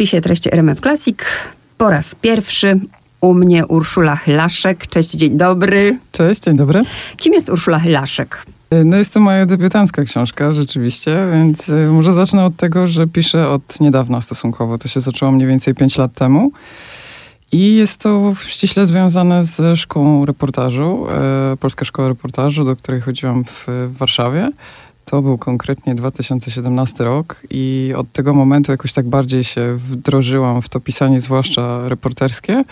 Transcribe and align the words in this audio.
spisie 0.00 0.20
treści 0.20 0.54
RMF 0.54 0.80
Classic 0.80 1.18
po 1.78 1.90
raz 1.90 2.14
pierwszy 2.14 2.80
u 3.20 3.34
mnie 3.34 3.66
Urszula 3.66 4.16
Chylaszek. 4.16 4.86
Cześć, 4.86 5.10
dzień 5.10 5.36
dobry. 5.36 5.98
Cześć, 6.12 6.40
dzień 6.42 6.56
dobry. 6.56 6.82
Kim 7.16 7.32
jest 7.32 7.48
Urszula 7.48 7.78
Chylaszek? 7.78 8.46
No 8.84 8.96
jest 8.96 9.14
to 9.14 9.20
moja 9.20 9.46
debiutancka 9.46 10.04
książka, 10.04 10.52
rzeczywiście, 10.52 11.28
więc 11.32 11.68
y, 11.68 11.88
może 11.90 12.12
zacznę 12.12 12.44
od 12.44 12.56
tego, 12.56 12.86
że 12.86 13.06
piszę 13.06 13.48
od 13.48 13.80
niedawna 13.80 14.20
stosunkowo. 14.20 14.78
To 14.78 14.88
się 14.88 15.00
zaczęło 15.00 15.32
mniej 15.32 15.48
więcej 15.48 15.74
5 15.74 15.98
lat 15.98 16.12
temu. 16.12 16.52
I 17.52 17.74
jest 17.74 18.00
to 18.00 18.34
ściśle 18.46 18.86
związane 18.86 19.44
ze 19.44 19.76
szkołą 19.76 20.26
reportażu, 20.26 21.06
e, 21.10 21.56
Polska 21.56 21.84
Szkoła 21.84 22.08
Reportażu, 22.08 22.64
do 22.64 22.76
której 22.76 23.00
chodziłam 23.00 23.44
w 23.44 23.66
Warszawie. 23.98 24.50
To 25.04 25.22
był 25.22 25.38
konkretnie 25.38 25.94
2017 25.94 27.04
rok 27.04 27.42
i 27.50 27.92
od 27.96 28.12
tego 28.12 28.34
momentu 28.34 28.72
jakoś 28.72 28.92
tak 28.92 29.08
bardziej 29.08 29.44
się 29.44 29.76
wdrożyłam 29.76 30.62
w 30.62 30.68
to 30.68 30.80
pisanie, 30.80 31.20
zwłaszcza 31.20 31.88
reporterskie. 31.88 32.64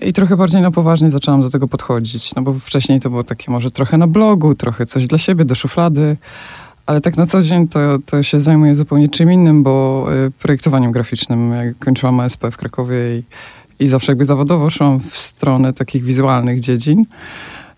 I 0.00 0.12
trochę 0.12 0.36
bardziej 0.36 0.62
na 0.62 0.70
poważnie 0.70 1.10
zaczęłam 1.10 1.42
do 1.42 1.50
tego 1.50 1.68
podchodzić, 1.68 2.34
no 2.34 2.42
bo 2.42 2.52
wcześniej 2.52 3.00
to 3.00 3.10
było 3.10 3.24
takie 3.24 3.50
może 3.50 3.70
trochę 3.70 3.98
na 3.98 4.06
blogu, 4.06 4.54
trochę 4.54 4.86
coś 4.86 5.06
dla 5.06 5.18
siebie, 5.18 5.44
do 5.44 5.54
szuflady, 5.54 6.16
ale 6.86 7.00
tak 7.00 7.16
na 7.16 7.26
co 7.26 7.42
dzień 7.42 7.68
to, 7.68 7.80
to 8.06 8.22
się 8.22 8.40
zajmuję 8.40 8.74
zupełnie 8.74 9.08
czym 9.08 9.32
innym, 9.32 9.62
bo 9.62 10.06
y, 10.26 10.30
projektowaniem 10.30 10.92
graficznym. 10.92 11.52
Jak 11.52 11.78
kończyłam 11.78 12.20
ASP 12.20 12.44
w 12.50 12.56
Krakowie 12.56 12.96
i, 13.18 13.22
i 13.84 13.88
zawsze 13.88 14.12
jakby 14.12 14.24
zawodowo 14.24 14.70
szłam 14.70 15.00
w 15.00 15.18
stronę 15.18 15.72
takich 15.72 16.04
wizualnych 16.04 16.60
dziedzin. 16.60 17.04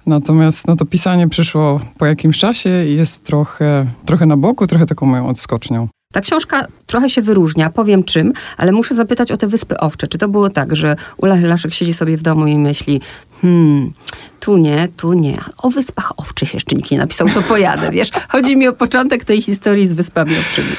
Natomiast 0.06 0.68
no 0.68 0.76
to 0.76 0.84
pisanie 0.84 1.28
przyszło 1.28 1.80
po 1.98 2.06
jakimś 2.06 2.38
czasie 2.38 2.84
i 2.84 2.96
jest 2.96 3.24
trochę, 3.24 3.86
trochę 4.04 4.26
na 4.26 4.36
boku, 4.36 4.66
trochę 4.66 4.86
taką 4.86 5.06
moją 5.06 5.28
odskocznią. 5.28 5.88
Ta 6.12 6.20
książka 6.20 6.66
trochę 6.86 7.10
się 7.10 7.22
wyróżnia, 7.22 7.70
powiem 7.70 8.04
czym, 8.04 8.32
ale 8.56 8.72
muszę 8.72 8.94
zapytać 8.94 9.32
o 9.32 9.36
te 9.36 9.46
Wyspy 9.46 9.78
Owcze. 9.78 10.06
Czy 10.06 10.18
to 10.18 10.28
było 10.28 10.50
tak, 10.50 10.76
że 10.76 10.96
Ula 11.16 11.36
Hylaszek 11.36 11.74
siedzi 11.74 11.92
sobie 11.92 12.16
w 12.16 12.22
domu 12.22 12.46
i 12.46 12.58
myśli, 12.58 13.00
hmm, 13.42 13.92
tu 14.40 14.56
nie, 14.56 14.88
tu 14.96 15.12
nie. 15.12 15.38
O 15.58 15.70
Wyspach 15.70 16.12
Owczych 16.16 16.54
jeszcze 16.54 16.76
nikt 16.76 16.90
nie 16.90 16.98
napisał, 16.98 17.28
to 17.28 17.42
pojadę, 17.42 17.90
wiesz. 17.90 18.10
Chodzi 18.28 18.56
mi 18.56 18.68
o 18.68 18.72
początek 18.72 19.24
tej 19.24 19.42
historii 19.42 19.86
z 19.86 19.92
Wyspami 19.92 20.38
Owczymi. 20.38 20.76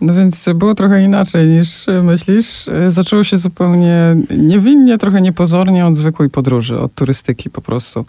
No 0.00 0.14
więc 0.14 0.48
było 0.54 0.74
trochę 0.74 1.02
inaczej 1.02 1.48
niż 1.48 1.86
myślisz. 2.02 2.66
Zaczęło 2.88 3.24
się 3.24 3.38
zupełnie 3.38 4.16
niewinnie, 4.38 4.98
trochę 4.98 5.20
niepozornie 5.20 5.86
od 5.86 5.96
zwykłej 5.96 6.30
podróży, 6.30 6.78
od 6.78 6.94
turystyki 6.94 7.50
po 7.50 7.60
prostu. 7.60 8.04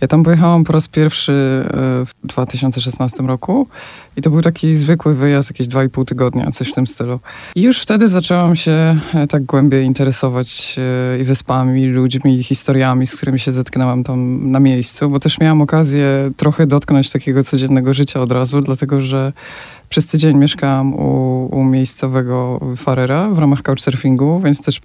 Ja 0.00 0.08
tam 0.08 0.22
pojechałam 0.22 0.64
po 0.64 0.72
raz 0.72 0.88
pierwszy 0.88 1.32
e, 1.32 1.70
w 2.06 2.10
2016 2.24 3.22
roku 3.22 3.68
i 4.16 4.22
to 4.22 4.30
był 4.30 4.42
taki 4.42 4.76
zwykły 4.76 5.14
wyjazd, 5.14 5.50
jakieś 5.50 5.66
2,5 5.66 6.04
tygodnia, 6.04 6.50
coś 6.50 6.68
w 6.68 6.72
tym 6.72 6.86
stylu. 6.86 7.20
I 7.54 7.62
już 7.62 7.80
wtedy 7.80 8.08
zaczęłam 8.08 8.56
się 8.56 8.98
e, 9.14 9.26
tak 9.26 9.44
głębiej 9.44 9.84
interesować 9.84 10.76
i 11.20 11.24
wyspami, 11.24 11.86
ludźmi, 11.86 12.42
historiami, 12.42 13.06
z 13.06 13.16
którymi 13.16 13.38
się 13.38 13.52
zetknęłam 13.52 14.04
tam 14.04 14.50
na 14.50 14.60
miejscu, 14.60 15.10
bo 15.10 15.20
też 15.20 15.40
miałam 15.40 15.60
okazję 15.60 16.30
trochę 16.36 16.66
dotknąć 16.66 17.10
takiego 17.10 17.44
codziennego 17.44 17.94
życia 17.94 18.20
od 18.20 18.32
razu, 18.32 18.60
dlatego 18.60 19.00
że 19.00 19.32
przez 19.88 20.06
tydzień 20.06 20.36
mieszkałam 20.36 20.94
u, 20.94 21.48
u 21.52 21.64
miejscowego 21.64 22.60
farera 22.76 23.30
w 23.30 23.38
ramach 23.38 23.62
couchsurfingu, 23.62 24.40
więc 24.40 24.62
też 24.62 24.80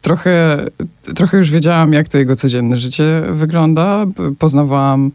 trochę, 0.00 0.66
trochę 1.14 1.36
już 1.36 1.50
wiedziałam, 1.50 1.92
jak 1.92 2.08
to 2.08 2.18
jego 2.18 2.36
codzienne 2.36 2.76
życie 2.76 3.22
wygląda. 3.30 4.04
Poznawałam 4.38 5.10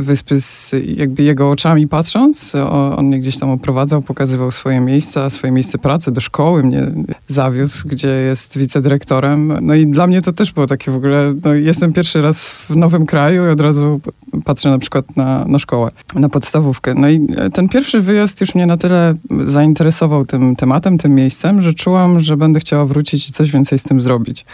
wyspy 0.00 0.40
z 0.40 0.74
jakby 0.96 1.22
jego 1.22 1.50
oczami 1.50 1.88
patrząc. 1.88 2.52
On 2.96 3.06
mnie 3.06 3.20
gdzieś 3.20 3.38
tam 3.38 3.50
oprowadzał, 3.50 4.02
pokazywał 4.02 4.50
swoje 4.50 4.80
miejsca, 4.80 5.30
swoje 5.30 5.52
miejsce 5.52 5.78
pracy, 5.78 6.12
do 6.12 6.20
szkoły 6.20 6.62
mnie 6.62 6.86
zawiózł, 7.26 7.88
gdzie 7.88 8.08
jest 8.08 8.58
wicedyrektorem. 8.58 9.58
No 9.60 9.74
i 9.74 9.86
dla 9.86 10.06
mnie 10.06 10.22
to 10.22 10.32
też 10.32 10.52
było 10.52 10.66
takie 10.66 10.90
w 10.90 10.94
ogóle, 10.94 11.34
no 11.44 11.54
jestem 11.54 11.92
pierwszy 11.92 12.22
raz 12.22 12.48
w 12.48 12.76
nowym 12.76 13.06
kraju 13.06 13.46
i 13.46 13.48
od 13.48 13.60
razu 13.60 14.00
patrzę 14.44 14.70
na 14.70 14.78
przykład 14.78 15.16
na, 15.16 15.44
na 15.44 15.58
szkołę, 15.58 15.90
na 16.14 16.28
podstawówkę. 16.28 16.94
No 16.94 17.08
i 17.08 17.26
ten 17.52 17.68
pierwszy 17.68 18.00
wyjazd 18.00 18.40
już 18.40 18.54
mnie 18.54 18.66
na 18.66 18.76
tyle 18.76 19.14
zainteresował 19.46 20.26
tym 20.26 20.56
tematem, 20.56 20.98
tym 20.98 21.14
miejscem, 21.14 21.62
że 21.62 21.74
czułam, 21.74 22.20
że 22.20 22.36
będę 22.36 22.60
chciała 22.60 22.86
wrócić 22.86 23.28
i 23.28 23.32
coś 23.32 23.50
więcej 23.50 23.78
z 23.78 23.82
tym 23.82 24.00
zrobić. 24.00 24.44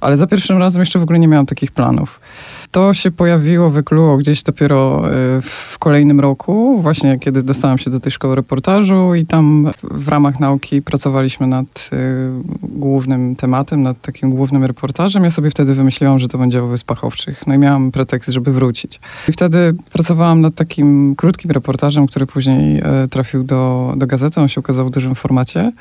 Ale 0.00 0.16
za 0.16 0.26
pierwszym 0.26 0.58
razem 0.58 0.80
jeszcze 0.80 0.98
w 0.98 1.02
ogóle 1.02 1.18
nie 1.18 1.28
miałam 1.28 1.46
takich 1.46 1.72
planów. 1.72 2.20
To 2.70 2.94
się 2.94 3.10
pojawiło, 3.10 3.70
wykluło 3.70 4.16
gdzieś 4.16 4.42
dopiero 4.42 5.10
e, 5.10 5.12
w 5.42 5.76
kolejnym 5.78 6.20
roku, 6.20 6.80
właśnie 6.82 7.18
kiedy 7.18 7.42
dostałam 7.42 7.78
się 7.78 7.90
do 7.90 8.00
tej 8.00 8.12
szkoły 8.12 8.34
reportażu 8.34 9.14
i 9.14 9.26
tam 9.26 9.72
w 9.82 10.08
ramach 10.08 10.40
nauki 10.40 10.82
pracowaliśmy 10.82 11.46
nad 11.46 11.90
e, 11.92 11.96
głównym 12.62 13.36
tematem, 13.36 13.82
nad 13.82 14.00
takim 14.00 14.30
głównym 14.30 14.64
reportażem. 14.64 15.24
Ja 15.24 15.30
sobie 15.30 15.50
wtedy 15.50 15.74
wymyśliłam, 15.74 16.18
że 16.18 16.28
to 16.28 16.38
będzie 16.38 16.62
o 16.62 16.66
Wyspach 16.66 17.04
Owczych. 17.04 17.46
No 17.46 17.54
i 17.54 17.58
miałam 17.58 17.92
pretekst, 17.92 18.30
żeby 18.30 18.52
wrócić. 18.52 19.00
I 19.28 19.32
wtedy 19.32 19.74
pracowałam 19.92 20.40
nad 20.40 20.54
takim 20.54 21.14
krótkim 21.16 21.50
reportażem, 21.50 22.06
który 22.06 22.26
później 22.26 22.78
e, 22.78 23.08
trafił 23.08 23.44
do, 23.44 23.92
do 23.96 24.06
gazety. 24.06 24.40
On 24.40 24.48
się 24.48 24.60
ukazał 24.60 24.86
w 24.86 24.90
dużym 24.90 25.14
formacie. 25.14 25.72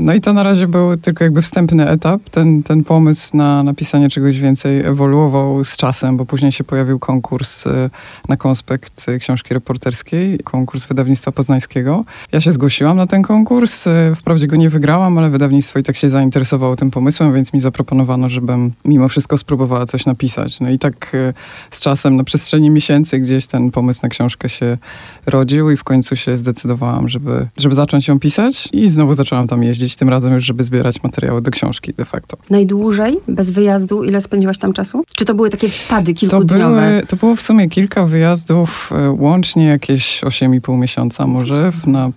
No 0.00 0.14
i 0.14 0.20
to 0.20 0.32
na 0.32 0.42
razie 0.42 0.68
był 0.68 0.96
tylko 0.96 1.24
jakby 1.24 1.42
wstępny 1.42 1.88
etap. 1.88 2.30
Ten, 2.30 2.62
ten 2.62 2.84
pomysł 2.84 3.36
na 3.36 3.62
napisanie 3.62 4.08
czegoś 4.08 4.40
więcej 4.40 4.80
ewoluował 4.80 5.64
z 5.64 5.76
czasem, 5.76 6.16
bo 6.16 6.26
później 6.26 6.52
się 6.52 6.64
pojawił 6.64 6.98
konkurs 6.98 7.66
y, 7.66 7.90
na 8.28 8.36
konspekt 8.36 9.06
książki 9.20 9.54
reporterskiej, 9.54 10.38
konkurs 10.38 10.86
wydawnictwa 10.86 11.32
poznańskiego. 11.32 12.04
Ja 12.32 12.40
się 12.40 12.52
zgłosiłam 12.52 12.96
na 12.96 13.06
ten 13.06 13.22
konkurs. 13.22 13.86
Y, 13.86 14.14
wprawdzie 14.16 14.46
go 14.46 14.56
nie 14.56 14.70
wygrałam, 14.70 15.18
ale 15.18 15.30
wydawnictwo 15.30 15.78
i 15.78 15.82
tak 15.82 15.96
się 15.96 16.10
zainteresowało 16.10 16.76
tym 16.76 16.90
pomysłem, 16.90 17.34
więc 17.34 17.52
mi 17.52 17.60
zaproponowano, 17.60 18.28
żebym 18.28 18.72
mimo 18.84 19.08
wszystko 19.08 19.38
spróbowała 19.38 19.86
coś 19.86 20.06
napisać. 20.06 20.60
No 20.60 20.70
i 20.70 20.78
tak 20.78 21.14
y, 21.14 21.34
z 21.70 21.80
czasem, 21.80 22.16
na 22.16 22.24
przestrzeni 22.24 22.70
miesięcy 22.70 23.18
gdzieś 23.18 23.46
ten 23.46 23.70
pomysł 23.70 24.00
na 24.02 24.08
książkę 24.08 24.48
się 24.48 24.78
rodził 25.26 25.70
i 25.70 25.76
w 25.76 25.84
końcu 25.84 26.16
się 26.16 26.36
zdecydowałam, 26.36 27.08
żeby, 27.08 27.46
żeby 27.56 27.74
zacząć 27.74 28.08
ją 28.08 28.18
pisać 28.18 28.68
i 28.72 28.88
znowu 28.88 29.14
zaczęłam 29.14 29.46
tam 29.46 29.62
jeździć 29.62 29.87
jeździć 29.88 29.98
tym 29.98 30.08
razem 30.08 30.34
już, 30.34 30.44
żeby 30.44 30.64
zbierać 30.64 31.02
materiały 31.02 31.42
do 31.42 31.50
książki 31.50 31.94
de 31.94 32.04
facto. 32.04 32.36
Najdłużej 32.50 33.16
bez 33.28 33.50
wyjazdu 33.50 34.04
ile 34.04 34.20
spędziłaś 34.20 34.58
tam 34.58 34.72
czasu? 34.72 35.04
Czy 35.16 35.24
to 35.24 35.34
były 35.34 35.50
takie 35.50 35.68
wpady 35.68 36.14
kilkudniowe? 36.14 36.64
To, 36.64 36.90
były, 36.90 37.06
to 37.06 37.16
było 37.16 37.36
w 37.36 37.40
sumie 37.40 37.68
kilka 37.68 38.06
wyjazdów, 38.06 38.90
e, 38.92 39.10
łącznie 39.10 39.64
jakieś 39.64 40.20
8,5 40.20 40.78
miesiąca 40.78 41.26
może 41.26 41.72
na 41.86 42.10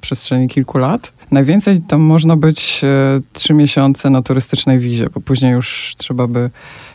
przestrzeni 0.00 0.48
kilku 0.48 0.78
lat. 0.78 1.12
Najwięcej 1.30 1.80
tam 1.80 2.00
można 2.00 2.36
być 2.36 2.80
e, 2.84 3.20
trzy 3.32 3.54
miesiące 3.54 4.10
na 4.10 4.22
turystycznej 4.22 4.78
wizie, 4.78 5.06
bo 5.14 5.20
później 5.20 5.52
już 5.52 5.94
trzeba 5.98 6.26
by 6.26 6.50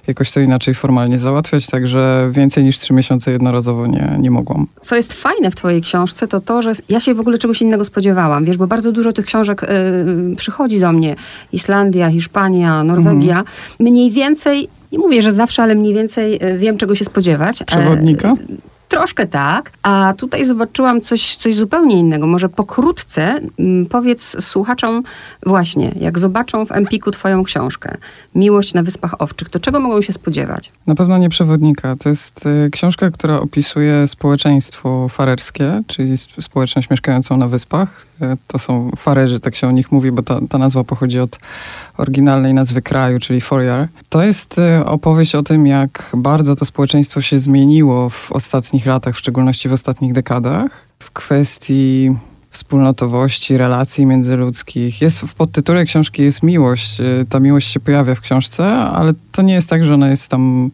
jakoś 0.09 0.31
to 0.31 0.39
inaczej 0.39 0.73
formalnie 0.73 1.19
załatwiać, 1.19 1.67
także 1.67 2.29
więcej 2.31 2.63
niż 2.63 2.79
trzy 2.79 2.93
miesiące 2.93 3.31
jednorazowo 3.31 3.87
nie, 3.87 4.15
nie 4.19 4.31
mogłam. 4.31 4.67
Co 4.81 4.95
jest 4.95 5.13
fajne 5.13 5.51
w 5.51 5.55
twojej 5.55 5.81
książce, 5.81 6.27
to 6.27 6.39
to, 6.39 6.61
że 6.61 6.71
ja 6.89 6.99
się 6.99 7.13
w 7.13 7.19
ogóle 7.19 7.37
czegoś 7.37 7.61
innego 7.61 7.85
spodziewałam, 7.85 8.45
wiesz, 8.45 8.57
bo 8.57 8.67
bardzo 8.67 8.91
dużo 8.91 9.13
tych 9.13 9.25
książek 9.25 9.63
y, 9.63 10.35
przychodzi 10.35 10.79
do 10.79 10.91
mnie. 10.91 11.15
Islandia, 11.51 12.09
Hiszpania, 12.09 12.83
Norwegia. 12.83 13.39
Mhm. 13.39 13.45
Mniej 13.79 14.11
więcej 14.11 14.67
nie 14.91 14.99
mówię, 14.99 15.21
że 15.21 15.31
zawsze, 15.31 15.63
ale 15.63 15.75
mniej 15.75 15.93
więcej 15.93 16.43
y, 16.43 16.57
wiem, 16.57 16.77
czego 16.77 16.95
się 16.95 17.05
spodziewać. 17.05 17.63
Przewodnika? 17.63 18.29
E, 18.29 18.35
Troszkę 18.89 19.27
tak, 19.27 19.71
a 19.83 20.13
tutaj 20.17 20.45
zobaczyłam 20.45 21.01
coś, 21.01 21.35
coś 21.35 21.55
zupełnie 21.55 21.99
innego. 21.99 22.27
Może 22.27 22.49
pokrótce 22.49 23.39
mm, 23.59 23.85
powiedz 23.85 24.45
słuchaczom 24.45 25.03
właśnie, 25.45 25.91
jak 25.99 26.19
zobaczą 26.19 26.65
w 26.65 26.71
Empiku 26.71 27.11
twoją 27.11 27.43
książkę 27.43 27.97
Miłość 28.35 28.73
na 28.73 28.83
Wyspach 28.83 29.21
Owczych, 29.21 29.49
to 29.49 29.59
czego 29.59 29.79
mogą 29.79 30.01
się 30.01 30.13
spodziewać? 30.13 30.71
Na 30.87 30.95
pewno 30.95 31.17
nie 31.17 31.29
przewodnika. 31.29 31.95
To 31.95 32.09
jest 32.09 32.45
y, 32.45 32.69
książka, 32.71 33.11
która 33.11 33.39
opisuje 33.39 34.07
społeczeństwo 34.07 35.09
farerskie, 35.09 35.81
czyli 35.87 36.17
społeczność 36.17 36.89
mieszkającą 36.89 37.37
na 37.37 37.47
wyspach. 37.47 38.08
To 38.47 38.59
są 38.59 38.91
farerzy, 38.97 39.39
tak 39.39 39.55
się 39.55 39.67
o 39.67 39.71
nich 39.71 39.91
mówi, 39.91 40.11
bo 40.11 40.23
ta, 40.23 40.39
ta 40.49 40.57
nazwa 40.57 40.83
pochodzi 40.83 41.19
od 41.19 41.39
oryginalnej 41.97 42.53
nazwy 42.53 42.81
kraju, 42.81 43.19
czyli 43.19 43.41
Fourier. 43.41 43.87
To 44.09 44.23
jest 44.23 44.57
y, 44.57 44.85
opowieść 44.85 45.35
o 45.35 45.43
tym, 45.43 45.67
jak 45.67 46.11
bardzo 46.13 46.55
to 46.55 46.65
społeczeństwo 46.65 47.21
się 47.21 47.39
zmieniło 47.39 48.09
w 48.09 48.31
ostatnich 48.31 48.85
latach, 48.85 49.15
w 49.15 49.19
szczególności 49.19 49.69
w 49.69 49.73
ostatnich 49.73 50.13
dekadach, 50.13 50.85
w 50.99 51.11
kwestii 51.11 52.15
wspólnotowości, 52.51 53.57
relacji 53.57 54.05
międzyludzkich. 54.05 55.01
Jest 55.01 55.19
w 55.21 55.33
podtytule 55.33 55.85
książki 55.85 56.21
jest 56.21 56.43
miłość. 56.43 57.01
Y, 57.01 57.25
ta 57.29 57.39
miłość 57.39 57.71
się 57.71 57.79
pojawia 57.79 58.15
w 58.15 58.21
książce, 58.21 58.73
ale 58.73 59.13
to 59.31 59.41
nie 59.41 59.53
jest 59.53 59.69
tak, 59.69 59.83
że 59.83 59.93
ona 59.93 60.09
jest 60.09 60.31
tam 60.31 60.71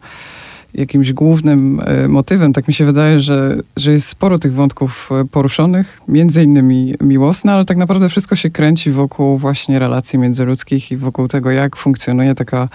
jakimś 0.76 1.14
głównym 1.14 1.82
e, 1.86 2.08
motywem. 2.08 2.54
Tak 2.54 2.68
mi 2.68 2.74
się 2.74 2.86
wydaje, 2.86 3.20
że, 3.20 3.58
że 3.78 3.92
jest 3.92 4.08
sporo 4.08 4.40
tych 4.40 4.54
wątków 4.54 5.10
e, 5.12 5.26
poruszonych, 5.26 6.02
między 6.08 6.44
innymi 6.44 6.94
miłosne, 7.02 7.54
ale 7.54 7.66
tak 7.66 7.78
naprawdę 7.78 8.10
wszystko 8.10 8.36
się 8.36 8.50
kręci 8.50 8.92
wokół 8.92 9.38
właśnie 9.38 9.80
relacji 9.80 10.20
międzyludzkich 10.20 10.92
i 10.92 10.98
wokół 10.98 11.28
tego, 11.28 11.52
jak 11.52 11.76
funkcjonuje 11.76 12.36
taka 12.36 12.70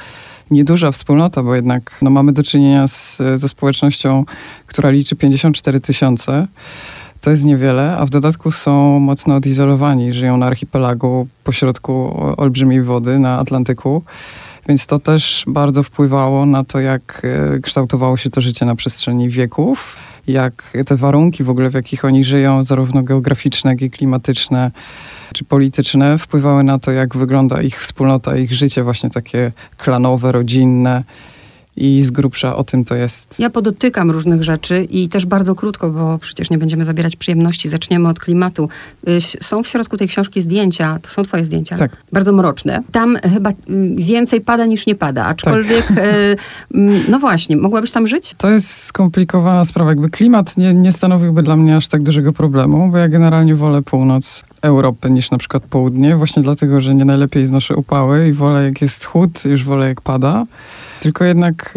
nieduża 0.50 0.92
wspólnota, 0.92 1.42
bo 1.42 1.54
jednak 1.54 1.98
no, 2.02 2.10
mamy 2.10 2.32
do 2.32 2.42
czynienia 2.42 2.88
z, 2.88 3.18
ze 3.36 3.48
społecznością, 3.48 4.24
która 4.66 4.90
liczy 4.90 5.16
54 5.16 5.80
tysiące 5.80 6.46
to 7.20 7.30
jest 7.30 7.44
niewiele, 7.44 7.96
a 7.96 8.06
w 8.06 8.10
dodatku 8.10 8.50
są 8.50 9.00
mocno 9.00 9.34
odizolowani. 9.34 10.12
Żyją 10.12 10.36
na 10.36 10.46
archipelagu 10.46 11.26
pośrodku 11.44 12.22
olbrzymiej 12.36 12.82
wody 12.82 13.18
na 13.18 13.38
Atlantyku. 13.38 14.02
Więc 14.68 14.86
to 14.86 14.98
też 14.98 15.44
bardzo 15.46 15.82
wpływało 15.82 16.46
na 16.46 16.64
to, 16.64 16.80
jak 16.80 17.22
e, 17.56 17.60
kształtowało 17.60 18.16
się 18.16 18.30
to 18.30 18.40
życie 18.40 18.66
na 18.66 18.74
przestrzeni 18.74 19.28
wieków, 19.28 19.96
jak 20.26 20.72
te 20.86 20.96
warunki 20.96 21.44
w 21.44 21.50
ogóle, 21.50 21.70
w 21.70 21.74
jakich 21.74 22.04
oni 22.04 22.24
żyją, 22.24 22.64
zarówno 22.64 23.02
geograficzne, 23.02 23.70
jak 23.70 23.82
i 23.82 23.90
klimatyczne, 23.90 24.70
czy 25.34 25.44
polityczne, 25.44 26.18
wpływały 26.18 26.64
na 26.64 26.78
to, 26.78 26.92
jak 26.92 27.16
wygląda 27.16 27.62
ich 27.62 27.80
wspólnota, 27.80 28.36
ich 28.36 28.52
życie 28.52 28.82
właśnie 28.82 29.10
takie 29.10 29.52
klanowe, 29.76 30.32
rodzinne 30.32 31.04
i 31.80 32.02
z 32.02 32.10
grubsza 32.10 32.56
o 32.56 32.64
tym 32.64 32.84
to 32.84 32.94
jest. 32.94 33.38
Ja 33.38 33.50
podotykam 33.50 34.10
różnych 34.10 34.42
rzeczy 34.42 34.84
i 34.84 35.08
też 35.08 35.26
bardzo 35.26 35.54
krótko, 35.54 35.90
bo 35.90 36.18
przecież 36.18 36.50
nie 36.50 36.58
będziemy 36.58 36.84
zabierać 36.84 37.16
przyjemności. 37.16 37.68
Zaczniemy 37.68 38.08
od 38.08 38.20
klimatu. 38.20 38.68
Y, 39.08 39.20
są 39.40 39.62
w 39.62 39.68
środku 39.68 39.96
tej 39.96 40.08
książki 40.08 40.40
zdjęcia, 40.40 40.98
to 41.02 41.10
są 41.10 41.22
twoje 41.22 41.44
zdjęcia, 41.44 41.76
tak. 41.76 41.96
bardzo 42.12 42.32
mroczne. 42.32 42.82
Tam 42.92 43.16
chyba 43.34 43.50
y, 43.50 43.54
więcej 43.96 44.40
pada 44.40 44.66
niż 44.66 44.86
nie 44.86 44.94
pada, 44.94 45.24
aczkolwiek, 45.24 45.86
tak. 45.86 45.98
no 47.08 47.18
właśnie, 47.18 47.56
mogłabyś 47.56 47.92
tam 47.92 48.06
żyć? 48.06 48.34
To 48.38 48.50
jest 48.50 48.82
skomplikowana 48.82 49.64
sprawa. 49.64 49.90
Jakby 49.90 50.10
klimat 50.10 50.56
nie, 50.56 50.74
nie 50.74 50.92
stanowiłby 50.92 51.42
dla 51.42 51.56
mnie 51.56 51.76
aż 51.76 51.88
tak 51.88 52.02
dużego 52.02 52.32
problemu, 52.32 52.90
bo 52.90 52.98
ja 52.98 53.08
generalnie 53.08 53.54
wolę 53.54 53.82
północ 53.82 54.44
Europy 54.62 55.10
niż 55.10 55.30
na 55.30 55.38
przykład 55.38 55.62
południe, 55.62 56.16
właśnie 56.16 56.42
dlatego, 56.42 56.80
że 56.80 56.94
nie 56.94 57.04
najlepiej 57.04 57.46
znoszę 57.46 57.76
upały 57.76 58.28
i 58.28 58.32
wolę 58.32 58.64
jak 58.64 58.82
jest 58.82 59.04
chłód, 59.04 59.44
już 59.44 59.64
wolę 59.64 59.88
jak 59.88 60.00
pada. 60.00 60.46
Tylko 61.00 61.24
jednak 61.24 61.74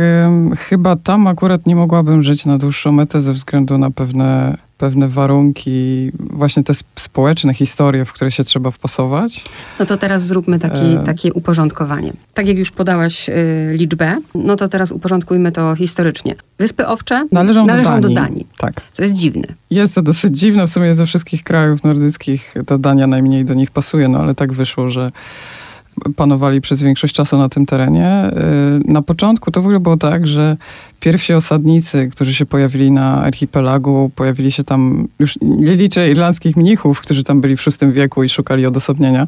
y, 0.54 0.56
chyba 0.56 0.96
tam 0.96 1.28
akurat 1.28 1.66
nie 1.66 1.75
mogłabym 1.75 2.24
żyć 2.24 2.46
na 2.46 2.58
dłuższą 2.58 2.92
metę 2.92 3.22
ze 3.22 3.34
względu 3.34 3.78
na 3.78 3.92
pewne, 3.92 4.58
pewne 4.78 5.08
warunki, 5.08 6.12
właśnie 6.20 6.64
te 6.64 6.74
społeczne 6.96 7.54
historie, 7.54 8.06
w 8.06 8.14
które 8.14 8.31
się 8.31 8.44
trzeba 8.44 8.72
wpasować. 8.72 9.46
No 9.80 9.86
to 9.86 9.98
teraz 9.98 10.25
zróbmy 10.25 10.60
taki, 10.60 10.86
e... 10.86 11.04
takie 11.06 11.34
uporządkowanie. 11.34 12.14
Tak 12.34 12.48
jak 12.48 12.58
już 12.58 12.72
podałaś 12.72 13.30
y, 13.30 13.34
liczbę, 13.72 14.18
no 14.36 14.56
to 14.56 14.68
teraz 14.68 14.92
uporządkujmy 14.92 15.52
to 15.52 15.75
historycznie. 15.75 16.36
Wyspy 16.58 16.88
Owcze 16.88 17.28
należą, 17.31 17.66
należą 17.66 17.90
do, 17.90 18.10
Danii. 18.10 18.16
do 18.16 18.22
Danii. 18.22 18.48
Tak. 18.58 18.74
Co 18.92 19.04
jest 19.04 19.16
dziwne. 19.16 19.48
Jest 19.70 19.96
to 19.96 20.02
dosyć 20.02 20.40
dziwne. 20.40 20.68
W 20.68 20.70
sumie 20.70 20.94
ze 20.94 21.06
wszystkich 21.06 21.44
krajów 21.44 21.84
nordyckich 21.84 22.54
ta 22.66 22.78
Dania 22.78 23.08
najmniej 23.08 23.46
do 23.46 23.54
nich 23.54 23.72
pasuje, 23.72 24.08
no 24.08 24.20
ale 24.20 24.36
tak 24.36 24.54
wyszło, 24.54 24.90
że 24.90 25.12
panowali 26.16 26.62
przez 26.62 26.81
większość 26.81 27.16
czasu 27.16 27.38
na 27.38 27.50
tym 27.50 27.66
terenie. 27.66 28.31
Y, 28.88 28.92
na 28.92 29.01
początku 29.01 29.51
to 29.51 29.62
w 29.62 29.66
ogóle 29.66 29.80
było 29.80 29.98
tak, 29.98 30.28
że 30.28 30.57
pierwsi 31.00 31.34
osadnicy, 31.34 32.10
którzy 32.12 32.34
się 32.34 32.45
pojawili 32.45 32.92
na 32.92 33.24
archipelagu, 33.24 34.12
pojawili 34.16 34.51
się 34.51 34.63
tam, 34.63 35.07
już 35.19 35.38
nie 35.42 35.75
liczę 35.75 36.12
irlandzkich 36.12 36.57
mnichów, 36.57 37.01
którzy 37.01 37.24
tam 37.24 37.42
byli 37.42 37.57
w 37.57 37.66
VI 37.66 37.92
wieku 37.92 38.24
i 38.24 38.30
szukali 38.30 38.66
odosobnienia. 38.66 39.28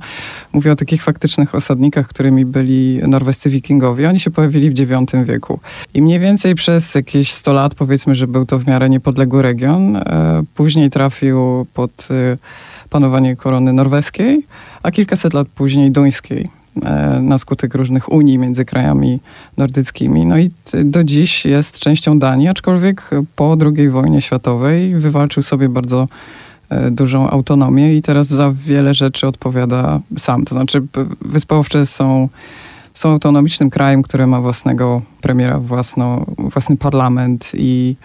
Mówię 0.53 0.71
o 0.71 0.75
takich 0.75 1.03
faktycznych 1.03 1.56
osadnikach, 1.56 2.07
którymi 2.07 2.45
byli 2.45 3.00
norwescy 3.07 3.50
wikingowie. 3.50 4.09
Oni 4.09 4.19
się 4.19 4.31
pojawili 4.31 4.69
w 4.69 4.79
IX 4.79 5.25
wieku. 5.25 5.59
I 5.94 6.01
mniej 6.01 6.19
więcej 6.19 6.56
przez 6.56 6.95
jakieś 6.95 7.33
100 7.33 7.53
lat, 7.53 7.75
powiedzmy, 7.75 8.15
że 8.15 8.27
był 8.27 8.45
to 8.45 8.59
w 8.59 8.68
miarę 8.68 8.89
niepodległy 8.89 9.41
region, 9.41 9.95
e, 9.95 10.44
później 10.56 10.89
trafił 10.89 11.65
pod 11.73 12.07
y, 12.11 12.38
panowanie 12.89 13.35
korony 13.35 13.73
norweskiej, 13.73 14.45
a 14.83 14.91
kilkaset 14.91 15.33
lat 15.33 15.47
później 15.47 15.91
duńskiej 15.91 16.55
na 17.22 17.38
skutek 17.38 17.75
różnych 17.75 18.12
unii 18.12 18.38
między 18.38 18.66
krajami 18.66 19.19
nordyckimi. 19.57 20.25
No 20.25 20.38
i 20.38 20.51
do 20.86 21.04
dziś 21.04 21.45
jest 21.45 21.80
częścią 21.80 22.19
Danii, 22.19 22.48
aczkolwiek 22.48 23.10
po 23.36 23.57
II 23.77 23.89
wojnie 23.89 24.22
światowej 24.22 24.95
wywalczył 24.95 25.44
sobie 25.44 25.69
bardzo 25.69 26.07
e, 26.69 26.92
dużą 26.92 27.30
autonomię 27.30 27.95
i 27.95 28.01
teraz 28.01 28.27
za 28.27 28.51
wiele 28.66 28.94
rzeczy 28.94 29.27
odpowiada 29.27 30.00
sam. 30.18 30.45
To 30.45 30.56
znaczy 30.56 30.81
Wyspy 31.22 31.56
Owcze 31.56 31.86
są, 31.86 32.30
są 32.94 33.10
autonomicznym 33.10 33.69
krajem, 33.69 34.01
który 34.01 34.28
ma 34.28 34.42
własnego 34.42 35.01
premiera, 35.21 35.60
własno, 35.60 36.25
własny 36.38 36.78
parlament 36.78 37.51
i 37.54 37.95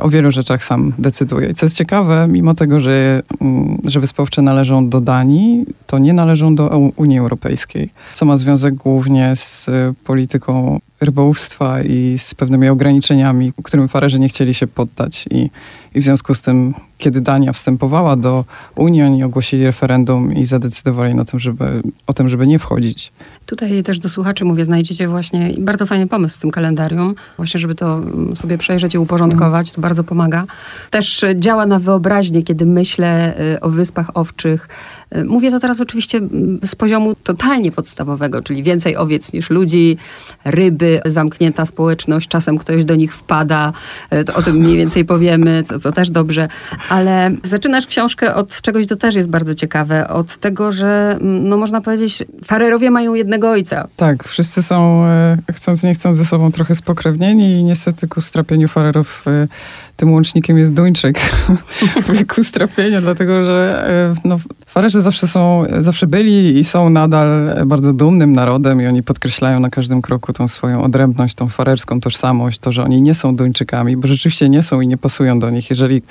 o 0.00 0.08
wielu 0.08 0.30
rzeczach 0.30 0.64
sam 0.64 0.92
decyduje. 0.98 1.48
I 1.48 1.54
co 1.54 1.66
jest 1.66 1.76
ciekawe, 1.76 2.26
mimo 2.28 2.54
tego, 2.54 2.80
że, 2.80 3.22
mm, 3.40 3.78
że 3.84 4.00
Wyspy 4.00 4.22
Owcze 4.22 4.42
należą 4.42 4.88
do 4.88 5.00
Danii, 5.00 5.66
to 5.86 5.98
nie 5.98 6.12
należą 6.12 6.54
do 6.54 6.90
Unii 6.96 7.18
Europejskiej, 7.18 7.90
co 8.12 8.24
ma 8.24 8.36
związek 8.36 8.74
głównie 8.74 9.36
z 9.36 9.70
polityką 10.04 10.80
rybołówstwa 11.00 11.82
i 11.82 12.16
z 12.18 12.34
pewnymi 12.34 12.68
ograniczeniami, 12.68 13.52
którym 13.62 13.88
farerzy 13.88 14.20
nie 14.20 14.28
chcieli 14.28 14.54
się 14.54 14.66
poddać. 14.66 15.24
I, 15.30 15.50
I 15.94 16.00
w 16.00 16.04
związku 16.04 16.34
z 16.34 16.42
tym, 16.42 16.74
kiedy 17.02 17.20
Dania 17.20 17.52
wstępowała 17.52 18.16
do 18.16 18.44
Unii, 18.76 19.02
oni 19.02 19.24
ogłosili 19.24 19.64
referendum 19.64 20.34
i 20.34 20.46
zadecydowali 20.46 21.14
na 21.14 21.24
tym, 21.24 21.40
żeby, 21.40 21.82
o 22.06 22.12
tym, 22.12 22.28
żeby 22.28 22.46
nie 22.46 22.58
wchodzić. 22.58 23.12
Tutaj 23.46 23.82
też 23.82 23.98
do 23.98 24.08
słuchaczy 24.08 24.44
mówię, 24.44 24.64
znajdziecie 24.64 25.08
właśnie 25.08 25.54
bardzo 25.58 25.86
fajny 25.86 26.06
pomysł 26.06 26.36
z 26.36 26.38
tym 26.38 26.50
kalendarium, 26.50 27.14
właśnie 27.36 27.60
żeby 27.60 27.74
to 27.74 27.94
mm, 27.94 28.36
sobie 28.36 28.58
przejrzeć 28.58 28.94
i 28.94 28.98
uporządkować, 28.98 29.72
to 29.72 29.80
bardzo 29.80 30.04
pomaga. 30.04 30.44
Też 30.90 31.24
działa 31.34 31.66
na 31.66 31.78
wyobraźnię, 31.78 32.42
kiedy 32.42 32.66
myślę 32.66 33.40
y, 33.54 33.60
o 33.60 33.70
Wyspach 33.70 34.10
Owczych. 34.14 34.68
Y, 35.16 35.24
mówię 35.24 35.50
to 35.50 35.60
teraz 35.60 35.80
oczywiście 35.80 36.18
mm, 36.18 36.58
z 36.66 36.74
poziomu 36.74 37.14
totalnie 37.14 37.72
podstawowego, 37.72 38.42
czyli 38.42 38.62
więcej 38.62 38.96
owiec 38.96 39.32
niż 39.32 39.50
ludzi, 39.50 39.96
ryby, 40.44 41.00
zamknięta 41.04 41.66
społeczność, 41.66 42.28
czasem 42.28 42.58
ktoś 42.58 42.84
do 42.84 42.94
nich 42.94 43.14
wpada, 43.14 43.72
e, 44.12 44.34
o 44.34 44.42
tym 44.42 44.56
mniej 44.56 44.76
więcej 44.76 45.04
powiemy, 45.04 45.62
co, 45.62 45.78
co 45.78 45.92
też 45.92 46.10
dobrze, 46.10 46.48
ale 46.92 47.30
zaczynasz 47.44 47.86
książkę 47.86 48.34
od 48.34 48.60
czegoś, 48.60 48.86
co 48.86 48.96
też 48.96 49.14
jest 49.14 49.30
bardzo 49.30 49.54
ciekawe, 49.54 50.08
od 50.08 50.36
tego, 50.36 50.72
że 50.72 51.16
mm, 51.20 51.48
no 51.48 51.56
można 51.56 51.80
powiedzieć, 51.80 52.24
farerowie 52.44 52.90
mają 52.90 53.14
jednego 53.14 53.50
ojca. 53.50 53.88
Tak, 53.96 54.24
wszyscy 54.24 54.62
są, 54.62 55.04
e, 55.04 55.36
chcąc 55.52 55.82
nie 55.82 55.94
chcąc, 55.94 56.16
ze 56.16 56.24
sobą 56.24 56.52
trochę 56.52 56.74
spokrewnieni 56.74 57.52
i 57.52 57.64
niestety 57.64 58.08
ku 58.08 58.20
strapieniu 58.20 58.68
farerów 58.68 59.24
e, 59.26 59.48
tym 59.96 60.12
łącznikiem 60.12 60.58
jest 60.58 60.72
Duńczyk 60.72 61.20
w 62.04 62.12
wieku 62.12 62.44
strapienia, 62.44 63.00
dlatego 63.00 63.42
że 63.42 63.88
no, 64.24 64.38
Farerzy 64.72 65.02
zawsze 65.02 65.28
są, 65.28 65.64
zawsze 65.78 66.06
byli 66.06 66.58
i 66.58 66.64
są 66.64 66.90
nadal 66.90 67.28
bardzo 67.66 67.92
dumnym 67.92 68.32
narodem 68.32 68.82
i 68.82 68.86
oni 68.86 69.02
podkreślają 69.02 69.60
na 69.60 69.70
każdym 69.70 70.02
kroku 70.02 70.32
tą 70.32 70.48
swoją 70.48 70.82
odrębność, 70.82 71.34
tą 71.34 71.48
farerską 71.48 72.00
tożsamość, 72.00 72.58
to, 72.58 72.72
że 72.72 72.84
oni 72.84 73.02
nie 73.02 73.14
są 73.14 73.36
Duńczykami, 73.36 73.96
bo 73.96 74.08
rzeczywiście 74.08 74.48
nie 74.48 74.62
są 74.62 74.80
i 74.80 74.86
nie 74.86 74.96
pasują 74.96 75.38
do 75.38 75.50
nich. 75.50 75.70
Jeżeli 75.70 76.02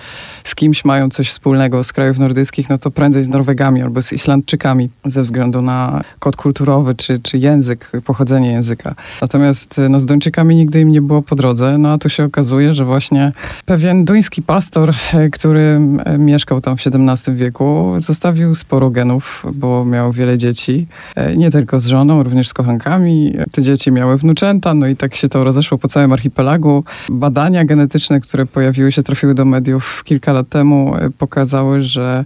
z 0.44 0.56
kimś 0.56 0.86
mają 0.86 1.10
coś 1.10 1.30
wspólnego 1.30 1.84
z 1.84 1.94
krajów 1.94 2.19
nordyckich, 2.19 2.69
no 2.69 2.77
to 2.77 2.92
prędzej 2.92 3.24
z 3.24 3.30
Norwegami 3.30 3.81
albo 3.81 4.01
z 4.01 4.13
Islandczykami 4.13 4.89
ze 5.06 5.22
względu 5.22 5.62
na 5.62 6.04
kod 6.19 6.36
kulturowy 6.36 6.95
czy, 6.95 7.19
czy 7.19 7.38
język, 7.38 7.92
pochodzenie 8.06 8.51
języka. 8.51 8.96
Natomiast 9.22 9.82
no, 9.89 10.00
z 10.00 10.05
Duńczykami 10.05 10.55
nigdy 10.55 10.79
im 10.79 10.91
nie 10.91 11.01
było 11.01 11.22
po 11.22 11.36
drodze, 11.36 11.77
no 11.77 11.89
a 11.91 11.98
tu 11.98 12.10
się 12.10 12.24
okazuje, 12.24 12.74
że 12.74 12.86
właśnie 12.86 13.32
pewien 13.72 14.06
duński 14.06 14.42
pastor, 14.42 14.94
e, 15.13 15.30
który 15.30 15.80
e, 16.06 16.18
mieszkał 16.18 16.62
tam 16.62 16.78
w 16.78 16.82
XVII 16.88 17.36
wieku, 17.36 17.94
zostawił 17.98 18.56
sporo 18.56 18.90
genów, 18.90 19.46
bo 19.54 19.86
miał 19.86 20.12
wiele 20.12 20.38
dzieci. 20.38 20.88
E, 21.16 21.38
nie 21.38 21.51
tylko 21.51 21.80
z 21.80 21.86
żoną, 21.86 22.24
również 22.24 22.48
z 22.48 22.54
kochankami. 22.54 23.36
Te 23.51 23.62
dzieci 23.62 23.92
miały 23.92 24.18
wnuczęta, 24.18 24.74
no 24.74 24.88
i 24.88 24.96
tak 24.96 25.16
się 25.16 25.30
to 25.30 25.44
rozeszło 25.44 25.78
po 25.78 25.88
całym 25.88 26.13
archipelagu. 26.13 26.84
Badania 27.10 27.66
genetyczne, 27.66 28.20
które 28.20 28.46
pojawiły 28.46 28.92
się, 28.92 29.04
trafiły 29.04 29.36
do 29.36 29.46
mediów 29.46 30.04
kilka 30.06 30.34
lat 30.34 30.50
temu, 30.50 30.94
pokazały, 31.18 31.82
że 31.82 32.25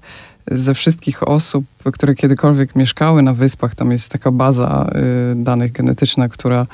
ze 0.52 0.74
wszystkich 0.74 1.28
osób, 1.28 1.66
które 1.94 2.16
kiedykolwiek 2.16 2.75
mieszkały 2.75 3.22
na 3.22 3.34
wyspach, 3.34 3.75
tam 3.75 3.92
jest 3.92 4.12
taka 4.12 4.32
baza 4.32 4.90
y, 5.32 5.36
danych 5.36 5.72
genetyczna, 5.72 6.30
która 6.30 6.66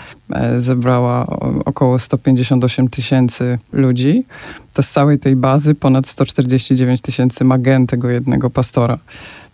y, 0.57 0.61
zebrała 0.61 1.27
około 1.65 1.99
158 1.99 2.87
tysięcy 2.87 3.57
ludzi. 3.73 4.25
To 4.73 4.83
z 4.83 4.91
całej 4.91 5.19
tej 5.19 5.35
bazy 5.35 5.75
ponad 5.75 6.07
149 6.07 7.01
tysięcy 7.01 7.43
ma 7.43 7.57
gen 7.57 7.87
tego 7.87 8.09
jednego 8.09 8.49
pastora 8.49 8.97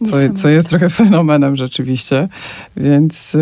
co, 0.06 0.34
co 0.36 0.50
jest 0.50 0.70
trochę 0.70 0.90
fenomenem 1.04 1.56
rzeczywiście. 1.56 2.28
Więc 2.78 3.36
y, 3.36 3.40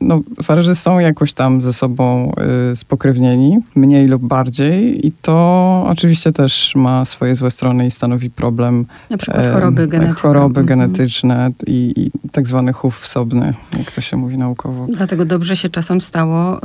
no, 0.00 0.20
farerzy 0.42 0.74
są 0.74 0.98
jakoś 0.98 1.34
tam 1.34 1.60
ze 1.60 1.72
sobą 1.72 2.32
y, 2.72 2.76
spokrewnieni, 2.76 3.58
mniej 3.74 4.06
lub 4.06 4.22
bardziej 4.22 5.06
i 5.06 5.12
to 5.22 5.86
oczywiście 5.88 6.32
też 6.32 6.72
ma 6.76 7.04
swoje 7.04 7.36
złe 7.36 7.50
strony 7.50 7.86
i 7.86 7.90
stanowi 7.90 8.30
problem. 8.30 8.86
Na 9.10 9.16
przykład 9.16 9.46
choroby 9.52 9.86
genetyczne. 9.88 10.22
Choroby 10.22 10.60
mhm. 10.60 10.66
genetyczne 10.66 11.50
i, 11.66 11.92
i 11.96 12.10
tak 12.32 12.46
zwany 12.46 12.72
chów 12.72 13.00
wsobny, 13.00 13.54
jak 13.78 13.90
to 13.90 14.00
się 14.00 14.16
mówi 14.16 14.36
naukowo. 14.36 14.86
Dlatego 14.96 15.24
dobrze 15.24 15.56
się 15.56 15.68
czasem 15.68 16.00
stało. 16.00 16.60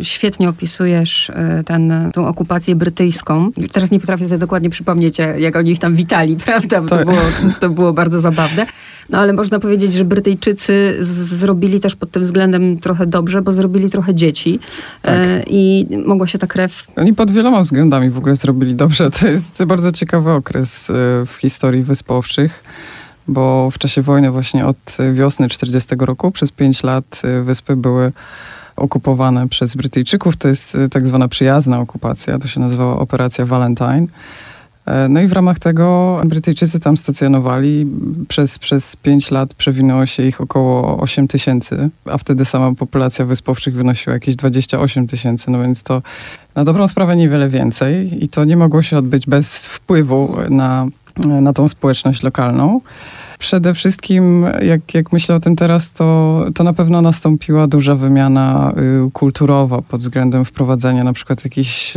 Y, 0.00 0.04
świetnie 0.04 0.48
opisujesz 0.48 1.32
ten, 1.66 2.10
tą 2.12 2.26
okupację 2.26 2.74
brytyjską. 2.74 3.50
Teraz 3.72 3.90
nie 3.90 4.00
potrafię 4.00 4.26
sobie 4.26 4.38
dokładnie 4.38 4.70
przypomnieć, 4.70 5.18
jak 5.38 5.56
oni 5.56 5.70
ich 5.70 5.78
tam 5.78 5.94
witali, 5.94 6.36
prawda? 6.44 6.82
Bo 6.82 6.88
to, 6.88 6.96
Tak. 6.96 7.06
było, 7.06 7.20
to 7.60 7.70
było 7.70 7.92
bardzo 7.92 8.20
zabawne. 8.20 8.66
No 9.10 9.18
ale 9.18 9.32
można 9.32 9.60
powiedzieć, 9.60 9.92
że 9.92 10.04
Brytyjczycy 10.04 10.96
zrobili 11.00 11.80
też 11.80 11.96
pod 11.96 12.10
tym 12.10 12.22
względem 12.22 12.78
trochę 12.78 13.06
dobrze, 13.06 13.42
bo 13.42 13.52
zrobili 13.52 13.90
trochę 13.90 14.14
dzieci. 14.14 14.60
Tak. 15.02 15.14
Y, 15.14 15.44
I 15.46 15.86
mogła 16.06 16.26
się 16.26 16.38
ta 16.38 16.46
krew 16.46 16.86
Oni 16.96 17.14
pod 17.14 17.30
wieloma 17.30 17.62
względami 17.62 18.10
w 18.10 18.18
ogóle 18.18 18.36
zrobili 18.36 18.74
dobrze. 18.74 19.10
To 19.10 19.26
jest 19.26 19.64
bardzo 19.64 19.92
ciekawy 19.92 20.30
okres 20.30 20.90
y, 20.90 20.92
w 21.26 21.36
historii 21.40 21.82
Wysp 21.82 22.10
Owczych, 22.10 22.64
bo 23.28 23.70
w 23.70 23.78
czasie 23.78 24.02
wojny 24.02 24.30
właśnie 24.30 24.66
od 24.66 24.96
wiosny 25.12 25.48
40 25.48 25.94
roku 25.98 26.30
przez 26.30 26.52
5 26.52 26.82
lat 26.82 27.22
y, 27.24 27.42
wyspy 27.42 27.76
były 27.76 28.12
okupowane 28.76 29.48
przez 29.48 29.76
Brytyjczyków. 29.76 30.36
To 30.36 30.48
jest 30.48 30.76
tak 30.92 31.06
zwana 31.06 31.28
przyjazna 31.28 31.80
okupacja. 31.80 32.38
To 32.38 32.48
się 32.48 32.60
nazywała 32.60 32.98
Operacja 32.98 33.46
Valentine. 33.46 34.06
E, 34.86 35.08
No 35.08 35.20
i 35.20 35.26
w 35.26 35.32
ramach 35.32 35.58
tego 35.58 36.20
Brytyjczycy 36.24 36.80
tam 36.80 36.96
stacjonowali. 36.96 37.86
Przez, 38.28 38.58
przez 38.58 38.96
5 38.96 39.30
lat 39.30 39.54
przewinęło 39.54 40.06
się 40.06 40.22
ich 40.22 40.40
około 40.40 41.00
8 41.00 41.28
tysięcy, 41.28 41.90
a 42.04 42.18
wtedy 42.18 42.44
sama 42.44 42.74
populacja 42.74 43.24
wyspowczych 43.24 43.74
wynosiła 43.74 44.14
jakieś 44.14 44.36
28 44.36 45.06
tysięcy, 45.06 45.50
no 45.50 45.62
więc 45.62 45.82
to 45.82 46.02
na 46.54 46.64
dobrą 46.64 46.88
sprawę 46.88 47.16
niewiele 47.16 47.48
więcej 47.48 48.24
i 48.24 48.28
to 48.28 48.44
nie 48.44 48.56
mogło 48.56 48.82
się 48.82 48.96
odbyć 48.98 49.26
bez 49.26 49.66
wpływu 49.66 50.36
na, 50.50 50.86
na 51.26 51.52
tą 51.52 51.68
społeczność 51.68 52.22
lokalną. 52.22 52.80
Przede 53.38 53.74
wszystkim, 53.74 54.46
jak, 54.62 54.94
jak 54.94 55.12
myślę 55.12 55.34
o 55.34 55.40
tym 55.40 55.56
teraz, 55.56 55.92
to, 55.92 56.44
to 56.54 56.64
na 56.64 56.72
pewno 56.72 57.02
nastąpiła 57.02 57.66
duża 57.66 57.94
wymiana 57.94 58.72
y, 59.06 59.10
kulturowa 59.10 59.82
pod 59.82 60.00
względem 60.00 60.44
wprowadzenia 60.44 61.04
na 61.04 61.12
przykład 61.12 61.44
jakichś 61.44 61.94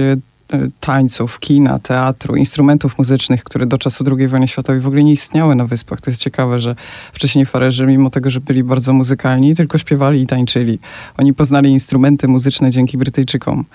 tańców, 0.79 1.39
kina, 1.39 1.79
teatru, 1.79 2.35
instrumentów 2.35 2.97
muzycznych, 2.97 3.43
które 3.43 3.65
do 3.65 3.77
czasu 3.77 4.03
II 4.17 4.27
wojny 4.27 4.47
światowej 4.47 4.81
w 4.81 4.87
ogóle 4.87 5.03
nie 5.03 5.11
istniały 5.11 5.55
na 5.55 5.65
wyspach. 5.65 6.01
To 6.01 6.11
jest 6.11 6.21
ciekawe, 6.21 6.59
że 6.59 6.75
wcześniej 7.13 7.45
farerzy, 7.45 7.85
mimo 7.85 8.09
tego, 8.09 8.29
że 8.29 8.39
byli 8.39 8.63
bardzo 8.63 8.93
muzykalni, 8.93 9.55
tylko 9.55 9.77
śpiewali 9.77 10.21
i 10.21 10.27
tańczyli. 10.27 10.79
Oni 11.17 11.33
poznali 11.33 11.69
instrumenty 11.69 12.27
muzyczne 12.27 12.69
dzięki 12.69 12.97
Brytyjczykom 12.97 13.65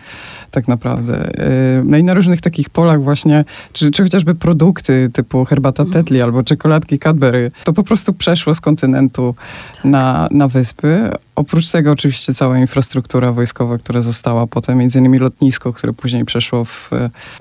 tak 0.52 0.68
naprawdę. 0.68 1.30
Yy, 1.38 1.82
No 1.84 1.96
i 1.96 2.04
na 2.04 2.14
różnych 2.14 2.40
takich 2.40 2.70
polach 2.70 3.02
właśnie, 3.02 3.44
czy, 3.72 3.90
czy 3.90 4.02
chociażby 4.02 4.34
produkty 4.34 5.10
typu 5.12 5.44
herbata 5.44 5.84
Tetli 5.92 6.22
albo 6.22 6.42
czekoladki 6.42 6.98
Cadbury, 6.98 7.50
to 7.64 7.72
po 7.72 7.84
prostu 7.84 8.12
przeszło 8.12 8.54
z 8.54 8.60
kontynentu 8.60 9.34
na, 9.84 10.28
na 10.30 10.48
wyspy. 10.48 11.10
Oprócz 11.36 11.70
tego 11.70 11.92
oczywiście 11.92 12.34
cała 12.34 12.58
infrastruktura 12.58 13.32
wojskowa, 13.32 13.78
która 13.78 14.02
została 14.02 14.46
potem, 14.46 14.78
między 14.78 14.98
innymi 14.98 15.18
lotnisko, 15.18 15.72
które 15.72 15.92
później 15.92 16.24
przeszło 16.24 16.64
w, 16.64 16.90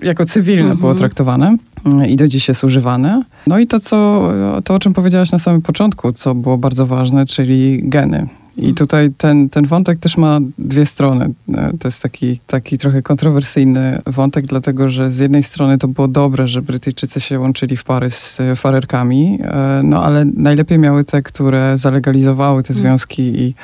jako 0.01 0.25
cywilne 0.25 0.61
Mhm. 0.61 0.79
było 0.79 0.95
traktowane 0.95 1.55
yy, 1.85 2.07
i 2.07 2.15
do 2.15 2.27
dziś 2.27 2.47
jest 2.47 2.63
używane. 2.63 3.23
No 3.47 3.59
i 3.59 3.67
to, 3.67 3.79
co, 3.79 4.29
to, 4.63 4.73
o 4.73 4.79
czym 4.79 4.93
powiedziałaś 4.93 5.31
na 5.31 5.39
samym 5.39 5.61
początku, 5.61 6.13
co 6.13 6.35
było 6.35 6.57
bardzo 6.57 6.87
ważne, 6.87 7.25
czyli 7.25 7.79
geny. 7.83 8.27
I 8.61 8.73
tutaj 8.73 9.11
ten, 9.17 9.49
ten 9.49 9.65
wątek 9.65 9.99
też 9.99 10.17
ma 10.17 10.39
dwie 10.57 10.85
strony. 10.85 11.29
E, 11.53 11.71
To 11.79 11.87
jest 11.87 12.01
taki, 12.01 12.39
taki 12.47 12.77
trochę 12.77 13.01
kontrowersyjny 13.01 14.01
wątek, 14.07 14.45
dlatego 14.45 14.89
że 14.89 15.11
z 15.11 15.17
jednej 15.19 15.43
strony 15.43 15.77
to 15.77 15.87
było 15.87 16.07
dobre, 16.07 16.47
że 16.47 16.61
Brytyjczycy 16.61 17.21
się 17.21 17.39
łączyli 17.39 17.77
w 17.77 17.83
pary 17.83 18.09
z 18.09 18.39
e, 18.39 18.55
farerkami, 18.55 19.39
e, 19.43 19.81
no 19.83 20.03
ale 20.03 20.25
najlepiej 20.25 20.79
miały 20.79 21.03
te, 21.03 21.21
które 21.21 21.77
zalegalizowały 21.77 22.63
te 22.63 22.73
Mm. 22.73 22.81
związki 22.83 23.21
i 23.21 23.55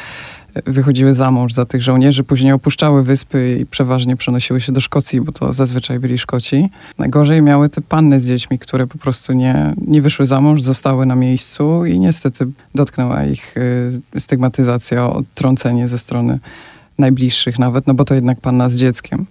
wychodziły 0.66 1.14
za 1.14 1.32
mąż 1.32 1.54
za 1.54 1.66
tych 1.66 1.82
żołnierzy, 1.82 2.24
później 2.24 2.52
opuszczały 2.52 3.04
wyspy 3.04 3.58
i 3.62 3.66
przeważnie 3.66 4.16
przenosiły 4.16 4.62
się 4.62 4.72
do 4.72 4.82
Szkocji, 4.82 5.22
bo 5.22 5.32
to 5.32 5.54
zazwyczaj 5.54 6.00
byli 6.00 6.18
Szkoci. 6.18 6.70
Najgorzej 6.98 7.42
miały 7.42 7.70
te 7.70 7.82
panny 7.82 8.20
z 8.20 8.28
dziećmi, 8.28 8.60
które 8.60 8.88
po 8.88 8.98
prostu 8.98 9.34
nie, 9.34 9.74
nie 9.88 10.02
wyszły 10.02 10.26
za 10.26 10.42
mąż, 10.42 10.62
zostały 10.62 11.06
na 11.06 11.16
miejscu 11.16 11.86
i 11.86 12.00
niestety 12.00 12.48
dotknęła 12.76 13.26
ich 13.26 13.58
y, 14.16 14.20
stygmatyzacja, 14.20 15.10
odtrącenie 15.10 15.88
ze 15.88 15.98
strony 15.98 16.40
najbliższych 16.98 17.60
nawet, 17.60 17.88
no 17.88 17.94
bo 17.94 18.06
to 18.06 18.16
jednak 18.16 18.42
panna 18.42 18.70
z 18.70 18.78
dzieckiem. 18.78 19.26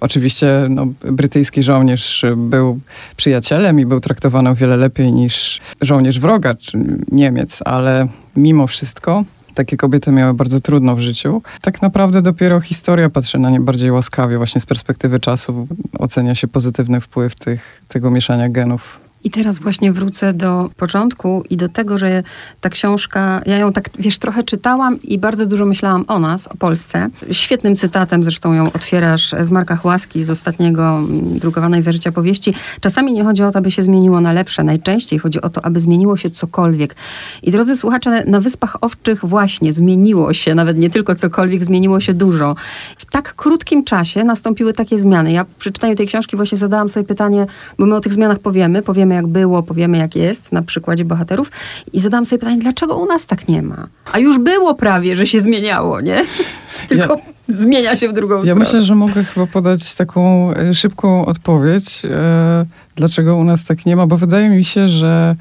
Oczywiście 0.00 0.66
no, 0.70 0.86
brytyjski 1.12 1.62
żołnierz 1.62 2.24
był 2.36 2.80
przyjacielem 3.16 3.80
i 3.80 3.86
był 3.86 4.00
traktowany 4.00 4.50
o 4.50 4.54
wiele 4.54 4.76
lepiej 4.76 5.12
niż 5.12 5.60
żołnierz 5.80 6.20
wroga, 6.20 6.54
czy 6.54 6.78
Niemiec, 7.12 7.60
ale 7.64 8.08
mimo 8.36 8.66
wszystko 8.66 9.24
takie 9.58 9.76
kobiety 9.76 10.12
miały 10.12 10.34
bardzo 10.34 10.60
trudno 10.60 10.96
w 10.96 11.00
życiu. 11.00 11.42
Tak 11.60 11.82
naprawdę 11.82 12.22
dopiero 12.22 12.60
historia 12.60 13.10
patrzy 13.10 13.38
na 13.38 13.50
nie 13.50 13.60
bardziej 13.60 13.90
łaskawie, 13.90 14.36
właśnie 14.36 14.60
z 14.60 14.66
perspektywy 14.66 15.20
czasu 15.20 15.68
ocenia 15.98 16.34
się 16.34 16.48
pozytywny 16.48 17.00
wpływ 17.00 17.34
tych, 17.34 17.82
tego 17.88 18.10
mieszania 18.10 18.48
genów. 18.48 19.07
I 19.24 19.30
teraz 19.30 19.58
właśnie 19.58 19.92
wrócę 19.92 20.32
do 20.32 20.70
początku 20.76 21.44
i 21.50 21.56
do 21.56 21.68
tego, 21.68 21.98
że 21.98 22.22
ta 22.60 22.68
książka, 22.68 23.42
ja 23.46 23.58
ją 23.58 23.72
tak, 23.72 23.90
wiesz, 23.98 24.18
trochę 24.18 24.42
czytałam 24.42 25.02
i 25.02 25.18
bardzo 25.18 25.46
dużo 25.46 25.66
myślałam 25.66 26.04
o 26.08 26.18
nas, 26.18 26.46
o 26.46 26.56
Polsce. 26.56 27.08
Świetnym 27.32 27.76
cytatem, 27.76 28.24
zresztą 28.24 28.52
ją 28.52 28.72
otwierasz 28.72 29.34
z 29.40 29.50
Marka 29.50 29.76
Chłaski 29.76 30.24
z 30.24 30.30
ostatniego 30.30 30.98
mm, 30.98 31.38
drukowanej 31.38 31.82
za 31.82 31.92
życia 31.92 32.12
powieści. 32.12 32.54
Czasami 32.80 33.12
nie 33.12 33.24
chodzi 33.24 33.42
o 33.42 33.50
to, 33.50 33.58
aby 33.58 33.70
się 33.70 33.82
zmieniło 33.82 34.20
na 34.20 34.32
lepsze, 34.32 34.64
najczęściej 34.64 35.18
chodzi 35.18 35.40
o 35.40 35.48
to, 35.48 35.64
aby 35.64 35.80
zmieniło 35.80 36.16
się 36.16 36.30
cokolwiek. 36.30 36.96
I 37.42 37.50
drodzy 37.50 37.76
słuchacze, 37.76 38.24
na 38.26 38.40
Wyspach 38.40 38.76
Owczych 38.80 39.24
właśnie 39.24 39.72
zmieniło 39.72 40.32
się, 40.32 40.54
nawet 40.54 40.78
nie 40.78 40.90
tylko 40.90 41.14
cokolwiek, 41.14 41.64
zmieniło 41.64 42.00
się 42.00 42.14
dużo. 42.14 42.54
W 42.96 43.06
tak 43.06 43.34
krótkim 43.34 43.84
czasie 43.84 44.24
nastąpiły 44.24 44.72
takie 44.72 44.98
zmiany. 44.98 45.32
Ja 45.32 45.46
przy 45.58 45.72
czytaniu 45.72 45.94
tej 45.94 46.06
książki 46.06 46.36
właśnie 46.36 46.58
zadałam 46.58 46.88
sobie 46.88 47.06
pytanie, 47.06 47.46
bo 47.78 47.86
my 47.86 47.94
o 47.94 48.00
tych 48.00 48.14
zmianach 48.14 48.38
powiemy, 48.38 48.82
powiemy 48.82 49.07
jak 49.14 49.26
było, 49.26 49.62
powiemy 49.62 49.98
jak 49.98 50.16
jest 50.16 50.52
na 50.52 50.62
przykładzie 50.62 51.04
bohaterów 51.04 51.50
i 51.92 52.00
zadałam 52.00 52.26
sobie 52.26 52.40
pytanie, 52.40 52.58
dlaczego 52.58 52.96
u 52.96 53.06
nas 53.06 53.26
tak 53.26 53.48
nie 53.48 53.62
ma? 53.62 53.88
A 54.12 54.18
już 54.18 54.38
było 54.38 54.74
prawie, 54.74 55.16
że 55.16 55.26
się 55.26 55.40
zmieniało, 55.40 56.00
nie? 56.00 56.24
Tylko 56.88 57.16
zmienia 57.48 57.96
się 57.96 58.08
w 58.08 58.12
drugą 58.12 58.34
Ja 58.36 58.42
stronę. 58.42 58.60
myślę, 58.60 58.82
że 58.82 58.94
mogę 58.94 59.24
chyba 59.24 59.46
podać 59.46 59.94
taką 59.94 60.52
e, 60.54 60.74
szybką 60.74 61.26
odpowiedź, 61.26 62.02
e, 62.04 62.66
dlaczego 62.96 63.36
u 63.36 63.44
nas 63.44 63.64
tak 63.64 63.86
nie 63.86 63.96
ma, 63.96 64.06
bo 64.06 64.16
wydaje 64.18 64.50
mi 64.50 64.64
się, 64.64 64.88
że 64.88 65.36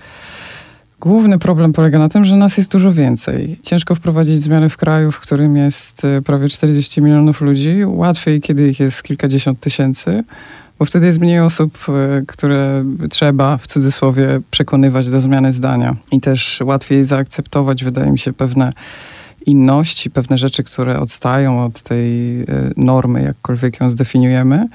główny 1.00 1.40
problem 1.40 1.74
polega 1.74 2.00
na 2.00 2.10
tym, 2.10 2.26
że 2.26 2.36
nas 2.36 2.58
jest 2.58 2.72
dużo 2.72 2.94
więcej. 2.94 3.60
Ciężko 3.64 3.96
wprowadzić 3.96 4.42
zmiany 4.42 4.70
w 4.70 4.78
kraju, 4.78 5.12
w 5.12 5.20
którym 5.20 5.58
jest 5.58 6.06
e, 6.06 6.22
prawie 6.22 6.50
40 6.50 7.02
milionów 7.02 7.42
ludzi. 7.42 7.86
Łatwiej, 7.86 8.42
kiedy 8.42 8.70
ich 8.70 8.80
jest 8.80 9.04
kilkadziesiąt 9.04 9.60
tysięcy. 9.60 10.24
Bo 10.80 10.86
wtedy 10.86 11.06
jest 11.06 11.20
mniej 11.20 11.40
osób, 11.40 11.78
e, 11.90 12.22
które 12.28 12.86
trzeba 13.10 13.58
w 13.58 13.68
cudzysłowie 13.68 14.40
przekonywać 14.52 15.08
do 15.08 15.22
zmiany 15.22 15.54
zdania. 15.54 15.96
I 16.12 16.22
też 16.22 16.62
łatwiej 16.66 17.06
zaakceptować, 17.06 17.84
wydaje 17.84 18.12
mi 18.12 18.20
się, 18.20 18.34
pewne 18.34 18.74
inności, 19.46 20.10
pewne 20.10 20.38
rzeczy, 20.38 20.64
które 20.64 21.00
odstają 21.00 21.66
od 21.66 21.82
tej 21.82 22.42
e, 22.42 22.46
normy, 22.78 23.22
jakkolwiek 23.22 23.80
ją 23.80 23.90
zdefiniujemy, 23.90 24.68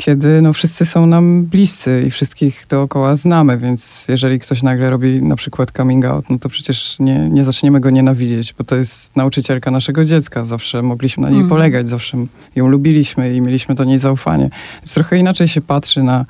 kiedy 0.00 0.42
no, 0.42 0.52
wszyscy 0.52 0.86
są 0.86 1.06
nam 1.06 1.44
bliscy 1.44 2.04
i 2.06 2.10
wszystkich 2.10 2.66
dookoła 2.68 3.16
znamy, 3.16 3.58
więc 3.58 4.04
jeżeli 4.08 4.38
ktoś 4.38 4.62
nagle 4.62 4.90
robi 4.90 5.22
na 5.22 5.36
przykład 5.36 5.70
coming 5.76 6.04
out, 6.04 6.30
no 6.30 6.38
to 6.38 6.48
przecież 6.48 6.96
nie, 6.98 7.30
nie 7.30 7.44
zaczniemy 7.44 7.80
go 7.80 7.90
nienawidzieć, 7.90 8.54
bo 8.58 8.64
to 8.64 8.76
jest 8.76 9.16
nauczycielka 9.16 9.70
naszego 9.70 10.04
dziecka. 10.04 10.44
Zawsze 10.44 10.82
mogliśmy 10.82 11.22
na 11.22 11.28
niej 11.28 11.40
Mhm. 11.40 11.48
polegać, 11.50 11.88
zawsze 11.88 12.24
ją 12.56 12.68
lubiliśmy 12.68 13.34
i 13.34 13.40
mieliśmy 13.40 13.74
do 13.74 13.84
niej 13.84 13.98
zaufanie. 13.98 14.50
Więc 14.76 14.94
trochę 14.94 15.18
inaczej 15.18 15.48
się 15.48 15.60
patrzy 15.60 16.02
na, 16.02 16.24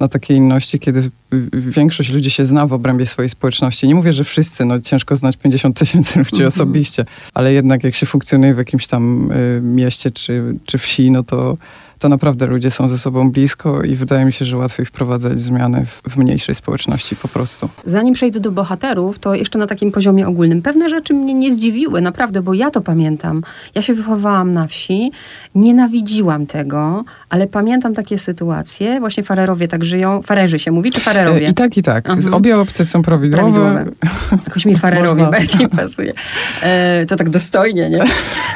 na 0.00 0.08
takie 0.08 0.34
inności, 0.34 0.78
kiedy 0.78 1.10
większość 1.52 2.10
ludzi 2.12 2.30
się 2.30 2.46
zna 2.46 2.66
w 2.66 2.72
obrębie 2.72 3.06
swojej 3.06 3.28
społeczności. 3.28 3.88
Nie 3.88 3.94
mówię, 3.94 4.12
że 4.12 4.24
wszyscy, 4.24 4.64
no 4.64 4.80
ciężko 4.80 5.16
znać 5.16 5.36
50 5.36 5.78
tysięcy 5.78 6.18
ludzi 6.18 6.30
Mhm. 6.32 6.48
osobiście, 6.48 7.04
ale 7.34 7.52
jednak 7.52 7.84
jak 7.84 7.94
się 7.94 8.06
funkcjonuje 8.06 8.54
w 8.54 8.58
jakimś 8.58 8.86
tam 8.86 9.30
y, 9.32 9.60
mieście 9.62 10.10
czy, 10.10 10.54
czy 10.66 10.78
wsi, 10.78 11.10
no 11.10 11.22
to, 11.22 11.56
to 11.98 12.08
naprawdę 12.08 12.46
ludzie 12.46 12.70
są 12.70 12.88
ze 12.88 12.98
sobą 12.98 13.30
blisko 13.30 13.82
i 13.82 13.96
wydaje 13.96 14.24
mi 14.24 14.32
się, 14.32 14.44
że 14.44 14.56
łatwiej 14.56 14.86
wprowadzać 14.86 15.40
zmiany 15.40 15.86
w, 15.86 16.02
w 16.10 16.16
mniejszej 16.16 16.54
społeczności 16.54 17.16
po 17.16 17.28
prostu. 17.28 17.68
Zanim 17.84 18.14
przejdę 18.14 18.40
do 18.40 18.52
bohaterów, 18.52 19.18
to 19.18 19.34
jeszcze 19.34 19.58
na 19.58 19.66
takim 19.66 19.92
poziomie 19.92 20.28
ogólnym. 20.28 20.62
Pewne 20.62 20.88
rzeczy 20.88 21.14
mnie 21.14 21.34
nie 21.34 21.52
zdziwiły, 21.52 22.00
naprawdę, 22.00 22.42
bo 22.42 22.54
ja 22.54 22.70
to 22.70 22.80
pamiętam. 22.80 23.42
Ja 23.74 23.82
się 23.82 23.94
wychowałam 23.94 24.50
na 24.50 24.66
wsi, 24.66 25.12
nienawidziłam 25.54 26.46
tego, 26.46 27.04
ale 27.30 27.46
pamiętam 27.46 27.94
takie 27.94 28.18
sytuacje. 28.18 29.00
Właśnie 29.00 29.22
farerowie 29.22 29.68
tak 29.68 29.84
żyją. 29.84 30.22
Farerzy 30.22 30.58
się 30.58 30.70
mówi, 30.70 30.90
czy 30.90 31.00
farerowie? 31.00 31.46
E, 31.46 31.50
I 31.50 31.54
tak, 31.54 31.76
i 31.76 31.82
tak. 31.82 32.10
Mhm. 32.10 32.34
Obie 32.34 32.56
opcje 32.60 32.84
są 32.84 33.02
prawidłowe. 33.02 33.52
Prawidłowe. 33.52 33.92
Jakoś 34.46 34.66
mi 34.66 34.76
farerowie 34.76 35.22
Można. 35.22 35.38
bardziej 35.38 35.68
pasuje. 35.78 36.12
E, 36.62 37.06
to 37.06 37.16
tak 37.16 37.30
dostojnie, 37.30 37.90
nie? 37.90 38.00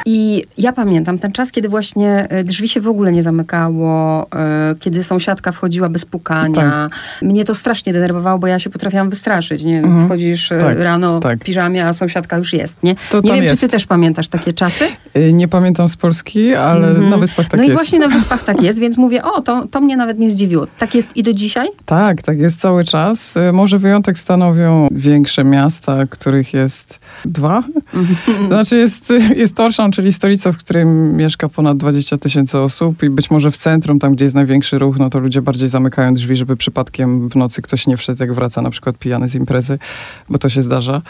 I 0.05 0.43
ja 0.57 0.73
pamiętam 0.73 1.19
ten 1.19 1.31
czas, 1.31 1.51
kiedy 1.51 1.69
właśnie 1.69 2.27
e, 2.29 2.43
drzwi 2.43 2.69
się 2.69 2.81
w 2.81 2.87
ogóle 2.87 3.11
nie 3.11 3.23
zamykało, 3.31 4.27
e, 4.35 4.75
kiedy 4.79 5.03
sąsiadka 5.03 5.51
wchodziła 5.51 5.89
bez 5.89 6.05
pukania. 6.05 6.89
Mnie 7.21 7.45
to 7.45 7.55
strasznie 7.55 7.93
denerwowało, 7.93 8.39
bo 8.39 8.47
ja 8.47 8.59
się 8.59 8.69
potrafiłam 8.69 9.09
wystraszyć. 9.09 9.63
Nie? 9.63 9.79
Mhm. 9.79 10.05
Wchodzisz 10.05 10.51
e, 10.51 10.57
Tak, 10.57 10.79
rano 10.79 11.19
tak. 11.19 11.39
w 11.39 11.43
piżamie, 11.43 11.87
a 11.87 11.93
sąsiadka 11.93 12.37
już 12.37 12.53
jest. 12.53 12.75
Nie, 12.83 12.95
To 13.11 13.21
nie 13.21 13.31
wiem, 13.33 13.43
jest. 13.43 13.55
czy 13.55 13.61
ty 13.61 13.69
też 13.71 13.85
pamiętasz 13.85 14.27
takie 14.27 14.53
czasy? 14.53 14.85
Y, 15.17 15.33
Nie 15.33 15.47
pamiętam 15.47 15.89
z 15.89 15.95
Polski, 15.95 16.55
ale 16.55 16.87
Mhm. 16.87 17.09
na 17.09 17.17
Wyspach 17.17 17.47
tak 17.49 17.57
no 17.57 17.63
jest. 17.63 17.73
i 17.73 17.75
właśnie 17.77 17.99
na 17.99 18.07
Wyspach 18.07 18.43
tak 18.43 18.61
jest, 18.61 18.79
więc 18.79 18.97
mówię, 18.97 19.23
o, 19.23 19.41
to, 19.41 19.67
to 19.67 19.81
mnie 19.81 19.97
nawet 19.97 20.19
nie 20.19 20.29
zdziwiło. 20.29 20.67
Tak 20.77 20.95
jest 20.95 21.17
i 21.17 21.23
do 21.23 21.33
dzisiaj? 21.33 21.67
Tak, 21.85 22.21
tak 22.21 22.39
jest 22.39 22.59
cały 22.59 22.83
czas. 22.83 23.33
Może 23.53 23.77
wyjątek 23.77 24.19
stanowią 24.19 24.87
większe 24.91 25.43
miasta, 25.43 25.97
których 26.09 26.53
jest 26.53 26.99
dwa. 27.25 27.63
Mhm. 27.93 28.47
Znaczy 28.47 28.77
jest, 28.77 29.13
jest 29.43 29.55
Torszan, 29.55 29.91
czyli 29.91 30.13
stolica, 30.13 30.51
w 30.51 30.57
której 30.57 30.85
mieszka 30.85 31.49
ponad 31.49 31.77
20 31.77 32.17
tysięcy 32.17 32.59
osób 32.59 33.03
i 33.03 33.09
być 33.21 33.31
może 33.31 33.51
w 33.51 33.57
centrum, 33.57 33.99
tam 33.99 34.15
gdzie 34.15 34.25
jest 34.25 34.35
największy 34.35 34.77
ruch, 34.79 34.99
no 34.99 35.09
to 35.09 35.19
ludzie 35.19 35.41
bardziej 35.41 35.69
zamykają 35.69 36.13
drzwi, 36.13 36.35
żeby 36.35 36.57
przypadkiem 36.57 37.29
w 37.29 37.35
nocy 37.35 37.61
ktoś 37.61 37.87
nie 37.87 37.97
wszedł, 37.97 38.23
jak 38.23 38.33
wraca 38.33 38.61
na 38.61 38.69
przykład 38.69 38.97
pijany 38.97 39.29
z 39.29 39.35
imprezy, 39.35 39.79
bo 40.29 40.37
to 40.37 40.49
się 40.49 40.61
zdarza. 40.61 41.01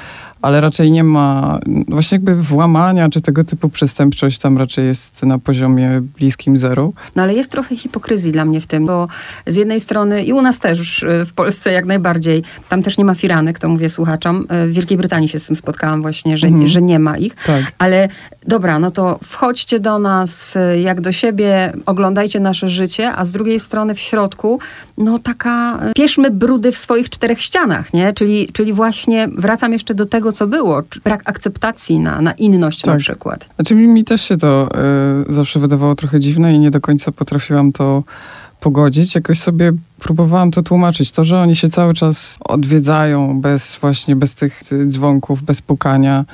Ale 0.41 0.61
raczej 0.61 0.91
nie 0.91 1.03
ma 1.03 1.59
no 1.67 1.83
właśnie 1.87 2.15
jakby 2.15 2.35
włamania 2.35 3.09
czy 3.09 3.21
tego 3.21 3.43
typu 3.43 3.69
przestępczość 3.69 4.39
tam 4.39 4.57
raczej 4.57 4.85
jest 4.85 5.23
na 5.23 5.39
poziomie 5.39 6.01
bliskim 6.19 6.57
zeru. 6.57 6.93
No 7.15 7.23
ale 7.23 7.33
jest 7.33 7.51
trochę 7.51 7.75
hipokryzji 7.77 8.31
dla 8.31 8.45
mnie 8.45 8.61
w 8.61 8.67
tym, 8.67 8.85
bo 8.85 9.07
z 9.47 9.55
jednej 9.55 9.79
strony 9.79 10.23
i 10.23 10.33
u 10.33 10.41
nas 10.41 10.59
też 10.59 11.03
y, 11.03 11.25
w 11.25 11.33
Polsce 11.33 11.71
jak 11.71 11.85
najbardziej, 11.85 12.43
tam 12.69 12.83
też 12.83 12.97
nie 12.97 13.05
ma 13.05 13.15
firanek, 13.15 13.59
to 13.59 13.69
mówię 13.69 13.89
słuchaczom. 13.89 14.47
Y, 14.65 14.67
W 14.67 14.73
Wielkiej 14.73 14.97
Brytanii 14.97 15.29
się 15.29 15.39
z 15.39 15.47
tym 15.47 15.55
spotkałam 15.55 16.01
właśnie, 16.01 16.37
że, 16.37 16.47
Mhm. 16.47 16.67
że 16.67 16.81
nie 16.81 16.99
ma 16.99 17.17
ich. 17.17 17.35
Tak. 17.35 17.71
Ale 17.77 18.09
dobra, 18.47 18.79
no 18.79 18.91
to 18.91 19.19
wchodźcie 19.23 19.79
do 19.79 19.99
nas 19.99 20.55
y, 20.55 20.79
jak 20.81 21.01
do 21.01 21.11
siebie, 21.11 21.73
oglądajcie 21.85 22.00
nasze 22.39 22.69
życie, 22.69 23.11
a 23.15 23.25
z 23.25 23.31
drugiej 23.31 23.59
strony 23.59 23.93
w 23.93 23.99
środku, 23.99 24.59
no 24.97 25.19
taka, 25.19 25.79
y, 25.89 25.93
pieszmy 25.93 26.31
brudy 26.31 26.71
w 26.71 26.77
swoich 26.77 27.09
czterech 27.09 27.41
ścianach, 27.41 27.93
nie? 27.93 28.13
Czyli, 28.13 28.47
czyli 28.53 28.73
właśnie 28.73 29.27
wracam 29.37 29.73
jeszcze 29.73 29.93
do 29.93 30.05
tego, 30.05 30.31
co 30.31 30.47
było. 30.47 30.81
Brak 31.03 31.21
akceptacji 31.25 31.99
na, 31.99 32.21
na 32.21 32.31
inność 32.31 32.85
na 32.85 32.91
Tak. 32.91 33.01
przykład. 33.01 33.49
Znaczy 33.55 33.75
mi, 33.75 33.87
mi 33.87 34.03
też 34.03 34.21
się 34.21 34.37
to 34.37 34.69
y, 35.29 35.33
zawsze 35.33 35.59
wydawało 35.59 35.95
trochę 35.95 36.19
dziwne 36.19 36.53
i 36.53 36.59
nie 36.59 36.71
do 36.71 36.81
końca 36.81 37.11
potrafiłam 37.11 37.71
to 37.71 38.03
pogodzić. 38.59 39.15
Jakoś 39.15 39.39
sobie 39.39 39.71
próbowałam 39.99 40.51
to 40.51 40.61
tłumaczyć. 40.61 41.11
To, 41.11 41.23
że 41.23 41.39
oni 41.39 41.55
się 41.55 41.69
cały 41.69 41.93
czas 41.93 42.37
odwiedzają 42.39 43.41
bez 43.41 43.77
właśnie, 43.81 44.15
bez 44.15 44.35
tych 44.35 44.71
y, 44.71 44.87
dzwonków, 44.87 45.43
bez 45.43 45.61
pukania, 45.61 46.25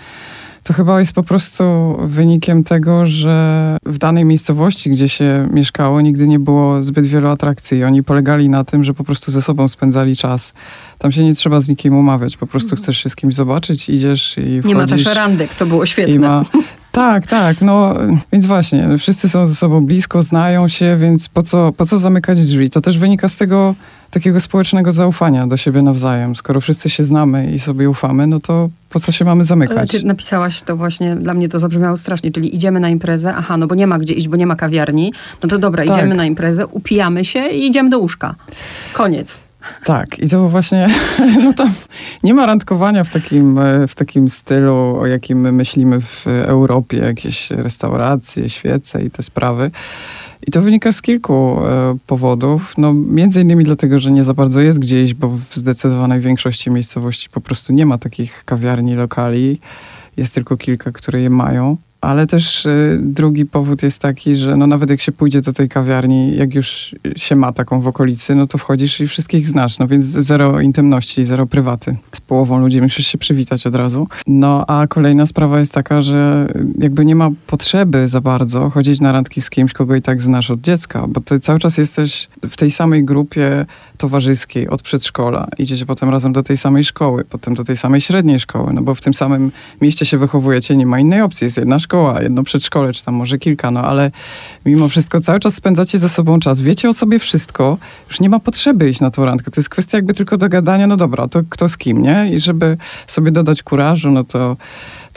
to 0.68 0.74
chyba 0.74 1.00
jest 1.00 1.14
po 1.14 1.24
prostu 1.24 1.64
wynikiem 2.04 2.64
tego, 2.64 3.06
że 3.06 3.78
w 3.86 3.98
danej 3.98 4.26
miejscowości, 4.26 4.90
gdzie 4.90 5.10
się 5.10 5.48
mieszkało, 5.52 6.02
nigdy 6.02 6.28
nie 6.28 6.40
było 6.40 6.84
zbyt 6.84 7.08
wielu 7.08 7.28
atrakcji. 7.28 7.84
Oni 7.84 8.04
polegali 8.04 8.50
na 8.50 8.64
tym, 8.64 8.84
że 8.84 8.94
po 8.94 9.04
prostu 9.04 9.32
ze 9.32 9.42
sobą 9.42 9.68
spędzali 9.68 10.16
czas. 10.16 10.54
Tam 10.98 11.12
się 11.12 11.24
nie 11.24 11.36
trzeba 11.36 11.62
z 11.62 11.70
nikim 11.70 11.96
umawiać. 11.96 12.38
Po 12.38 12.48
prostu 12.48 12.76
chcesz 12.76 12.98
się 12.98 13.10
z 13.10 13.16
kimś 13.16 13.36
zobaczyć, 13.36 13.90
idziesz 13.90 14.38
i 14.38 14.42
wchodzisz. 14.42 14.66
Nie 14.66 14.76
ma 14.76 14.88
też 14.88 15.06
randek, 15.06 15.56
to 15.56 15.66
było 15.66 15.86
świetne. 15.86 16.20
ma... 16.20 16.46
Tak, 16.92 17.28
tak, 17.28 17.62
no 17.62 17.96
więc 18.34 18.46
właśnie, 18.46 18.98
wszyscy 18.98 19.30
są 19.30 19.48
ze 19.48 19.56
sobą 19.56 19.86
blisko, 19.86 20.24
znają 20.24 20.68
się, 20.68 20.98
więc 21.00 21.30
po 21.30 21.42
co, 21.42 21.72
po 21.72 21.86
co 21.86 21.98
zamykać 21.98 22.46
drzwi? 22.46 22.70
To 22.70 22.82
też 22.82 22.98
wynika 22.98 23.30
z 23.30 23.38
tego 23.38 23.76
takiego 24.18 24.42
społecznego 24.42 24.92
zaufania 24.92 25.48
do 25.48 25.58
siebie 25.58 25.82
nawzajem. 25.82 26.36
Skoro 26.36 26.62
wszyscy 26.62 26.90
się 26.90 27.04
znamy 27.04 27.52
i 27.52 27.60
sobie 27.60 27.90
ufamy, 27.90 28.28
no 28.28 28.40
to 28.40 28.70
po 28.90 29.00
co 29.00 29.12
się 29.12 29.26
mamy 29.26 29.44
zamykać? 29.46 29.92
ty 29.92 30.06
napisałaś 30.06 30.62
to 30.62 30.78
właśnie, 30.78 31.16
dla 31.16 31.34
mnie 31.34 31.48
to 31.48 31.60
zabrzmiało 31.60 31.98
strasznie, 31.98 32.32
czyli 32.32 32.56
idziemy 32.56 32.80
na 32.80 32.90
imprezę, 32.90 33.34
aha, 33.36 33.58
no 33.58 33.68
bo 33.68 33.76
nie 33.76 33.88
ma 33.88 34.00
gdzie 34.00 34.14
iść, 34.14 34.28
bo 34.28 34.38
nie 34.38 34.48
ma 34.48 34.56
kawiarni, 34.56 35.14
no 35.44 35.50
to 35.50 35.58
dobra, 35.58 35.86
Tak. 35.86 35.96
idziemy 35.96 36.16
na 36.16 36.26
imprezę, 36.26 36.68
upijamy 36.68 37.26
się 37.26 37.48
i 37.48 37.68
idziemy 37.68 37.90
do 37.90 38.00
łóżka. 38.00 38.36
Koniec. 38.94 39.40
Tak, 39.84 40.20
i 40.20 40.30
to 40.30 40.50
właśnie, 40.50 40.88
no 41.44 41.54
tam 41.54 41.70
nie 42.24 42.34
ma 42.34 42.46
randkowania 42.46 43.04
w 43.04 43.10
takim, 43.10 43.58
e, 43.60 43.88
w 43.88 43.96
takim 43.96 44.30
stylu, 44.30 44.98
o 45.00 45.08
jakim 45.08 45.40
my 45.40 45.52
myślimy 45.52 46.02
w 46.02 46.28
Europie, 46.28 46.98
jakieś 46.98 47.52
restauracje, 47.52 48.50
świece 48.50 49.04
i 49.04 49.12
te 49.12 49.24
sprawy. 49.24 49.72
I 50.48 50.52
to 50.52 50.62
wynika 50.62 50.92
z 50.92 51.02
kilku 51.02 51.34
e, 51.66 51.98
powodów. 52.08 52.74
No, 52.78 52.94
między 52.94 53.42
innymi 53.42 53.64
dlatego, 53.64 54.00
że 54.00 54.12
nie 54.12 54.24
za 54.24 54.34
bardzo 54.34 54.62
jest 54.62 54.80
gdzieś, 54.80 55.14
bo 55.14 55.30
w 55.30 55.56
zdecydowanej 55.56 56.20
większości 56.20 56.72
miejscowości 56.72 57.30
po 57.30 57.42
prostu 57.42 57.74
nie 57.74 57.86
ma 57.86 57.98
takich 57.98 58.44
kawiarni, 58.46 58.96
lokali. 58.96 59.60
Jest 60.18 60.34
tylko 60.34 60.58
kilka, 60.58 60.92
które 60.92 61.22
je 61.22 61.30
mają. 61.30 61.78
Ale 62.02 62.28
też 62.28 62.66
y, 62.66 63.00
drugi 63.02 63.46
powód 63.46 63.84
jest 63.84 64.00
taki, 64.00 64.36
że 64.36 64.56
no 64.56 64.68
nawet 64.68 64.90
jak 64.90 65.02
się 65.02 65.12
pójdzie 65.12 65.42
do 65.42 65.54
tej 65.54 65.70
kawiarni, 65.70 66.36
jak 66.36 66.56
już 66.56 66.96
się 67.16 67.36
ma 67.36 67.52
taką 67.52 67.82
w 67.82 67.88
okolicy, 67.88 68.36
no 68.36 68.48
to 68.48 68.58
wchodzisz 68.58 69.00
i 69.00 69.08
wszystkich 69.08 69.48
znasz, 69.48 69.80
no 69.80 69.88
więc 69.88 70.06
zero 70.06 70.62
intymności, 70.62 71.26
zero 71.26 71.46
prywaty. 71.46 71.96
Z 72.14 72.22
połową 72.22 72.60
ludzi 72.60 72.82
musisz 72.82 73.08
się 73.08 73.18
przywitać 73.18 73.68
od 73.68 73.76
razu. 73.76 74.08
No 74.28 74.66
a 74.68 74.88
kolejna 74.88 75.26
sprawa 75.26 75.60
jest 75.60 75.74
taka, 75.74 76.02
że 76.02 76.48
jakby 76.78 77.06
nie 77.06 77.16
ma 77.16 77.30
potrzeby 77.48 78.10
za 78.10 78.22
bardzo 78.22 78.70
chodzić 78.70 79.02
na 79.02 79.12
randki 79.12 79.42
z 79.42 79.50
kimś, 79.50 79.74
kogo 79.74 79.96
i 79.96 80.02
tak 80.02 80.22
znasz 80.22 80.52
od 80.52 80.62
dziecka, 80.62 81.08
bo 81.08 81.22
ty 81.22 81.40
cały 81.40 81.60
czas 81.60 81.78
jesteś 81.78 82.28
w 82.50 82.58
tej 82.58 82.72
samej 82.72 83.06
grupie 83.06 83.66
towarzyskiej 83.98 84.70
od 84.70 84.82
przedszkola. 84.82 85.48
Idziecie 85.58 85.86
potem 85.86 86.10
razem 86.10 86.34
do 86.34 86.44
tej 86.44 86.58
samej 86.58 86.84
szkoły, 86.84 87.26
potem 87.30 87.54
do 87.54 87.64
tej 87.64 87.78
samej 87.78 88.02
średniej 88.02 88.40
szkoły, 88.40 88.74
no 88.74 88.82
bo 88.82 88.96
w 88.96 89.02
tym 89.02 89.14
samym 89.14 89.52
mieście 89.82 90.06
się 90.06 90.18
wychowujecie, 90.18 90.76
nie 90.76 90.86
ma 90.86 91.00
innej 91.00 91.22
opcji. 91.22 91.46
Jest 91.46 91.58
jedna 91.58 91.80
szkoła, 91.80 91.87
jedno 92.22 92.44
przedszkole, 92.44 92.94
czy 92.94 93.06
tam 93.06 93.16
może 93.16 93.38
kilka, 93.38 93.72
no 93.72 93.82
ale 93.82 94.12
mimo 94.66 94.90
wszystko 94.90 95.22
cały 95.22 95.40
czas 95.40 95.54
spędzacie 95.54 96.00
ze 96.00 96.10
sobą 96.10 96.40
czas. 96.40 96.62
Wiecie 96.62 96.90
o 96.90 96.94
sobie 96.94 97.20
wszystko, 97.20 97.78
już 98.10 98.20
nie 98.20 98.30
ma 98.30 98.40
potrzeby 98.40 98.90
iść 98.90 99.02
na 99.02 99.12
tą 99.12 99.26
randkę. 99.26 99.52
To 99.52 99.62
jest 99.62 99.70
kwestia 99.70 99.98
jakby 99.98 100.14
tylko 100.14 100.38
dogadania, 100.38 100.88
no 100.88 100.98
dobra, 100.98 101.28
to 101.28 101.42
kto 101.50 101.70
z 101.70 101.78
kim, 101.78 102.02
nie? 102.02 102.32
I 102.34 102.40
żeby 102.40 102.78
sobie 103.08 103.32
dodać 103.32 103.64
kurażu, 103.64 104.12
no 104.12 104.24
to 104.24 104.58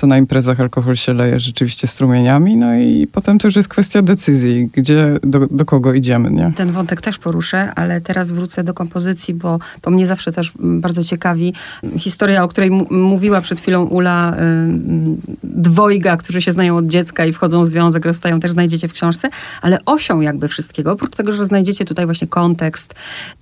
to 0.00 0.06
na 0.06 0.18
imprezach 0.18 0.60
alkohol 0.60 0.96
się 0.96 1.14
leje 1.14 1.40
rzeczywiście 1.40 1.86
strumieniami, 1.86 2.56
no 2.56 2.74
i 2.74 3.06
potem 3.12 3.38
to 3.38 3.48
już 3.48 3.56
jest 3.56 3.68
kwestia 3.68 4.02
decyzji, 4.02 4.70
gdzie, 4.72 5.16
do, 5.22 5.46
do 5.50 5.64
kogo 5.64 5.94
idziemy, 5.94 6.30
nie? 6.30 6.52
Ten 6.56 6.72
wątek 6.72 7.00
też 7.00 7.18
poruszę, 7.18 7.74
ale 7.74 8.00
teraz 8.00 8.30
wrócę 8.30 8.64
do 8.64 8.74
kompozycji, 8.74 9.34
bo 9.34 9.58
to 9.80 9.90
mnie 9.90 10.06
zawsze 10.06 10.32
też 10.32 10.52
mm, 10.58 10.80
bardzo 10.80 11.04
ciekawi. 11.04 11.54
Historia, 11.98 12.44
o 12.44 12.48
której 12.48 12.70
mówiła 12.90 13.40
przed 13.40 13.60
chwilą 13.60 13.84
Ula, 13.84 14.34
y, 14.34 14.36
dwojga, 15.44 16.16
którzy 16.16 16.42
się 16.42 16.52
znają 16.52 16.76
od 16.76 16.86
dziecka 16.86 17.26
i 17.26 17.32
wchodzą 17.32 17.62
w 17.62 17.66
związek, 17.66 18.04
rozstają, 18.04 18.40
też 18.40 18.50
znajdziecie 18.50 18.88
w 18.88 18.92
książce, 18.92 19.28
ale 19.62 19.78
osią 19.86 20.20
jakby 20.20 20.48
wszystkiego, 20.48 20.92
oprócz 20.92 21.16
tego, 21.16 21.32
że 21.32 21.46
znajdziecie 21.46 21.84
tutaj 21.84 22.04
właśnie 22.04 22.28
kontekst, 22.28 22.94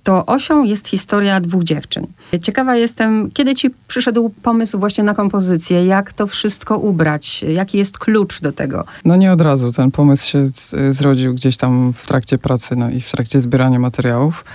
to 0.03 0.25
osią 0.25 0.63
jest 0.63 0.87
historia 0.87 1.39
dwóch 1.39 1.63
dziewczyn. 1.63 2.07
Ciekawa 2.41 2.75
jestem, 2.75 3.31
kiedy 3.31 3.55
ci 3.55 3.69
przyszedł 3.87 4.29
pomysł 4.43 4.79
właśnie 4.79 5.03
na 5.03 5.13
kompozycję, 5.13 5.85
jak 5.85 6.13
to 6.13 6.27
wszystko 6.27 6.48
ubrać, 6.77 7.43
jaki 7.43 7.77
jest 7.77 7.97
klucz 7.97 8.41
do 8.41 8.51
tego? 8.51 8.85
No 9.05 9.15
nie 9.15 9.31
od 9.31 9.41
razu. 9.41 9.71
Ten 9.71 9.91
pomysł 9.91 10.29
się 10.29 10.49
zrodził 10.91 11.33
gdzieś 11.33 11.57
tam 11.57 11.93
w 11.97 12.07
trakcie 12.07 12.37
pracy 12.37 12.75
no 12.75 12.89
i 12.89 13.01
w 13.01 13.11
trakcie 13.11 13.41
zbierania 13.41 13.79
materiałów. 13.79 14.45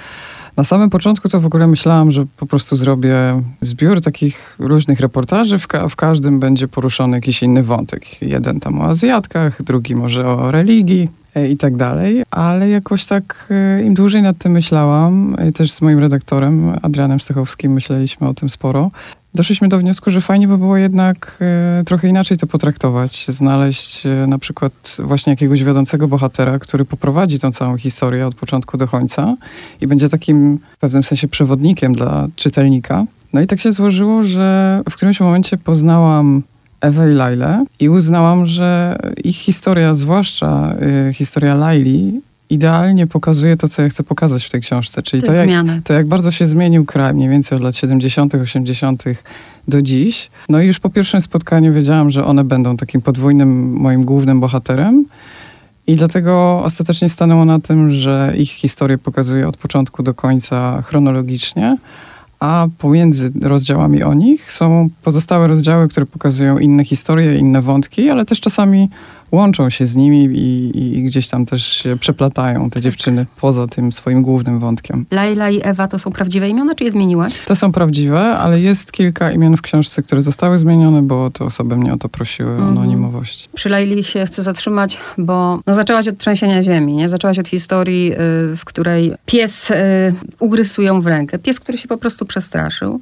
Na 0.57 0.65
samym 0.65 0.91
początku 0.91 1.29
to 1.29 1.41
w 1.41 1.47
ogóle 1.47 1.67
myślałam, 1.67 2.11
że 2.11 2.27
po 2.37 2.47
prostu 2.47 2.77
zrobię 2.77 3.43
zbiór 3.61 4.01
takich 4.01 4.57
różnych 4.59 5.01
reportaży. 5.01 5.59
W, 5.59 5.67
ka- 5.67 5.89
w 5.89 5.97
każdym 5.97 6.41
będzie 6.41 6.69
poruszony 6.69 7.17
jakiś 7.17 7.43
inny 7.43 7.63
wątek. 7.63 8.23
Jeden 8.23 8.61
tam 8.61 8.81
o 8.81 8.85
Azjatkach, 8.85 9.63
drugi 9.63 9.95
może 9.95 10.27
o 10.27 10.51
religii 10.51 11.09
e, 11.35 11.49
i 11.49 11.57
tak 11.57 11.77
dalej. 11.77 12.23
Ale 12.31 12.69
jakoś 12.69 13.07
tak 13.07 13.47
e, 13.51 13.83
im 13.83 13.95
dłużej 13.95 14.23
nad 14.23 14.39
tym 14.39 14.53
myślałam, 14.53 15.37
e, 15.39 15.53
też 15.53 15.73
z 15.73 15.81
moim 15.81 15.99
redaktorem 15.99 16.73
Adrianem 16.83 17.21
Stechowskim 17.21 17.73
myśleliśmy 17.73 18.29
o 18.29 18.35
tym 18.35 18.51
sporo, 18.51 18.91
doszliśmy 19.35 19.69
do 19.69 19.79
wniosku, 19.79 20.11
że 20.11 20.21
fajnie 20.21 20.49
by 20.49 20.59
było 20.59 20.77
jednak 20.77 21.39
e, 21.41 21.85
trochę 21.85 22.09
inaczej 22.09 22.37
to 22.37 22.47
potraktować. 22.47 23.27
Znaleźć 23.29 24.07
e, 24.07 24.27
na 24.29 24.39
przykład 24.39 24.97
właśnie 24.99 25.31
jakiegoś 25.31 25.65
wiodącego 25.65 26.09
bohatera, 26.09 26.59
który 26.59 26.85
poprowadzi 26.85 27.39
tą 27.39 27.53
całą 27.53 27.77
historię 27.77 28.27
od 28.27 28.35
początku 28.35 28.79
do 28.79 28.89
końca 28.89 29.37
i 29.81 29.87
będzie 29.87 30.09
takim 30.09 30.59
w 30.77 30.81
pewnym 30.81 31.03
sensie 31.03 31.29
przewodnikiem 31.29 31.95
dla 31.95 32.29
czytelnika. 32.37 33.05
No 33.33 33.41
i 33.41 33.47
tak 33.47 33.61
się 33.61 33.73
złożyło, 33.73 34.23
że 34.23 34.83
w 34.91 34.95
którymś 34.95 35.21
momencie 35.21 35.57
poznałam 35.57 36.43
Ewę 36.81 37.13
i 37.13 37.15
Lailę 37.15 37.65
i 37.81 37.89
uznałam, 37.89 38.47
że 38.47 38.99
ich 39.25 39.37
historia, 39.37 39.95
zwłaszcza 39.95 40.75
y, 41.09 41.15
historia 41.15 41.55
Laili, 41.55 42.21
idealnie 42.55 43.07
pokazuje 43.07 43.57
to, 43.57 43.69
co 43.69 43.83
ja 43.83 43.89
chcę 43.89 44.03
pokazać 44.03 44.45
w 44.45 44.51
tej 44.51 44.61
książce. 44.61 45.03
Czyli 45.03 45.23
Te 45.23 45.27
to, 45.27 45.35
jak, 45.35 45.67
to 45.85 45.93
jak 45.93 46.07
bardzo 46.07 46.31
się 46.31 46.47
zmienił 46.47 46.85
kraj, 46.85 47.15
mniej 47.15 47.29
więcej 47.29 47.57
od 47.57 47.63
lat 47.63 47.77
70., 47.77 48.35
80. 48.35 49.05
do 49.69 49.83
dziś. 49.83 50.31
No 50.49 50.61
i 50.61 50.67
już 50.67 50.81
po 50.81 50.91
pierwszym 50.91 51.23
spotkaniu 51.23 51.73
wiedziałam, 51.73 52.11
że 52.11 52.25
one 52.25 52.45
będą 52.45 52.77
takim 52.77 53.03
podwójnym 53.03 53.73
moim 53.73 54.05
głównym 54.05 54.41
bohaterem. 54.41 55.05
I 55.87 55.97
dlatego 55.97 56.63
ostatecznie 56.65 57.09
stanęło 57.09 57.45
na 57.45 57.61
tym, 57.61 57.91
że 57.91 58.33
ich 58.37 58.51
historię 58.51 58.99
pokazuję 58.99 59.49
od 59.49 59.57
początku 59.57 60.03
do 60.03 60.15
końca 60.15 60.83
chronologicznie, 60.83 61.77
a 62.41 62.67
pomiędzy 62.79 63.33
rozdziałami 63.43 64.03
o 64.03 64.15
nich 64.15 64.53
są 64.53 64.89
pozostałe 65.03 65.47
rozdziały, 65.47 65.89
które 65.89 66.07
pokazują 66.07 66.59
inne 66.59 66.85
historie, 66.85 67.39
inne 67.39 67.63
wątki, 67.63 68.11
ale 68.11 68.25
też 68.25 68.41
czasami 68.41 68.89
łączą 69.33 69.71
się 69.71 69.87
z 69.87 69.97
nimi 69.97 70.25
i, 70.25 70.97
i 70.99 71.03
gdzieś 71.03 71.29
tam 71.29 71.47
też 71.47 71.67
się 71.67 71.97
przeplatają 71.97 72.71
te 72.71 72.81
dziewczyny 72.81 73.27
poza 73.41 73.67
tym 73.67 73.93
swoim 73.93 74.23
głównym 74.23 74.59
wątkiem. 74.61 75.07
Laila 75.11 75.51
i 75.51 75.61
Ewa 75.63 75.89
to 75.89 75.99
są 75.99 76.11
prawdziwe 76.13 76.49
imiona, 76.49 76.75
czy 76.75 76.85
je 76.85 76.91
zmieniłaś? 76.91 77.33
Te 77.47 77.57
są 77.57 77.73
prawdziwe, 77.73 78.21
ale 78.21 78.61
jest 78.61 78.93
kilka 78.93 79.33
imion 79.33 79.57
w 79.57 79.63
książce, 79.63 80.03
które 80.03 80.23
zostały 80.23 80.59
zmienione, 80.59 81.03
bo 81.03 81.31
te 81.31 81.45
osoby 81.45 81.77
mnie 81.77 81.93
o 81.95 81.97
to 81.99 82.09
prosiły, 82.09 82.51
o 82.51 82.55
Mhm. 82.55 82.79
anonimowość. 82.79 83.49
Przy 83.55 83.69
Laili 83.69 84.05
się 84.05 84.27
chcę 84.27 84.43
zatrzymać, 84.43 84.99
bo 85.19 85.61
no, 85.67 85.75
zaczęłaś 85.75 86.09
od 86.09 86.19
trzęsienia 86.19 86.63
ziemi, 86.63 86.95
nie? 86.95 87.09
Zaczęłaś 87.09 87.39
od 87.39 87.49
historii, 87.49 88.13
y, 88.13 88.17
w 88.57 88.61
której 88.65 89.13
pies 89.27 89.71
y, 89.71 89.75
ugryzł 90.39 90.83
ją 90.83 91.01
w 91.01 91.07
rękę. 91.07 91.39
Pies, 91.39 91.61
który 91.61 91.79
się 91.79 91.89
po 91.89 91.97
prostu 91.97 92.27
przestraszył. 92.27 93.01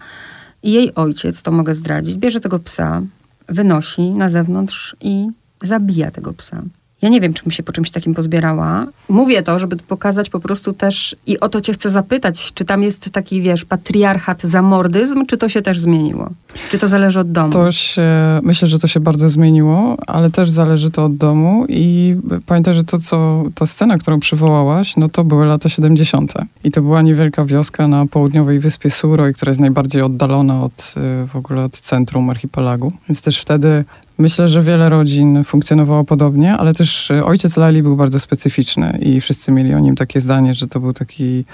I 0.62 0.72
jej 0.72 0.94
ojciec, 0.94 1.42
to 1.42 1.52
mogę 1.52 1.74
zdradzić, 1.74 2.16
bierze 2.16 2.40
tego 2.40 2.58
psa, 2.58 3.02
wynosi 3.48 4.02
na 4.10 4.28
zewnątrz 4.28 4.96
i 5.00 5.28
zabija 5.66 6.10
tego 6.10 6.32
psa. 6.32 6.62
Ja 7.02 7.08
nie 7.08 7.20
wiem, 7.20 7.34
czym 7.34 7.52
się 7.52 7.62
po 7.62 7.72
czymś 7.72 7.90
takim 7.90 8.14
pozbierała. 8.14 8.86
Mówię 9.08 9.42
to, 9.42 9.58
żeby 9.58 9.76
pokazać 9.76 10.30
po 10.30 10.40
prostu 10.40 10.72
też 10.72 11.16
i 11.26 11.40
o 11.40 11.48
to 11.48 11.60
cię 11.60 11.72
chcę 11.72 11.90
zapytać, 11.90 12.52
czy 12.54 12.64
tam 12.64 12.82
jest 12.82 13.10
taki, 13.10 13.42
wiesz, 13.42 13.64
patriarchat, 13.64 14.42
zamordyzm, 14.42 15.26
czy 15.26 15.36
to 15.36 15.48
się 15.48 15.62
też 15.62 15.80
zmieniło? 15.80 16.30
Czy 16.70 16.78
to 16.78 16.86
zależy 16.86 17.20
od 17.20 17.32
domu? 17.32 17.52
To 17.52 17.72
się, 17.72 18.02
myślę, 18.42 18.68
że 18.68 18.78
to 18.78 18.86
się 18.86 19.00
bardzo 19.00 19.30
zmieniło, 19.30 19.96
ale 20.06 20.30
też 20.30 20.50
zależy 20.50 20.90
to 20.90 21.04
od 21.04 21.16
domu 21.16 21.66
i 21.68 22.16
pamiętaj, 22.46 22.74
że 22.74 22.84
to, 22.84 22.98
co, 22.98 23.44
ta 23.54 23.66
scena, 23.66 23.98
którą 23.98 24.20
przywołałaś, 24.20 24.96
no 24.96 25.08
to 25.08 25.24
były 25.24 25.46
lata 25.46 25.68
70. 25.68 26.34
I 26.64 26.70
to 26.70 26.82
była 26.82 27.02
niewielka 27.02 27.44
wioska 27.44 27.88
na 27.88 28.06
południowej 28.06 28.60
wyspie 28.60 28.90
Suroj, 28.90 29.34
która 29.34 29.50
jest 29.50 29.60
najbardziej 29.60 30.02
oddalona 30.02 30.62
od, 30.62 30.94
y, 31.24 31.26
w 31.26 31.36
ogóle 31.36 31.64
od 31.64 31.80
centrum 31.80 32.30
archipelagu. 32.30 32.92
Więc 33.08 33.22
też 33.22 33.38
wtedy 33.38 33.84
Myślę, 34.22 34.48
że 34.48 34.62
wiele 34.62 34.88
rodzin 34.88 35.44
funkcjonowało 35.44 36.04
podobnie, 36.04 36.56
ale 36.56 36.74
też 36.74 37.10
y, 37.10 37.24
ojciec 37.24 37.56
Lali 37.56 37.82
był 37.82 37.96
bardzo 37.96 38.20
specyficzny 38.20 38.98
i 39.02 39.20
wszyscy 39.20 39.52
mieli 39.52 39.74
o 39.74 39.78
nim 39.78 39.96
takie 39.96 40.20
zdanie, 40.20 40.54
że 40.54 40.66
to 40.66 40.80
był 40.80 40.92
taki 40.92 41.44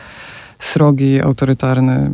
srogi, 0.59 1.21
autorytarny 1.21 2.11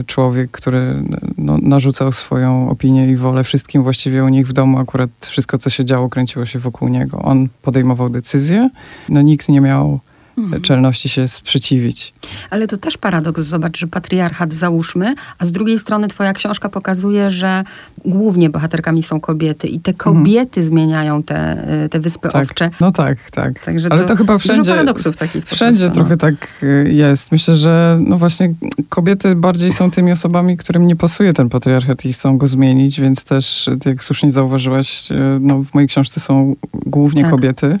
y, 0.00 0.04
człowiek, 0.04 0.50
który 0.50 1.02
no, 1.38 1.58
narzucał 1.62 2.12
swoją 2.12 2.70
opinię 2.70 3.08
i 3.08 3.16
wolę 3.16 3.44
wszystkim. 3.44 3.82
Właściwie 3.82 4.24
u 4.24 4.28
nich 4.28 4.48
w 4.48 4.52
domu 4.52 4.78
akurat 4.78 5.10
wszystko, 5.20 5.58
co 5.58 5.70
się 5.70 5.84
działo, 5.84 6.08
kręciło 6.08 6.46
się 6.46 6.58
wokół 6.58 6.88
niego. 6.88 7.18
On 7.22 7.48
podejmował 7.62 8.10
decyzje, 8.10 8.70
no 9.08 9.22
nikt 9.22 9.48
nie 9.48 9.60
miał 9.60 10.00
Mhm. 10.38 10.62
czelności 10.62 11.08
się 11.08 11.28
sprzeciwić. 11.28 12.14
Ale 12.50 12.66
to 12.66 12.76
też 12.76 12.98
paradoks, 12.98 13.42
zobacz, 13.42 13.78
że 13.78 13.86
patriarchat 13.86 14.52
załóżmy, 14.52 15.14
a 15.38 15.44
z 15.44 15.52
drugiej 15.52 15.78
strony 15.78 16.08
twoja 16.08 16.32
książka 16.32 16.68
pokazuje, 16.68 17.30
że 17.30 17.64
głównie 18.04 18.50
bohaterkami 18.50 19.02
są 19.02 19.20
kobiety 19.20 19.68
i 19.68 19.80
te 19.80 19.94
kobiety 19.94 20.62
zmieniają 20.62 21.22
te, 21.22 21.64
y, 21.84 21.88
te 21.88 22.00
wyspy 22.00 22.28
Mhm. 22.28 22.44
Tak. 22.46 22.50
owcze. 22.50 22.70
No 22.80 22.92
tak, 22.92 23.30
tak. 23.30 23.64
Także 23.64 23.88
Ale 23.90 24.04
to 24.04 24.16
chyba 24.16 24.38
wszędzie- 24.38 24.60
Dużo 24.60 24.72
paradoksów 24.72 25.16
takich. 25.16 25.44
Wszędzie 25.46 25.80
prostu, 25.84 25.94
trochę 25.94 26.10
no. 26.14 26.16
tak 26.18 26.34
y, 26.62 26.90
jest. 26.92 27.32
Myślę, 27.32 27.54
że 27.54 27.98
no 28.06 28.18
właśnie 28.18 28.54
kobiety 28.88 29.36
bardziej 29.36 29.72
są 29.72 29.90
tymi 29.90 30.12
osobami, 30.12 30.56
którym 30.56 30.86
nie 30.86 30.96
pasuje 30.96 31.32
ten 31.32 31.48
patriarchat 31.48 32.04
i 32.04 32.12
chcą 32.12 32.38
go 32.38 32.48
zmienić, 32.48 33.00
więc 33.00 33.24
też, 33.24 33.70
jak 33.84 34.04
słusznie 34.04 34.30
zauważyłaś, 34.30 35.10
y, 35.10 35.14
no 35.40 35.62
w 35.62 35.74
mojej 35.74 35.88
książce 35.88 36.20
są 36.20 36.56
głównie 36.86 37.22
Tak. 37.22 37.30
kobiety, 37.30 37.76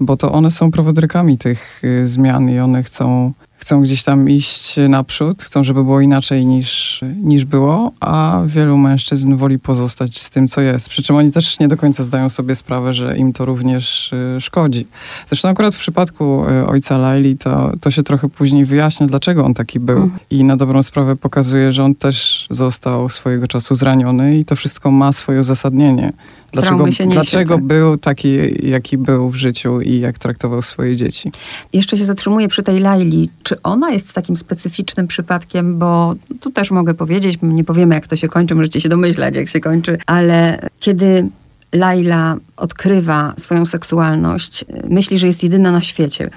bo 0.00 0.16
to 0.16 0.32
one 0.32 0.50
są 0.50 0.70
prowodyrkami 0.70 1.38
tych 1.38 1.84
y, 1.84 2.06
zmian 2.06 2.50
i 2.50 2.58
one 2.58 2.82
chcą, 2.82 3.32
chcą 3.66 3.82
gdzieś 3.82 4.04
tam 4.04 4.28
iść 4.28 4.76
naprzód, 4.88 5.42
chcą, 5.42 5.64
żeby 5.64 5.84
było 5.84 6.00
inaczej 6.00 6.46
niż, 6.46 7.00
niż 7.16 7.44
było, 7.44 7.92
a 8.00 8.42
wielu 8.46 8.78
mężczyzn 8.78 9.36
woli 9.36 9.58
pozostać 9.58 10.20
z 10.20 10.30
tym, 10.30 10.48
co 10.48 10.60
jest. 10.60 10.88
Przy 10.88 11.02
czym 11.02 11.16
oni 11.16 11.30
też 11.30 11.58
nie 11.58 11.68
do 11.68 11.76
końca 11.76 12.04
zdają 12.04 12.30
sobie 12.30 12.56
sprawę, 12.56 12.94
że 12.94 13.16
im 13.16 13.32
to 13.32 13.44
również 13.44 14.12
y, 14.12 14.40
szkodzi. 14.40 14.86
Zresztą 15.28 15.48
akurat 15.48 15.74
w 15.74 15.78
przypadku 15.78 16.44
y, 16.48 16.66
ojca 16.66 16.98
Laili 16.98 17.36
to, 17.38 17.72
to 17.80 17.90
się 17.90 18.02
trochę 18.02 18.28
później 18.28 18.64
wyjaśnia, 18.64 19.06
dlaczego 19.06 19.44
on 19.44 19.54
taki 19.54 19.80
był. 19.80 19.96
Mhm. 19.96 20.20
I 20.30 20.44
na 20.44 20.56
dobrą 20.56 20.82
sprawę 20.82 21.16
pokazuje, 21.16 21.72
że 21.72 21.84
on 21.84 21.94
też 21.94 22.46
został 22.50 23.08
swojego 23.08 23.46
czasu 23.46 23.74
zraniony 23.74 24.38
i 24.38 24.44
to 24.44 24.56
wszystko 24.56 24.90
ma 24.90 25.12
swoje 25.12 25.40
uzasadnienie. 25.40 26.12
Dlaczego, 26.52 26.86
niesie, 26.86 27.06
dlaczego 27.06 27.54
tak. 27.54 27.64
był 27.64 27.98
taki, 27.98 28.38
jaki 28.68 28.98
był 28.98 29.30
w 29.30 29.36
życiu 29.36 29.80
i 29.80 30.00
jak 30.00 30.18
traktował 30.18 30.62
swoje 30.62 30.96
dzieci. 30.96 31.32
Jeszcze 31.72 31.96
się 31.96 32.04
zatrzymuję 32.04 32.48
przy 32.48 32.62
tej 32.62 32.80
Laili. 32.80 33.30
Czy 33.42 33.55
ona 33.62 33.90
jest 33.90 34.12
takim 34.12 34.36
specyficznym 34.36 35.06
przypadkiem, 35.06 35.78
bo 35.78 36.14
tu 36.40 36.50
też 36.50 36.70
mogę 36.70 36.94
powiedzieć, 36.94 37.38
nie 37.42 37.64
powiemy 37.64 37.94
jak 37.94 38.06
to 38.06 38.16
się 38.16 38.28
kończy, 38.28 38.54
możecie 38.54 38.80
się 38.80 38.88
domyślać 38.88 39.36
jak 39.36 39.48
się 39.48 39.60
kończy, 39.60 39.98
ale 40.06 40.68
kiedy 40.80 41.28
Laila 41.72 42.36
odkrywa 42.56 43.34
swoją 43.38 43.66
seksualność, 43.66 44.64
myśli, 44.88 45.18
że 45.18 45.26
jest 45.26 45.42
jedyna 45.42 45.72
na 45.72 45.80
świecie. 45.80 46.30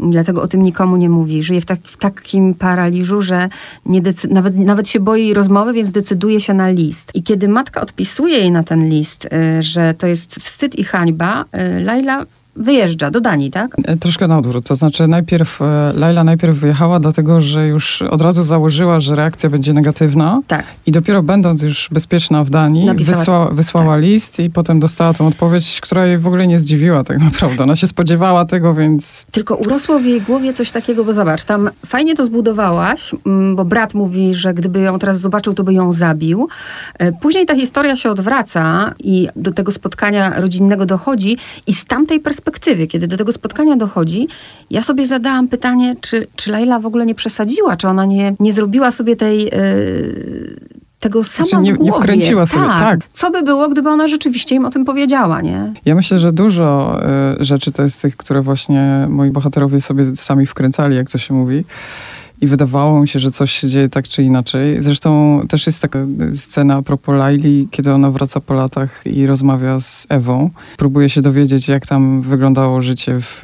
Dlatego 0.00 0.42
o 0.42 0.48
tym 0.48 0.62
nikomu 0.62 0.96
nie 0.96 1.08
mówi. 1.08 1.42
Żyje 1.42 1.60
w, 1.60 1.66
tak, 1.66 1.80
w 1.84 1.96
takim 1.96 2.54
paraliżu, 2.54 3.22
że 3.22 3.48
nawet, 4.30 4.56
nawet 4.56 4.88
się 4.88 5.00
boi 5.00 5.34
rozmowy, 5.34 5.72
więc 5.72 5.92
decyduje 5.92 6.40
się 6.40 6.54
na 6.54 6.68
list. 6.68 7.10
I 7.14 7.22
kiedy 7.22 7.48
matka 7.48 7.80
odpisuje 7.80 8.38
jej 8.38 8.50
na 8.50 8.62
ten 8.62 8.88
list, 8.88 9.24
y, 9.24 9.62
że 9.62 9.94
to 9.94 10.06
jest 10.06 10.34
wstyd 10.34 10.74
i 10.74 10.84
hańba, 10.84 11.44
y, 11.78 11.80
Laila 11.80 12.26
wyjeżdża 12.56 13.10
do 13.10 13.20
Danii, 13.20 13.50
tak? 13.50 13.76
E, 13.84 13.96
Troszkę 13.96 14.28
na 14.28 14.38
odwrót. 14.38 14.66
To 14.66 14.74
znaczy 14.74 15.08
najpierw, 15.08 15.62
e, 15.62 15.92
Laila 15.96 16.24
najpierw 16.24 16.56
wyjechała, 16.58 16.98
dlatego 17.00 17.40
że 17.40 17.66
już 17.66 18.02
od 18.02 18.20
razu 18.20 18.42
założyła, 18.42 19.00
że 19.00 19.16
reakcja 19.16 19.50
będzie 19.50 19.72
negatywna 19.72 20.40
Tak. 20.46 20.64
i 20.86 20.92
dopiero 20.92 21.22
będąc 21.22 21.62
już 21.62 21.88
bezpieczna 21.92 22.44
w 22.44 22.50
Danii, 22.50 22.86
Napisała- 22.86 23.18
wysła, 23.18 23.50
wysłała 23.50 23.96
list 23.96 24.38
i 24.40 24.50
potem 24.50 24.80
dostała 24.80 25.12
tą 25.14 25.26
odpowiedź, 25.26 25.80
która 25.80 26.06
jej 26.06 26.18
w 26.18 26.26
ogóle 26.26 26.46
nie 26.46 26.60
zdziwiła 26.60 27.04
tak 27.04 27.20
naprawdę. 27.20 27.62
Ona 27.64 27.76
się 27.76 27.86
spodziewała 27.86 28.44
tego, 28.44 28.74
więc 28.74 29.26
Tylko 29.30 29.54
urosło 29.56 29.98
w 29.98 30.04
jej 30.04 30.20
głowie 30.20 30.52
coś 30.52 30.70
takiego, 30.70 31.04
bo 31.04 31.12
zobacz, 31.12 31.44
tam 31.44 31.70
fajnie 31.86 32.14
to 32.14 32.24
zbudowałaś, 32.24 33.14
mm, 33.26 33.56
bo 33.56 33.64
brat 33.64 33.94
mówi, 33.94 34.34
że 34.34 34.54
gdyby 34.54 34.80
ją 34.80 34.98
teraz 34.98 35.20
zobaczył, 35.20 35.54
to 35.54 35.64
by 35.64 35.74
ją 35.74 35.92
zabił. 35.92 36.48
E, 36.98 37.12
Później 37.12 37.46
ta 37.46 37.54
historia 37.54 37.96
się 37.96 38.10
odwraca 38.10 38.94
i 38.98 39.28
do 39.36 39.52
tego 39.52 39.72
spotkania 39.72 40.40
rodzinnego 40.40 40.86
dochodzi 40.86 41.36
i 41.66 41.74
z 41.74 41.84
tamtej 41.84 42.20
perspektywy, 42.20 42.43
kiedy 42.88 43.06
do 43.06 43.16
tego 43.16 43.32
spotkania 43.32 43.76
dochodzi, 43.76 44.28
ja 44.70 44.82
sobie 44.82 45.06
zadałam 45.06 45.48
pytanie, 45.48 45.96
czy, 46.00 46.26
czy 46.36 46.50
Laila 46.50 46.78
w 46.80 46.86
ogóle 46.86 47.06
nie 47.06 47.14
przesadziła, 47.14 47.76
czy 47.76 47.88
ona 47.88 48.04
nie, 48.04 48.34
nie 48.40 48.52
zrobiła 48.52 48.90
sobie 48.90 49.16
tej... 49.16 49.48
e, 49.48 49.52
tego 51.00 51.24
sama 51.24 51.46
Znaczy, 51.48 51.62
nie- 51.62 51.74
w 51.74 51.78
nie 51.80 51.90
głowie. 51.90 52.02
wkręciła 52.02 52.46
sobie, 52.46 52.66
tak. 52.66 53.00
Co 53.12 53.30
by 53.30 53.42
było, 53.42 53.68
gdyby 53.68 53.88
ona 53.90 54.08
rzeczywiście 54.08 54.54
im 54.54 54.64
o 54.64 54.70
tym 54.70 54.84
powiedziała, 54.84 55.40
nie? 55.40 55.72
Ja 55.84 55.94
myślę, 55.94 56.18
że 56.18 56.32
dużo 56.32 57.00
y, 57.40 57.44
rzeczy 57.44 57.72
to 57.72 57.82
jest 57.82 58.02
tych, 58.02 58.16
które 58.16 58.42
właśnie 58.42 59.06
moi 59.08 59.30
bohaterowie 59.30 59.80
sobie 59.80 60.16
sami 60.16 60.46
wkręcali, 60.46 60.96
jak 60.96 61.10
to 61.10 61.18
się 61.18 61.34
mówi. 61.34 61.64
I 62.44 62.46
wydawało 62.46 63.00
mi 63.00 63.08
się, 63.08 63.18
że 63.18 63.30
coś 63.30 63.52
się 63.52 63.68
dzieje 63.68 63.88
tak 63.88 64.08
czy 64.08 64.22
inaczej. 64.22 64.82
Zresztą 64.82 65.40
też 65.48 65.66
jest 65.66 65.82
taka 65.82 65.98
scena 66.34 66.76
a 66.76 66.82
propos 66.82 67.14
Laili, 67.18 67.68
kiedy 67.70 67.92
ona 67.92 68.10
wraca 68.10 68.40
po 68.40 68.54
latach 68.54 69.02
i 69.06 69.26
rozmawia 69.26 69.80
z 69.80 70.06
Ewą. 70.08 70.50
Próbuje 70.76 71.08
się 71.08 71.22
dowiedzieć, 71.22 71.68
jak 71.68 71.86
tam 71.86 72.22
wyglądało 72.22 72.82
życie 72.82 73.20
w, 73.20 73.40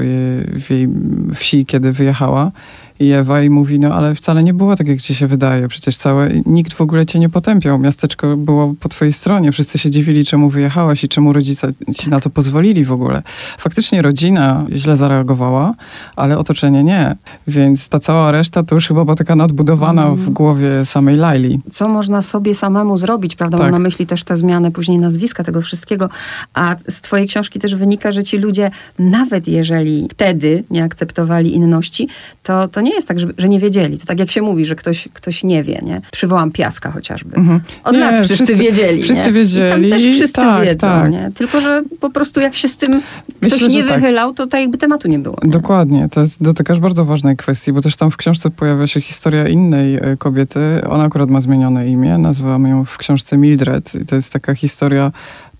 w 0.60 0.70
jej 0.70 0.88
wsi, 1.34 1.66
kiedy 1.66 1.92
wyjechała. 1.92 2.52
I 3.00 3.12
Ewa 3.12 3.40
jej 3.40 3.50
mówi, 3.50 3.78
no 3.78 3.94
ale 3.94 4.14
wcale 4.14 4.44
nie 4.44 4.54
było 4.54 4.76
tak, 4.76 4.88
jak 4.88 5.00
ci 5.00 5.14
się 5.14 5.26
wydaje. 5.26 5.68
Przecież 5.68 5.96
całe, 5.96 6.28
nikt 6.46 6.72
w 6.74 6.80
ogóle 6.80 7.06
cię 7.06 7.18
nie 7.18 7.28
potępiał. 7.28 7.78
Miasteczko 7.78 8.36
było 8.36 8.74
po 8.80 8.88
twojej 8.88 9.12
stronie. 9.12 9.52
Wszyscy 9.52 9.78
się 9.78 9.90
dziwili, 9.90 10.24
czemu 10.24 10.50
wyjechałaś 10.50 11.04
i 11.04 11.08
czemu 11.08 11.32
rodzice 11.32 11.72
ci 11.96 12.10
na 12.10 12.20
to 12.20 12.30
pozwolili 12.30 12.84
w 12.84 12.92
ogóle. 12.92 13.22
Faktycznie 13.58 14.02
rodzina 14.02 14.66
źle 14.72 14.96
zareagowała, 14.96 15.74
ale 16.16 16.38
otoczenie 16.38 16.84
nie. 16.84 17.16
Więc 17.46 17.88
ta 17.88 17.98
cała 17.98 18.30
reszta 18.30 18.62
to 18.62 18.74
już 18.74 18.88
chyba 18.88 19.04
była 19.04 19.16
taka 19.16 19.36
nadbudowana 19.36 20.10
w 20.10 20.30
głowie 20.30 20.84
samej 20.84 21.16
Laili. 21.16 21.60
co 21.72 21.88
można 21.88 22.22
sobie 22.22 22.54
samemu 22.54 22.96
zrobić, 22.96 23.36
prawda? 23.36 23.58
Tak. 23.58 23.64
Mam 23.64 23.72
na 23.72 23.78
myśli 23.78 24.06
też 24.06 24.24
tę 24.24 24.36
zmianę 24.36 24.70
później 24.70 24.98
nazwiska 24.98 25.44
tego 25.44 25.62
wszystkiego. 25.62 26.08
A 26.54 26.76
z 26.88 27.00
twojej 27.00 27.28
książki 27.28 27.58
też 27.58 27.74
wynika, 27.74 28.12
że 28.12 28.22
ci 28.22 28.38
ludzie, 28.38 28.70
nawet 28.98 29.48
jeżeli 29.48 30.08
wtedy 30.10 30.64
nie 30.70 30.84
akceptowali 30.84 31.54
inności, 31.54 32.08
to, 32.42 32.68
to 32.68 32.80
nie 32.80 32.89
jest 32.94 33.08
tak, 33.08 33.20
że, 33.20 33.28
że 33.38 33.48
nie 33.48 33.58
wiedzieli. 33.58 33.98
To 33.98 34.06
tak 34.06 34.18
jak 34.18 34.30
się 34.30 34.42
mówi, 34.42 34.64
że 34.64 34.74
ktoś, 34.74 35.08
ktoś 35.12 35.44
nie 35.44 35.62
wie, 35.62 35.80
nie? 35.82 36.00
Przywołam 36.12 36.52
Piaska 36.52 36.90
chociażby. 36.90 37.36
Mhm. 37.36 37.60
Od 37.84 37.92
Nie, 37.92 37.98
lat 37.98 38.14
wszyscy, 38.14 38.34
wszyscy- 38.34 38.54
wiedzieli. 38.54 39.02
wszyscy 39.02 39.26
nie? 39.26 39.32
wiedzieli, 39.32 39.86
I 39.86 39.90
tam 39.90 39.98
też 40.00 40.14
wszyscy 40.14 40.32
tak, 40.32 40.64
wiedzą, 40.64 40.78
tak. 40.86 41.12
nie? 41.12 41.30
Tylko, 41.34 41.60
że 41.60 41.82
po 42.00 42.10
prostu 42.10 42.40
jak 42.40 42.54
się 42.56 42.68
z 42.68 42.76
tym 42.76 43.02
ktoś 43.40 43.52
Myślę, 43.52 43.58
że 43.70 43.76
nie 43.76 43.84
tak. 43.84 44.00
wychylał, 44.00 44.34
to 44.34 44.46
tak 44.46 44.60
jakby 44.60 44.78
tematu 44.78 45.08
nie 45.08 45.18
było. 45.18 45.36
Nie? 45.42 45.50
Dokładnie, 45.50 46.08
to 46.10 46.20
jest, 46.20 46.42
dotykasz 46.42 46.80
bardzo 46.80 47.04
ważnej 47.04 47.36
kwestii, 47.36 47.72
bo 47.72 47.80
też 47.80 47.96
tam 47.96 48.10
w 48.10 48.16
książce 48.16 48.50
pojawia 48.50 48.86
się 48.86 49.00
historia 49.00 49.48
innej 49.48 49.96
e, 49.96 50.16
kobiety. 50.18 50.60
Ona 50.88 51.04
akurat 51.04 51.30
ma 51.30 51.40
zmienione 51.40 51.88
imię, 51.88 52.18
nazywamy 52.18 52.68
ją 52.68 52.84
w 52.84 52.98
książce 52.98 53.36
Mildred. 53.36 53.94
I 53.94 54.06
to 54.06 54.16
jest 54.16 54.32
taka 54.32 54.54
historia 54.54 55.12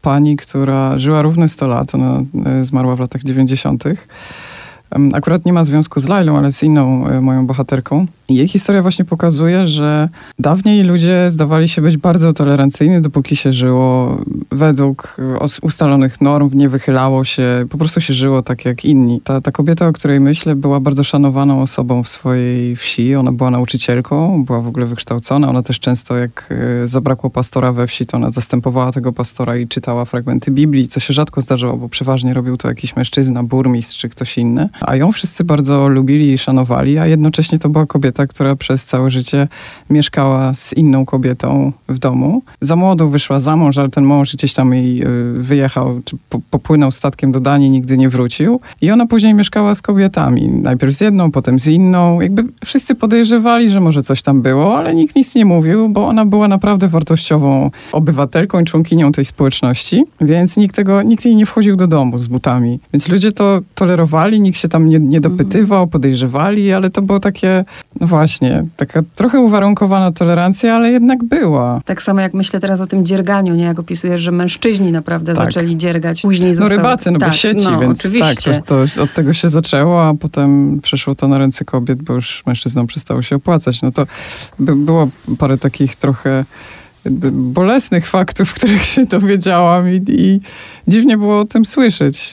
pani, 0.03 0.37
która 0.37 0.99
żyła 0.99 1.23
równe 1.23 1.49
100 1.49 1.67
lat. 1.67 1.95
Ona 1.95 2.23
e, 2.47 2.65
zmarła 2.65 2.97
w 2.97 3.01
latach 3.01 3.23
90. 3.23 3.85
Akurat 5.13 5.45
nie 5.45 5.53
ma 5.53 5.65
związku 5.65 6.01
z 6.01 6.09
Lailą, 6.09 6.39
ale 6.39 6.53
z 6.53 6.63
inną 6.63 7.07
e, 7.07 7.21
moją 7.21 7.47
bohaterką. 7.47 8.07
Jej 8.31 8.49
historia 8.49 8.83
właśnie 8.83 9.05
pokazuje, 9.05 9.67
że 9.67 10.09
dawniej 10.39 10.83
ludzie 10.83 11.31
zdawali 11.31 11.69
się 11.69 11.83
być 11.83 11.97
bardzo 11.97 12.33
tolerancyjni, 12.33 13.01
dopóki 13.01 13.37
się 13.37 13.53
żyło 13.53 14.19
według 14.51 15.17
ustalonych 15.63 16.21
norm, 16.21 16.51
nie 16.55 16.69
wychylało 16.69 17.25
się, 17.25 17.67
po 17.71 17.79
prostu 17.79 18.01
się 18.01 18.15
żyło 18.15 18.43
tak 18.43 18.65
jak 18.65 18.85
inni. 18.85 19.21
Ta, 19.25 19.41
ta 19.41 19.53
kobieta, 19.53 19.89
o 19.89 19.93
której 19.93 20.21
myślę, 20.21 20.57
była 20.57 20.81
bardzo 20.81 21.05
szanowaną 21.05 21.63
osobą 21.63 22.03
w 22.03 22.09
swojej 22.09 22.77
wsi. 22.77 23.15
Ona 23.15 23.33
była 23.33 23.51
nauczycielką, 23.51 24.45
była 24.45 24.61
w 24.61 24.69
ogóle 24.69 24.87
wykształcona. 24.87 25.49
Ona 25.49 25.63
też 25.63 25.81
często, 25.81 26.17
jak 26.17 26.49
e, 26.85 26.89
zabrakło 26.89 27.31
pastora 27.31 27.73
we 27.73 27.87
wsi, 27.87 28.07
to 28.07 28.17
ona 28.17 28.31
zastępowała 28.31 28.93
tego 28.93 29.13
pastora 29.13 29.57
i 29.57 29.69
czytała 29.69 30.05
fragmenty 30.05 30.51
Biblii, 30.51 30.89
co 30.89 31.01
się 31.01 31.15
rzadko 31.15 31.41
zdarzało, 31.41 31.77
bo 31.77 31.89
przeważnie 31.89 32.35
robił 32.35 32.57
to 32.57 32.69
jakiś 32.69 32.97
mężczyzna, 32.97 33.45
burmistrz 33.45 34.01
czy 34.01 34.09
ktoś 34.09 34.39
inny. 34.39 34.69
A 34.81 34.97
ją 34.97 35.13
wszyscy 35.13 35.45
bardzo 35.45 35.89
lubili 35.89 36.33
i 36.33 36.39
szanowali, 36.39 36.99
a 36.99 37.07
jednocześnie 37.07 37.59
to 37.59 37.69
była 37.69 37.87
kobieta, 37.87 38.20
która 38.27 38.57
przez 38.57 38.85
całe 38.85 39.11
życie 39.11 39.49
mieszkała 39.91 40.55
z 40.55 40.73
inną 40.73 41.07
kobietą 41.07 41.73
w 41.89 41.99
domu. 41.99 42.43
Za 42.61 42.77
młodo 42.77 43.09
wyszła 43.09 43.41
za 43.41 43.57
mąż, 43.57 43.79
ale 43.79 43.89
ten 43.89 44.05
mąż 44.05 44.37
gdzieś 44.37 44.55
tam 44.55 44.75
jej 44.75 45.03
y, 45.03 45.33
wyjechał, 45.43 46.01
czy 46.05 46.17
popłynął 46.51 46.91
statkiem 46.91 47.33
do 47.33 47.41
Danii, 47.41 47.71
nigdy 47.71 47.97
nie 47.97 48.09
wrócił. 48.09 48.61
I 48.81 48.91
ona 48.91 49.07
później 49.07 49.35
mieszkała 49.35 49.75
z 49.75 49.83
kobietami. 49.83 50.49
Najpierw 50.49 50.95
z 50.95 51.01
jedną, 51.01 51.31
potem 51.31 51.61
z 51.61 51.67
inną. 51.67 52.21
Jakby 52.21 52.45
wszyscy 52.65 52.95
podejrzewali, 52.95 53.69
że 53.69 53.81
może 53.81 54.03
coś 54.03 54.23
tam 54.23 54.43
było, 54.43 54.79
ale 54.79 54.95
nikt 54.95 55.17
nic 55.17 55.35
nie 55.35 55.45
mówił, 55.45 55.89
bo 55.89 56.09
ona 56.09 56.25
była 56.25 56.49
naprawdę 56.49 56.89
wartościową 56.89 57.71
obywatelką 57.93 58.61
i 58.61 58.65
członkinią 58.65 59.13
tej 59.13 59.25
społeczności, 59.25 60.05
więc 60.21 60.57
nikt, 60.57 60.77
tego, 60.77 61.03
nikt 61.03 61.25
jej 61.25 61.37
nie 61.37 61.47
wchodził 61.47 61.77
do 61.77 61.87
domu 61.87 62.19
z 62.19 62.29
butami. 62.29 62.81
Więc 62.93 63.09
ludzie 63.09 63.33
to 63.33 63.61
tolerowali, 63.75 64.41
nikt 64.41 64.59
się 64.59 64.69
tam 64.69 64.89
nie, 64.89 64.99
nie 64.99 65.21
dopytywał, 65.21 65.87
podejrzewali, 65.87 66.73
ale 66.73 66.91
to 66.91 67.03
było 67.03 67.21
takie, 67.21 67.65
no 68.01 68.07
właśnie, 68.11 68.65
taka 68.77 69.03
trochę 69.15 69.41
uwarunkowana 69.41 70.13
tolerancja, 70.13 70.75
ale 70.75 70.91
jednak 70.91 71.25
była. 71.25 71.81
Tak 71.85 72.03
samo 72.03 72.21
jak 72.21 72.35
myślę 72.35 72.61
teraz 72.61 72.81
o 72.81 72.87
tym 72.87 73.07
dzierganiu, 73.07 73.55
nie? 73.55 73.65
Jak 73.65 73.79
opisujesz, 73.79 74.21
że 74.21 74.33
mężczyźni 74.33 74.93
naprawdę 74.93 75.35
tak. 75.35 75.45
zaczęli 75.45 75.77
dziergać. 75.77 76.23
Później 76.23 76.55
zostało... 76.55 76.71
No 76.71 76.77
rybacy, 76.77 77.11
no 77.11 77.19
tak, 77.19 77.29
bo 77.29 77.35
sieci, 77.35 77.65
no, 77.65 77.81
więc 77.81 78.01
oczywiście. 78.01 78.53
tak, 78.53 78.67
to, 78.67 78.85
to, 78.95 79.03
od 79.03 79.15
tego 79.15 79.33
się 79.33 79.49
zaczęło, 79.49 80.09
a 80.09 80.15
potem 80.15 80.81
przeszło 80.83 81.15
to 81.15 81.29
na 81.29 81.39
ręce 81.39 81.65
kobiet, 81.65 82.03
bo 82.03 82.15
już 82.15 82.43
mężczyznom 82.47 82.87
przestało 82.87 83.23
się 83.23 83.37
opłacać. 83.37 83.83
No 83.83 83.93
to 83.93 84.07
by 84.59 84.77
było 84.77 85.09
parę 85.39 85.59
takich 85.59 85.97
trochę 85.97 86.45
bolesnych 87.33 88.07
faktów, 88.07 88.53
których 88.55 88.85
się 88.85 89.07
dowiedziałam 89.07 89.93
i, 89.93 90.03
i 90.09 90.41
dziwnie 90.89 91.19
było 91.19 91.41
o 91.41 91.45
tym 91.45 91.65
słyszeć, 91.65 92.33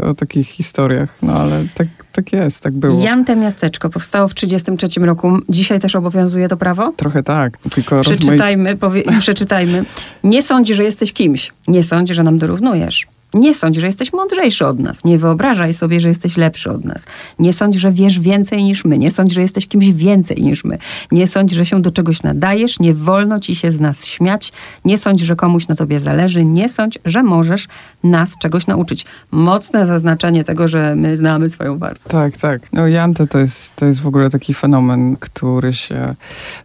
e, 0.00 0.06
o 0.06 0.14
takich 0.14 0.48
historiach, 0.48 1.08
no 1.22 1.32
ale 1.32 1.64
tak, 1.74 1.88
tak 2.12 2.32
jest, 2.32 2.62
tak 2.62 2.72
było. 2.72 3.02
Jante 3.02 3.36
Miasteczko 3.36 3.90
powstało 3.90 4.28
w 4.28 4.34
1933 4.34 5.06
roku. 5.06 5.38
Dzisiaj 5.48 5.80
też 5.80 5.96
obowiązuje 5.96 6.48
to 6.48 6.56
prawo? 6.56 6.92
Trochę 6.96 7.22
tak. 7.22 7.58
Tylko 7.58 8.00
przeczytajmy, 8.00 8.76
powie, 8.76 9.02
przeczytajmy. 9.20 9.84
Nie 10.24 10.42
sądź, 10.42 10.68
że 10.68 10.84
jesteś 10.84 11.12
kimś. 11.12 11.52
Nie 11.68 11.84
sądź, 11.84 12.08
że 12.08 12.22
nam 12.22 12.38
dorównujesz. 12.38 13.06
Nie 13.36 13.54
sądź, 13.54 13.76
że 13.76 13.86
jesteś 13.86 14.12
mądrzejszy 14.12 14.66
od 14.66 14.78
nas. 14.78 15.04
Nie 15.04 15.18
wyobrażaj 15.18 15.74
sobie, 15.74 16.00
że 16.00 16.08
jesteś 16.08 16.36
lepszy 16.36 16.70
od 16.70 16.84
nas. 16.84 17.06
Nie 17.38 17.52
sądź, 17.52 17.74
że 17.74 17.92
wiesz 17.92 18.20
więcej 18.20 18.64
niż 18.64 18.84
my. 18.84 18.98
Nie 18.98 19.10
sądź, 19.10 19.32
że 19.32 19.40
jesteś 19.40 19.66
kimś 19.66 19.90
więcej 19.92 20.42
niż 20.42 20.64
my. 20.64 20.78
Nie 21.12 21.26
sądź, 21.26 21.52
że 21.52 21.66
się 21.66 21.82
do 21.82 21.92
czegoś 21.92 22.22
nadajesz. 22.22 22.80
Nie 22.80 22.94
wolno 22.94 23.40
ci 23.40 23.54
się 23.54 23.70
z 23.70 23.80
nas 23.80 24.04
śmiać. 24.04 24.52
Nie 24.84 24.98
sądź, 24.98 25.20
że 25.20 25.36
komuś 25.36 25.68
na 25.68 25.76
tobie 25.76 26.00
zależy. 26.00 26.44
Nie 26.44 26.68
sądź, 26.68 26.98
że 27.04 27.22
możesz 27.22 27.68
nas 28.04 28.38
czegoś 28.38 28.66
nauczyć. 28.66 29.06
Mocne 29.30 29.86
zaznaczenie 29.86 30.44
tego, 30.44 30.68
że 30.68 30.96
my 30.96 31.16
znamy 31.16 31.50
swoją 31.50 31.78
wartość. 31.78 32.08
Tak, 32.08 32.36
tak. 32.36 32.72
No 32.72 32.86
Jante 32.86 33.26
to 33.26 33.38
jest, 33.38 33.76
to 33.76 33.86
jest 33.86 34.00
w 34.00 34.06
ogóle 34.06 34.30
taki 34.30 34.54
fenomen, 34.54 35.16
który 35.16 35.72
się 35.72 36.14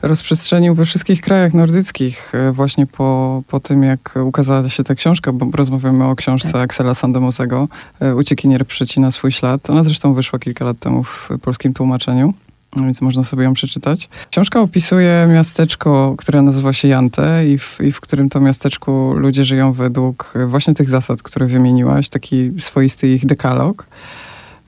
rozprzestrzenił 0.01 0.75
we 0.75 0.85
wszystkich 0.85 1.21
krajach 1.21 1.53
nordyckich 1.53 2.31
e, 2.35 2.51
właśnie 2.51 2.87
po, 2.87 3.43
po 3.47 3.59
tym, 3.59 3.83
jak 3.83 4.15
ukazała 4.25 4.69
się 4.69 4.83
ta 4.83 4.95
książka, 4.95 5.31
bo 5.31 5.47
rozmawiamy 5.57 6.05
o 6.05 6.15
książce 6.15 6.51
tak. 6.51 6.60
Axela 6.61 6.93
Sandemosego. 6.93 7.67
E, 7.99 8.15
Uciekinier 8.15 8.65
przecina 8.65 9.11
swój 9.11 9.31
ślad. 9.31 9.69
Ona 9.69 9.83
zresztą 9.83 10.13
wyszła 10.13 10.39
kilka 10.39 10.65
lat 10.65 10.79
temu 10.79 11.03
w 11.03 11.29
polskim 11.41 11.73
tłumaczeniu 11.73 12.33
więc 12.75 13.01
można 13.01 13.23
sobie 13.23 13.43
ją 13.43 13.53
przeczytać. 13.53 14.09
Książka 14.29 14.59
opisuje 14.59 15.27
miasteczko, 15.29 16.15
które 16.17 16.41
nazywa 16.41 16.73
się 16.73 16.87
Jante 16.87 17.47
i 17.47 17.57
w, 17.57 17.77
i 17.81 17.91
w 17.91 18.01
którym 18.01 18.29
to 18.29 18.39
miasteczku 18.39 19.13
ludzie 19.13 19.45
żyją 19.45 19.73
według 19.73 20.33
właśnie 20.47 20.73
tych 20.73 20.89
zasad, 20.89 21.23
które 21.23 21.45
wymieniłaś, 21.45 22.09
taki 22.09 22.51
swoisty 22.59 23.07
ich 23.07 23.25
dekalog, 23.25 23.87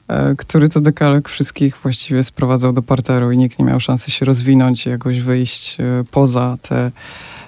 e, 0.08 0.36
który 0.36 0.70
to 0.70 0.82
dekalog 0.82 1.30
wszystkich 1.30 1.78
właściwie 1.84 2.24
sprowadzał 2.24 2.74
do 2.74 2.82
parteru 2.82 3.32
i 3.32 3.38
nikt 3.38 3.60
nie 3.60 3.66
miał 3.66 3.80
szansy 3.80 4.12
się 4.12 4.26
rozwinąć 4.26 4.86
i 4.86 4.90
jakoś 4.90 5.20
wyjść 5.20 5.80
e, 5.80 5.84
poza 6.12 6.58
te 6.62 6.92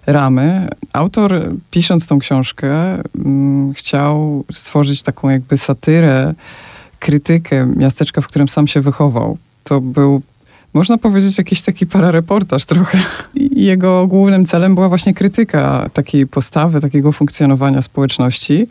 ramy. 0.08 0.68
Autor, 0.94 1.52
pisząc 1.72 2.08
tą 2.08 2.20
książkę, 2.20 2.98
mm, 3.16 3.74
chciał 3.74 4.46
stworzyć 4.52 5.04
taką 5.04 5.30
jakby 5.30 5.58
satyrę, 5.58 6.34
krytykę 7.00 7.66
miasteczka, 7.66 8.22
w 8.22 8.28
którym 8.28 8.50
sam 8.50 8.68
się 8.68 8.82
wychował. 8.82 9.38
To 9.64 9.82
był 9.82 10.22
można 10.74 10.98
powiedzieć, 10.98 11.38
jakiś 11.38 11.62
taki 11.62 11.88
parareportaż 11.88 12.66
trochę. 12.66 12.98
Jego 13.52 14.08
głównym 14.08 14.46
celem 14.46 14.76
była 14.76 14.90
właśnie 14.90 15.14
krytyka 15.14 15.90
takiej 15.94 16.28
postawy, 16.28 16.82
takiego 16.82 17.12
funkcjonowania 17.12 17.82
społeczności. 17.82 18.68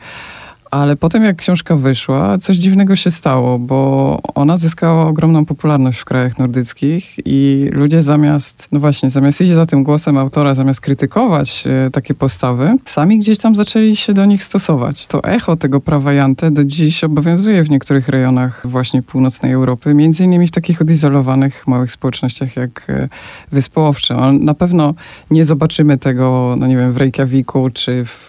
Ale 0.75 0.97
potem 0.97 1.25
jak 1.25 1.37
książka 1.37 1.77
wyszła, 1.77 2.39
coś 2.39 2.57
dziwnego 2.57 2.97
się 2.97 3.11
stało, 3.11 3.59
bo 3.59 4.21
ona 4.35 4.57
zyskała 4.57 5.07
ogromną 5.07 5.45
popularność 5.45 5.99
w 5.99 6.05
krajach 6.05 6.39
nordyckich 6.39 7.17
i 7.25 7.69
ludzie 7.73 8.03
zamiast, 8.03 8.69
no 8.73 8.81
właśnie, 8.81 9.11
zamiast 9.11 9.41
iść 9.41 9.53
za 9.53 9.67
tym 9.67 9.85
głosem 9.85 10.19
autora, 10.19 10.55
zamiast 10.55 10.81
krytykować 10.81 11.65
e, 11.67 11.91
takie 11.91 12.15
postawy, 12.15 12.73
sami 12.85 13.19
gdzieś 13.19 13.39
tam 13.39 13.55
zaczęli 13.55 13.97
się 13.97 14.15
do 14.15 14.25
nich 14.25 14.45
stosować. 14.45 15.07
To 15.07 15.25
echo 15.25 15.57
tego 15.57 15.81
prawa 15.81 16.13
Jante 16.13 16.51
do 16.51 16.65
dziś 16.65 17.05
obowiązuje 17.05 17.65
w 17.65 17.71
niektórych 17.71 18.09
rejonach 18.09 18.67
właśnie 18.67 19.03
północnej 19.03 19.53
Europy, 19.53 19.95
między 19.95 20.25
innymi 20.25 20.47
w 20.47 20.51
takich 20.51 20.81
odizolowanych 20.81 21.67
małych 21.67 21.93
społecznościach 21.93 22.57
jak 22.57 22.87
e, 22.89 23.09
Wyspy 23.53 23.81
Owcze. 23.81 24.33
Na 24.41 24.55
pewno 24.55 24.95
nie 25.31 25.45
zobaczymy 25.45 25.99
tego, 25.99 26.55
no 26.59 26.67
nie 26.67 26.77
wiem, 26.77 26.93
w 26.93 26.97
Reykjaviku 26.97 27.71
czy 27.71 28.05
w, 28.05 28.29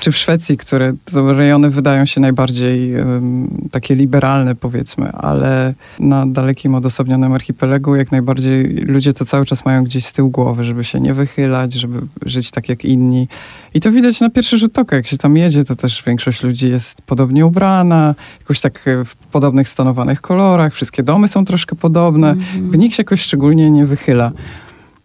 czy 0.00 0.12
w 0.12 0.16
Szwecji, 0.16 0.56
które 0.56 0.92
to 1.04 1.34
rejony 1.34 1.69
wydają 1.70 2.06
się 2.06 2.20
najbardziej 2.20 2.96
um, 2.96 3.68
takie 3.70 3.94
liberalne, 3.94 4.54
powiedzmy, 4.54 5.12
ale 5.12 5.74
na 6.00 6.26
dalekim, 6.26 6.74
odosobnionym 6.74 7.32
archipelagu 7.32 7.96
jak 7.96 8.12
najbardziej 8.12 8.64
ludzie 8.64 9.12
to 9.12 9.24
cały 9.24 9.46
czas 9.46 9.64
mają 9.64 9.84
gdzieś 9.84 10.04
z 10.04 10.12
tyłu 10.12 10.30
głowy, 10.30 10.64
żeby 10.64 10.84
się 10.84 11.00
nie 11.00 11.14
wychylać, 11.14 11.72
żeby 11.72 12.00
żyć 12.26 12.50
tak 12.50 12.68
jak 12.68 12.84
inni. 12.84 13.28
I 13.74 13.80
to 13.80 13.92
widać 13.92 14.20
na 14.20 14.30
pierwszy 14.30 14.58
rzut 14.58 14.78
oka. 14.78 14.96
Jak 14.96 15.06
się 15.06 15.16
tam 15.16 15.36
jedzie, 15.36 15.64
to 15.64 15.76
też 15.76 16.02
większość 16.06 16.42
ludzi 16.42 16.70
jest 16.70 17.02
podobnie 17.02 17.46
ubrana, 17.46 18.14
jakoś 18.40 18.60
tak 18.60 18.88
e, 18.88 19.04
w 19.04 19.16
podobnych 19.16 19.68
stonowanych 19.68 20.20
kolorach, 20.20 20.74
wszystkie 20.74 21.02
domy 21.02 21.28
są 21.28 21.44
troszkę 21.44 21.76
podobne. 21.76 22.34
-hmm. 22.34 22.78
Nikt 22.78 22.96
się 22.96 23.00
jakoś 23.00 23.20
szczególnie 23.20 23.70
nie 23.70 23.86
wychyla. 23.86 24.32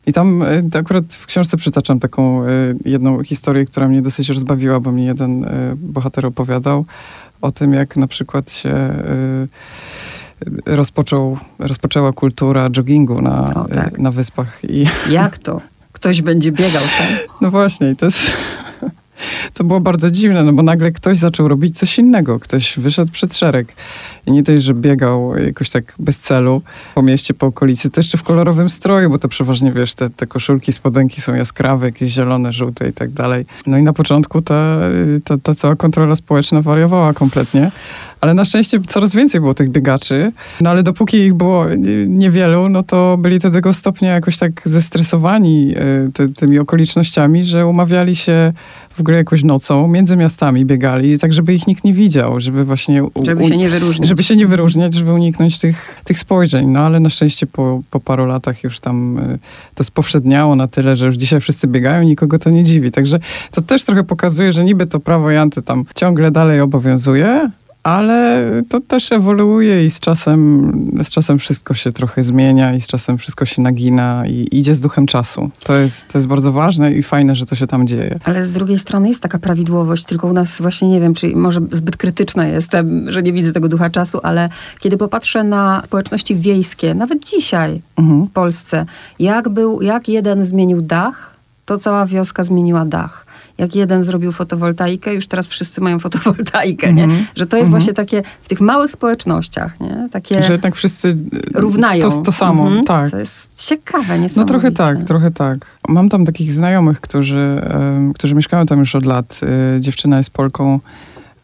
I 0.08 0.14
tam 0.14 0.42
e, 0.42 0.64
akurat 0.80 1.14
w 1.14 1.26
książce 1.26 1.58
przytaczam 1.58 2.00
taką 2.00 2.44
e, 2.44 2.48
jedną 2.86 3.24
historię, 3.24 3.66
która 3.66 3.88
mnie 3.88 4.02
dosyć 4.02 4.30
rozbawiła, 4.30 4.80
bo 4.80 4.92
mi 4.92 5.06
jeden 5.06 5.46
e, 5.46 5.76
bohater 5.76 6.26
opowiadał 6.26 6.86
o 7.42 7.52
tym, 7.52 7.74
jak 7.74 7.98
na 7.98 8.08
przykład 8.08 8.52
się 8.52 8.74
rozpoczął, 10.66 11.38
rozpoczęła 11.60 12.14
kultura 12.14 12.70
joggingu 12.78 13.22
na, 13.22 13.54
o, 13.54 13.68
tak. 13.68 14.00
na 14.00 14.12
wyspach. 14.12 14.60
I... 14.64 14.86
Jak 15.10 15.38
to? 15.38 15.62
Ktoś 15.92 16.22
będzie 16.22 16.52
biegał 16.52 16.82
sam? 16.82 17.08
No 17.42 17.52
właśnie, 17.52 17.96
to 17.96 18.06
jest 18.06 18.34
to 19.54 19.64
było 19.64 19.80
bardzo 19.80 20.12
dziwne, 20.12 20.44
no 20.44 20.54
bo 20.54 20.64
nagle 20.64 20.92
ktoś 20.92 21.18
zaczął 21.18 21.48
robić 21.48 21.78
coś 21.78 21.98
innego. 21.98 22.40
Ktoś 22.40 22.80
wyszedł 22.80 23.12
przed 23.12 23.36
szereg. 23.36 23.76
I 24.26 24.32
nie 24.32 24.44
dość, 24.44 24.64
że 24.64 24.74
biegał 24.74 25.38
jakoś 25.38 25.70
tak 25.70 25.94
bez 26.00 26.20
celu 26.20 26.62
po 26.96 27.02
mieście, 27.02 27.34
po 27.34 27.46
okolicy, 27.46 27.90
to 27.90 28.00
jeszcze 28.00 28.18
w 28.18 28.24
kolorowym 28.24 28.70
stroju, 28.70 29.10
bo 29.10 29.18
to 29.18 29.28
przeważnie, 29.28 29.72
wiesz, 29.72 29.96
te, 29.96 30.10
te 30.10 30.28
koszulki, 30.28 30.74
spodenki 30.74 31.22
są 31.22 31.36
jaskrawe, 31.36 31.86
jakieś 31.86 32.12
zielone, 32.12 32.52
żółte 32.52 32.90
i 32.90 32.94
tak 32.94 33.10
dalej. 33.10 33.46
No 33.68 33.78
i 33.78 33.84
na 33.84 33.94
początku 33.94 34.42
ta, 34.42 34.80
ta, 35.24 35.38
ta 35.38 35.56
cała 35.56 35.76
kontrola 35.76 36.16
społeczna 36.16 36.62
wariowała 36.62 37.14
kompletnie. 37.14 37.72
Ale 38.22 38.34
na 38.34 38.46
szczęście 38.46 38.80
coraz 38.88 39.16
więcej 39.16 39.42
było 39.42 39.54
tych 39.54 39.70
biegaczy. 39.70 40.32
No 40.62 40.70
ale 40.70 40.84
dopóki 40.84 41.18
ich 41.18 41.34
było 41.34 41.66
niewielu, 42.08 42.70
no 42.70 42.84
to 42.84 43.18
byli 43.18 43.40
do 43.40 43.52
tego 43.52 43.74
stopnia 43.74 44.14
jakoś 44.14 44.38
tak 44.38 44.62
zestresowani 44.66 45.74
e, 45.78 46.10
ty, 46.14 46.30
tymi 46.30 46.60
okolicznościami, 46.60 47.44
że 47.44 47.68
umawiali 47.68 48.16
się 48.16 48.54
w 48.96 49.00
ogóle 49.00 49.18
jakoś 49.18 49.44
nocą, 49.44 49.88
między 49.88 50.16
miastami 50.16 50.66
biegali, 50.66 51.20
tak 51.20 51.34
żeby 51.34 51.54
ich 51.54 51.68
nikt 51.68 51.84
nie 51.84 51.94
widział, 51.94 52.40
żeby 52.40 52.66
właśnie... 52.66 53.04
U, 53.04 53.26
żeby 53.26 53.48
się 53.48 53.58
nie 53.58 53.70
wyróżniać. 53.70 54.08
Żeby 54.08 54.24
się 54.24 54.36
nie 54.36 54.48
wyróżniać, 54.48 54.94
żeby 54.94 55.14
uniknąć 55.14 55.60
tych, 55.60 56.02
tych 56.04 56.20
spojrzeń. 56.20 56.68
No 56.68 56.80
ale 56.80 57.00
na 57.00 57.10
szczęście 57.10 57.48
po, 57.48 57.82
po 57.92 58.00
paru 58.00 58.26
latach 58.26 58.64
już 58.64 58.80
tam 58.80 59.18
y, 59.18 59.40
to 59.76 59.84
spowszedniało 59.84 60.56
na 60.56 60.68
tyle, 60.68 60.98
że 60.98 61.06
już 61.06 61.16
dzisiaj 61.16 61.42
wszyscy 61.42 61.68
biegają, 61.68 62.04
nikogo 62.04 62.40
to 62.40 62.50
nie 62.50 62.64
dziwi. 62.64 62.92
Także 62.92 63.20
to 63.52 63.62
też 63.62 63.86
trochę 63.86 64.04
pokazuje, 64.04 64.54
że 64.54 64.64
niby 64.64 64.86
to 64.86 65.00
prawo 65.00 65.32
Janty 65.32 65.62
tam 65.62 65.86
ciągle 65.96 66.32
dalej 66.32 66.62
obowiązuje, 66.62 67.50
ale 67.86 68.52
to 68.70 68.80
też 68.80 69.12
ewoluuje 69.12 69.86
i 69.86 69.92
z 69.92 70.00
czasem, 70.00 70.72
z 71.04 71.10
czasem 71.10 71.40
wszystko 71.40 71.74
się 71.74 71.92
trochę 71.92 72.24
zmienia 72.24 72.76
i 72.76 72.82
z 72.82 72.88
czasem 72.88 73.18
wszystko 73.18 73.46
się 73.46 73.62
nagina 73.62 74.24
i 74.28 74.48
idzie 74.52 74.76
z 74.76 74.82
duchem 74.82 75.06
czasu. 75.06 75.50
To 75.64 75.76
jest, 75.76 76.08
to 76.08 76.18
jest 76.18 76.28
bardzo 76.28 76.52
ważne 76.52 76.94
i 76.94 77.04
fajne, 77.04 77.36
że 77.36 77.46
to 77.46 77.56
się 77.56 77.68
tam 77.68 77.88
dzieje. 77.88 78.20
Ale 78.24 78.46
z 78.46 78.54
drugiej 78.54 78.80
strony 78.80 79.08
jest 79.08 79.22
taka 79.22 79.40
prawidłowość, 79.40 80.06
tylko 80.06 80.28
u 80.28 80.34
nas 80.34 80.62
właśnie 80.62 80.90
nie 80.90 81.00
wiem, 81.00 81.14
czy 81.14 81.36
może 81.36 81.62
zbyt 81.72 81.98
krytyczna 81.98 82.48
jestem, 82.48 83.12
że 83.12 83.24
nie 83.24 83.34
widzę 83.34 83.52
tego 83.52 83.68
ducha 83.68 83.90
czasu, 83.90 84.20
ale 84.24 84.50
kiedy 84.80 84.98
popatrzę 84.98 85.44
na 85.44 85.82
społeczności 85.86 86.36
wiejskie, 86.36 86.94
nawet 86.94 87.26
dzisiaj 87.26 87.82
mhm. 87.98 88.28
w 88.28 88.32
Polsce, 88.32 88.86
jak 89.20 89.50
był, 89.50 89.82
jak 89.82 90.10
jeden 90.10 90.44
zmienił 90.46 90.82
dach, 90.82 91.36
to 91.66 91.78
cała 91.78 92.06
wioska 92.06 92.44
zmieniła 92.44 92.86
dach 92.86 93.26
jak 93.58 93.76
jeden 93.76 94.04
zrobił 94.04 94.32
fotowoltaikę, 94.32 95.14
już 95.14 95.28
teraz 95.28 95.48
wszyscy 95.48 95.82
mają 95.82 96.00
fotowoltaikę, 96.06 96.94
nie? 96.94 97.04
Mhm. 97.04 97.26
Że 97.36 97.46
to 97.46 97.58
jest 97.58 97.68
mm 97.68 97.80
-hmm. 97.80 97.84
właśnie 97.84 97.94
takie 97.94 98.24
w 98.42 98.50
tych 98.50 98.62
małych 98.62 98.92
społecznościach, 98.92 99.80
nie? 99.80 100.08
Takie 100.12 100.44
że 100.44 100.52
jednak 100.52 100.76
wszyscy 100.76 101.08
e, 101.08 101.14
równają. 101.60 102.02
To, 102.02 102.18
to 102.18 102.32
samo, 102.32 102.68
mm 102.68 102.82
-hmm. 102.82 102.88
tak. 102.88 103.12
To 103.12 103.18
jest 103.18 103.64
ciekawe, 103.64 104.20
niesamowicie. 104.20 104.40
No 104.40 104.46
trochę 104.46 104.72
tak, 104.72 105.04
trochę 105.04 105.32
tak. 105.32 105.66
Mam 105.88 106.10
tam 106.10 106.26
takich 106.26 106.52
znajomych, 106.52 107.02
którzy, 107.02 107.62
którzy 108.16 108.36
mieszkają 108.36 108.66
tam 108.66 108.80
już 108.80 108.96
od 108.96 109.06
lat. 109.06 109.40
Y, 109.78 109.82
dziewczyna 109.82 110.18
jest 110.18 110.30
Polką, 110.30 110.80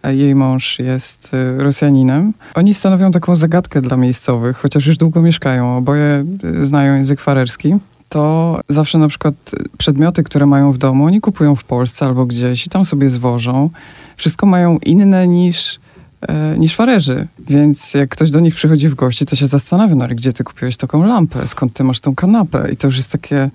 jej 0.04 0.36
mąż 0.36 0.80
jest 0.80 1.34
y, 1.34 1.64
Rosjaninem. 1.64 2.34
Oni 2.56 2.74
stanowią 2.74 3.12
taką 3.12 3.36
zagadkę 3.36 3.82
dla 3.82 3.98
miejscowych, 3.98 4.58
chociaż 4.58 4.88
już 4.88 4.98
długo 4.98 5.22
mieszkają. 5.22 5.78
Oboje 5.78 6.26
znają 6.62 6.96
język 6.96 7.22
farerski 7.22 7.76
to 8.12 8.60
zawsze 8.70 8.98
na 8.98 9.08
przykład 9.08 9.36
przedmioty, 9.78 10.24
które 10.24 10.46
mają 10.46 10.72
w 10.72 10.78
domu, 10.78 11.06
oni 11.06 11.22
kupują 11.22 11.56
w 11.56 11.64
Polsce 11.64 12.06
albo 12.06 12.26
gdzieś 12.26 12.68
i 12.68 12.70
tam 12.70 12.86
sobie 12.86 13.10
zwożą. 13.10 13.70
Wszystko 14.18 14.46
mają 14.46 14.78
inne 14.78 15.28
niż, 15.28 15.80
e, 16.22 16.58
niż 16.58 16.76
farerzy. 16.76 17.28
Więc 17.40 17.94
jak 17.94 18.10
ktoś 18.10 18.32
do 18.32 18.40
nich 18.40 18.56
przychodzi 18.56 18.90
w 18.90 18.96
gości, 18.96 19.26
to 19.26 19.36
się 19.36 19.48
zastanawia, 19.48 19.96
no 19.96 20.06
ale 20.06 20.16
gdzie 20.16 20.34
ty 20.34 20.44
kupiłeś 20.44 20.78
taką 20.78 21.08
lampę? 21.08 21.48
Skąd 21.48 21.74
ty 21.74 21.84
masz 21.84 22.00
tą 22.00 22.16
kanapę? 22.16 22.72
I 22.72 22.78
to 22.78 22.88
już 22.88 22.98
jest 22.98 23.12
takie 23.12 23.50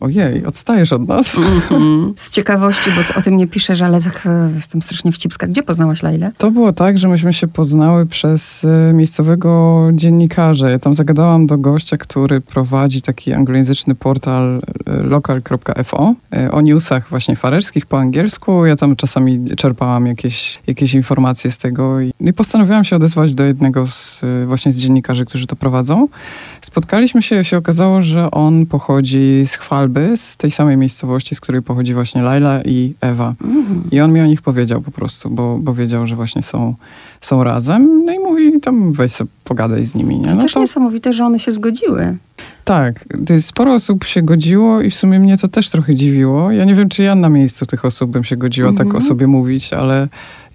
ojej, 0.00 0.46
odstajesz 0.46 0.92
od 0.92 1.08
nas. 1.08 1.36
Mm-hmm. 1.36 2.12
Z 2.16 2.30
ciekawości, 2.30 2.90
bo 2.90 3.20
o 3.20 3.22
tym 3.22 3.36
nie 3.36 3.46
piszesz, 3.46 3.82
ale 3.82 3.98
jestem 4.54 4.82
strasznie 4.82 5.12
wcipska. 5.12 5.46
Gdzie 5.46 5.62
poznałaś 5.62 6.02
Lailę? 6.02 6.32
To 6.38 6.50
było 6.50 6.72
tak, 6.72 6.98
że 6.98 7.08
myśmy 7.08 7.32
się 7.32 7.48
poznały 7.48 8.06
przez 8.06 8.64
e, 8.64 8.92
miejscowego 8.92 9.88
dziennikarza. 9.92 10.70
Ja 10.70 10.78
tam 10.78 10.94
zagadałam 10.94 11.46
do 11.46 11.58
gościa, 11.58 11.96
który 11.96 12.40
prowadzi 12.40 13.02
taki 13.02 13.32
anglojęzyczny 13.32 13.94
portal 13.94 14.62
e, 14.86 15.02
local.fo 15.02 16.14
e, 16.36 16.52
o 16.52 16.60
newsach 16.60 17.10
właśnie 17.10 17.36
farerskich 17.36 17.86
po 17.86 17.98
angielsku. 17.98 18.66
Ja 18.66 18.76
tam 18.76 18.96
czasami 18.96 19.44
czerpałam 19.56 20.06
jakieś, 20.06 20.60
jakieś 20.66 20.94
informacje 20.94 21.50
z 21.50 21.58
tego 21.58 22.00
i, 22.00 22.12
i 22.20 22.32
postanowiłam 22.32 22.84
się 22.84 22.96
odezwać 22.96 23.34
do 23.34 23.44
jednego 23.44 23.86
z 23.86 24.24
właśnie 24.46 24.72
z 24.72 24.78
dziennikarzy, 24.78 25.24
którzy 25.24 25.46
to 25.46 25.56
prowadzą. 25.56 26.08
Spotkaliśmy 26.60 27.22
się, 27.22 27.44
się 27.44 27.56
okazało, 27.56 28.02
że 28.02 28.30
on 28.30 28.66
pochodzi 28.66 29.42
z 29.46 29.56
Chwalby, 29.88 30.16
z 30.16 30.36
tej 30.36 30.50
samej 30.50 30.76
miejscowości, 30.76 31.34
z 31.34 31.40
której 31.40 31.62
pochodzi 31.62 31.94
właśnie 31.94 32.22
Laila 32.22 32.62
i 32.62 32.94
Ewa. 33.00 33.34
Mm. 33.44 33.82
I 33.90 34.00
on 34.00 34.12
mi 34.12 34.20
o 34.20 34.26
nich 34.26 34.42
powiedział 34.42 34.80
po 34.80 34.90
prostu, 34.90 35.30
bo, 35.30 35.58
bo 35.58 35.74
wiedział, 35.74 36.06
że 36.06 36.16
właśnie 36.16 36.42
są, 36.42 36.74
są 37.20 37.44
razem. 37.44 38.04
No 38.04 38.12
i 38.12 38.18
mówi, 38.18 38.60
tam 38.60 38.92
weź 38.92 39.12
sobie 39.12 39.30
pogadaj 39.44 39.84
z 39.84 39.94
nimi. 39.94 40.18
Nie? 40.18 40.28
To 40.28 40.34
no 40.34 40.42
też 40.42 40.52
to... 40.52 40.60
niesamowite, 40.60 41.12
że 41.12 41.24
one 41.24 41.38
się 41.38 41.52
zgodziły. 41.52 42.16
Tak, 42.68 43.04
sporo 43.40 43.74
osób 43.74 44.04
się 44.04 44.22
godziło 44.22 44.80
i 44.80 44.90
w 44.90 44.94
sumie 44.94 45.20
mnie 45.20 45.38
to 45.38 45.48
też 45.48 45.70
trochę 45.70 45.94
dziwiło. 45.94 46.50
Ja 46.50 46.64
nie 46.64 46.74
wiem, 46.74 46.88
czy 46.88 47.02
ja 47.02 47.14
na 47.14 47.28
miejscu 47.28 47.66
tych 47.66 47.84
osób 47.84 48.10
bym 48.10 48.24
się 48.24 48.36
godziła 48.36 48.68
mm 48.68 48.74
-hmm. 48.74 48.78
tak 48.78 48.86
o 48.86 48.90
mhm. 48.90 49.04
sobie 49.08 49.26
mówić, 49.26 49.72
ale 49.72 50.08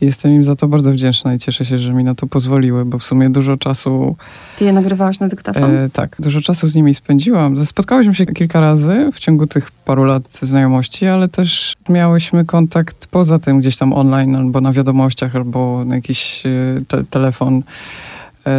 Jestem 0.03 0.31
im 0.31 0.43
za 0.43 0.55
to 0.55 0.67
bardzo 0.67 0.91
wdzięczna 0.91 1.33
i 1.33 1.39
cieszę 1.39 1.65
się, 1.65 1.77
że 1.77 1.93
mi 1.93 2.03
na 2.03 2.15
to 2.15 2.27
pozwoliły, 2.27 2.85
bo 2.85 2.99
w 2.99 3.03
sumie 3.03 3.29
dużo 3.29 3.57
czasu... 3.57 4.15
Ty 4.57 4.65
je 4.65 4.73
nagrywałaś 4.73 5.19
na 5.19 5.27
dyktafon? 5.27 5.75
E, 5.75 5.89
tak, 5.89 6.15
dużo 6.19 6.41
czasu 6.41 6.67
z 6.67 6.75
nimi 6.75 6.93
spędziłam. 6.93 7.65
Spotkałyśmy 7.65 8.15
się 8.15 8.25
kilka 8.25 8.59
razy 8.59 9.09
w 9.13 9.19
ciągu 9.19 9.47
tych 9.47 9.71
paru 9.71 10.03
lat 10.03 10.23
znajomości, 10.41 11.07
ale 11.07 11.27
też 11.27 11.75
miałyśmy 11.89 12.45
kontakt 12.45 13.07
poza 13.07 13.39
tym 13.39 13.59
gdzieś 13.59 13.77
tam 13.77 13.93
online, 13.93 14.35
albo 14.35 14.61
na 14.61 14.71
wiadomościach, 14.71 15.35
albo 15.35 15.85
na 15.85 15.95
jakiś 15.95 16.45
e, 16.45 16.49
te 16.87 17.03
telefon 17.03 17.63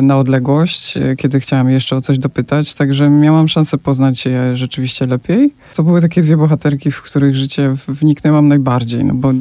na 0.03 0.19
odległość, 0.19 0.97
e, 0.97 1.17
kiedy 1.17 1.41
chciałam 1.41 1.71
jeszcze 1.71 1.97
o 1.97 2.01
coś 2.01 2.19
dopytać, 2.19 2.75
także 2.75 3.11
miałam 3.11 3.49
szansę 3.49 3.79
poznać 3.79 4.27
je 4.27 4.57
rzeczywiście 4.57 5.07
lepiej. 5.07 5.53
To 5.75 5.83
były 5.83 6.01
takie 6.01 6.23
dwie 6.23 6.37
bohaterki, 6.37 6.91
w 6.91 7.03
których 7.03 7.37
życie 7.37 7.77
wniknęłam 7.89 8.49
najbardziej, 8.49 9.05
no 9.05 9.15
bo 9.15 9.33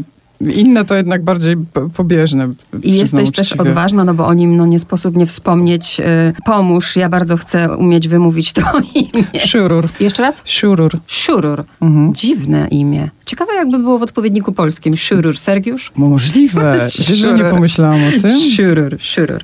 inne 0.42 0.86
to 0.86 0.96
jednak 0.96 1.24
bardziej 1.24 1.56
pobieżne. 1.94 2.50
I 2.84 2.94
jesteś 2.94 3.30
uczciwie. 3.30 3.50
też 3.50 3.54
odważna, 3.54 4.04
no 4.04 4.14
bo 4.14 4.28
o 4.28 4.34
nim 4.34 4.56
no, 4.56 4.66
nie 4.66 4.80
sposób 4.80 5.16
nie 5.16 5.26
wspomnieć. 5.26 6.00
Y, 6.00 6.04
pomóż, 6.46 6.96
ja 6.96 7.10
bardzo 7.10 7.38
chcę 7.38 7.78
umieć 7.78 8.08
wymówić 8.08 8.54
to 8.54 8.62
imię. 8.96 9.46
Szurur. 9.48 9.90
Jeszcze 10.00 10.24
raz? 10.24 10.42
Szurur. 10.46 10.92
Szurur. 11.08 11.64
Mhm. 11.82 12.14
Dziwne 12.14 12.68
imię. 12.68 13.10
Ciekawe 13.26 13.54
jakby 13.54 13.80
było 13.80 14.00
w 14.00 14.04
odpowiedniku 14.04 14.52
polskim. 14.52 14.98
Szurur. 14.98 15.38
Sergiusz? 15.38 15.92
Możliwe. 15.96 16.78
Wiesz, 16.98 17.08
że 17.08 17.34
nie 17.34 17.44
pomyślałam 17.44 18.00
o 18.08 18.22
tym? 18.22 18.32
Szurur. 18.56 18.98
Szurur. 19.00 19.44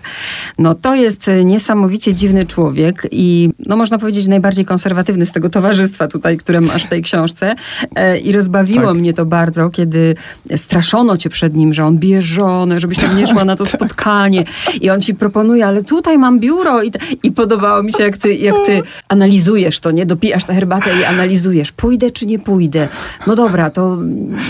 No 0.57 0.75
to 0.75 0.95
jest 0.95 1.27
y, 1.27 1.45
niesamowicie 1.45 2.13
dziwny 2.13 2.45
człowiek 2.45 3.07
i 3.11 3.49
no 3.65 3.77
można 3.77 3.97
powiedzieć 3.97 4.27
najbardziej 4.27 4.65
konserwatywny 4.65 5.25
z 5.25 5.31
tego 5.31 5.49
towarzystwa 5.49 6.07
tutaj, 6.07 6.37
które 6.37 6.61
masz 6.61 6.83
w 6.83 6.87
tej 6.87 7.01
książce. 7.01 7.55
E, 7.95 8.17
I 8.17 8.31
rozbawiło 8.31 8.87
tak. 8.87 8.97
mnie 8.97 9.13
to 9.13 9.25
bardzo, 9.25 9.69
kiedy 9.69 10.15
straszył 10.55 10.78
straszono 10.79 11.17
cię 11.17 11.29
przed 11.29 11.55
nim, 11.55 11.73
że 11.73 11.85
on 11.85 11.97
bije 11.97 12.21
żonę, 12.21 12.79
żebyś 12.79 12.99
tam 12.99 13.17
nie 13.17 13.27
szła 13.27 13.45
na 13.45 13.55
to 13.55 13.65
spotkanie 13.75 14.43
i 14.81 14.89
on 14.89 15.01
ci 15.01 15.15
proponuje, 15.15 15.65
ale 15.65 15.83
tutaj 15.83 16.17
mam 16.17 16.39
biuro 16.39 16.83
i, 16.83 16.91
i 17.23 17.31
podobało 17.31 17.83
mi 17.83 17.93
się, 17.93 18.03
jak 18.03 18.17
ty, 18.17 18.35
jak 18.35 18.55
ty 18.65 18.81
analizujesz 19.07 19.79
to, 19.79 19.91
nie? 19.91 20.05
Dopijasz 20.05 20.43
tę 20.43 20.53
herbatę 20.53 20.89
i 21.01 21.03
analizujesz. 21.03 21.71
Pójdę 21.71 22.11
czy 22.11 22.25
nie 22.25 22.39
pójdę? 22.39 22.87
No 23.27 23.35
dobra, 23.35 23.69
to 23.69 23.97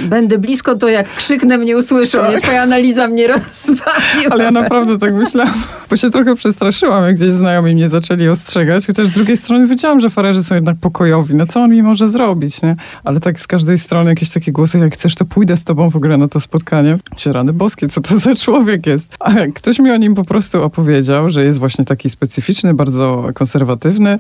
będę 0.04 0.38
blisko, 0.38 0.76
to 0.76 0.90
jak 0.90 1.16
krzyknę 1.16 1.58
mnie 1.58 1.78
usłyszą, 1.78 2.20
tak. 2.20 2.32
nie? 2.32 2.42
Twoja 2.42 2.62
analiza 2.62 3.08
mnie 3.08 3.28
rozbawiła. 3.34 4.30
Ale 4.30 4.44
ja 4.44 4.52
naprawdę 4.52 4.98
tak 4.98 5.14
myślałam, 5.14 5.64
bo 5.90 5.98
się 5.98 6.10
trochę 6.10 6.36
przestraszyłam, 6.36 7.04
jak 7.04 7.16
gdzieś 7.16 7.30
znajomi 7.30 7.74
mnie 7.74 7.90
zaczęli 7.90 8.28
ostrzegać, 8.28 8.88
chociaż 8.88 9.08
z 9.08 9.12
drugiej 9.12 9.38
strony 9.38 9.68
wiedziałam, 9.68 10.00
że 10.00 10.10
farerzy 10.10 10.44
są 10.44 10.56
jednak 10.56 10.78
pokojowi. 10.82 11.36
No 11.36 11.46
co 11.46 11.62
on 11.62 11.72
mi 11.72 11.84
może 11.84 12.10
zrobić, 12.10 12.62
nie? 12.62 12.76
Ale 13.04 13.20
tak 13.20 13.40
z 13.40 13.48
każdej 13.48 13.80
strony 13.80 14.10
jakieś 14.10 14.30
takie 14.30 14.52
głosy, 14.52 14.80
jak 14.80 14.94
chcesz, 14.94 15.16
to 15.16 15.26
pójdę 15.26 15.58
z 15.58 15.64
tobą 15.64 15.90
w 15.90 15.96
ogóle 15.96 16.18
na 16.20 16.28
to 16.28 16.40
spotkanie. 16.40 16.98
Się 17.18 17.34
rany 17.34 17.54
boskie, 17.54 17.88
co 17.88 18.02
to 18.02 18.20
za 18.20 18.36
człowiek 18.36 18.88
jest? 18.88 19.16
A 19.20 19.34
ktoś 19.56 19.80
mi 19.80 19.92
o 19.92 19.98
nim 19.98 20.16
po 20.16 20.26
prostu 20.26 20.64
opowiedział, 20.64 21.30
że 21.30 21.46
jest 21.46 21.60
właśnie 21.60 21.86
taki 21.86 22.10
specyficzny, 22.10 22.74
bardzo 22.74 23.30
konserwatywny, 23.34 24.20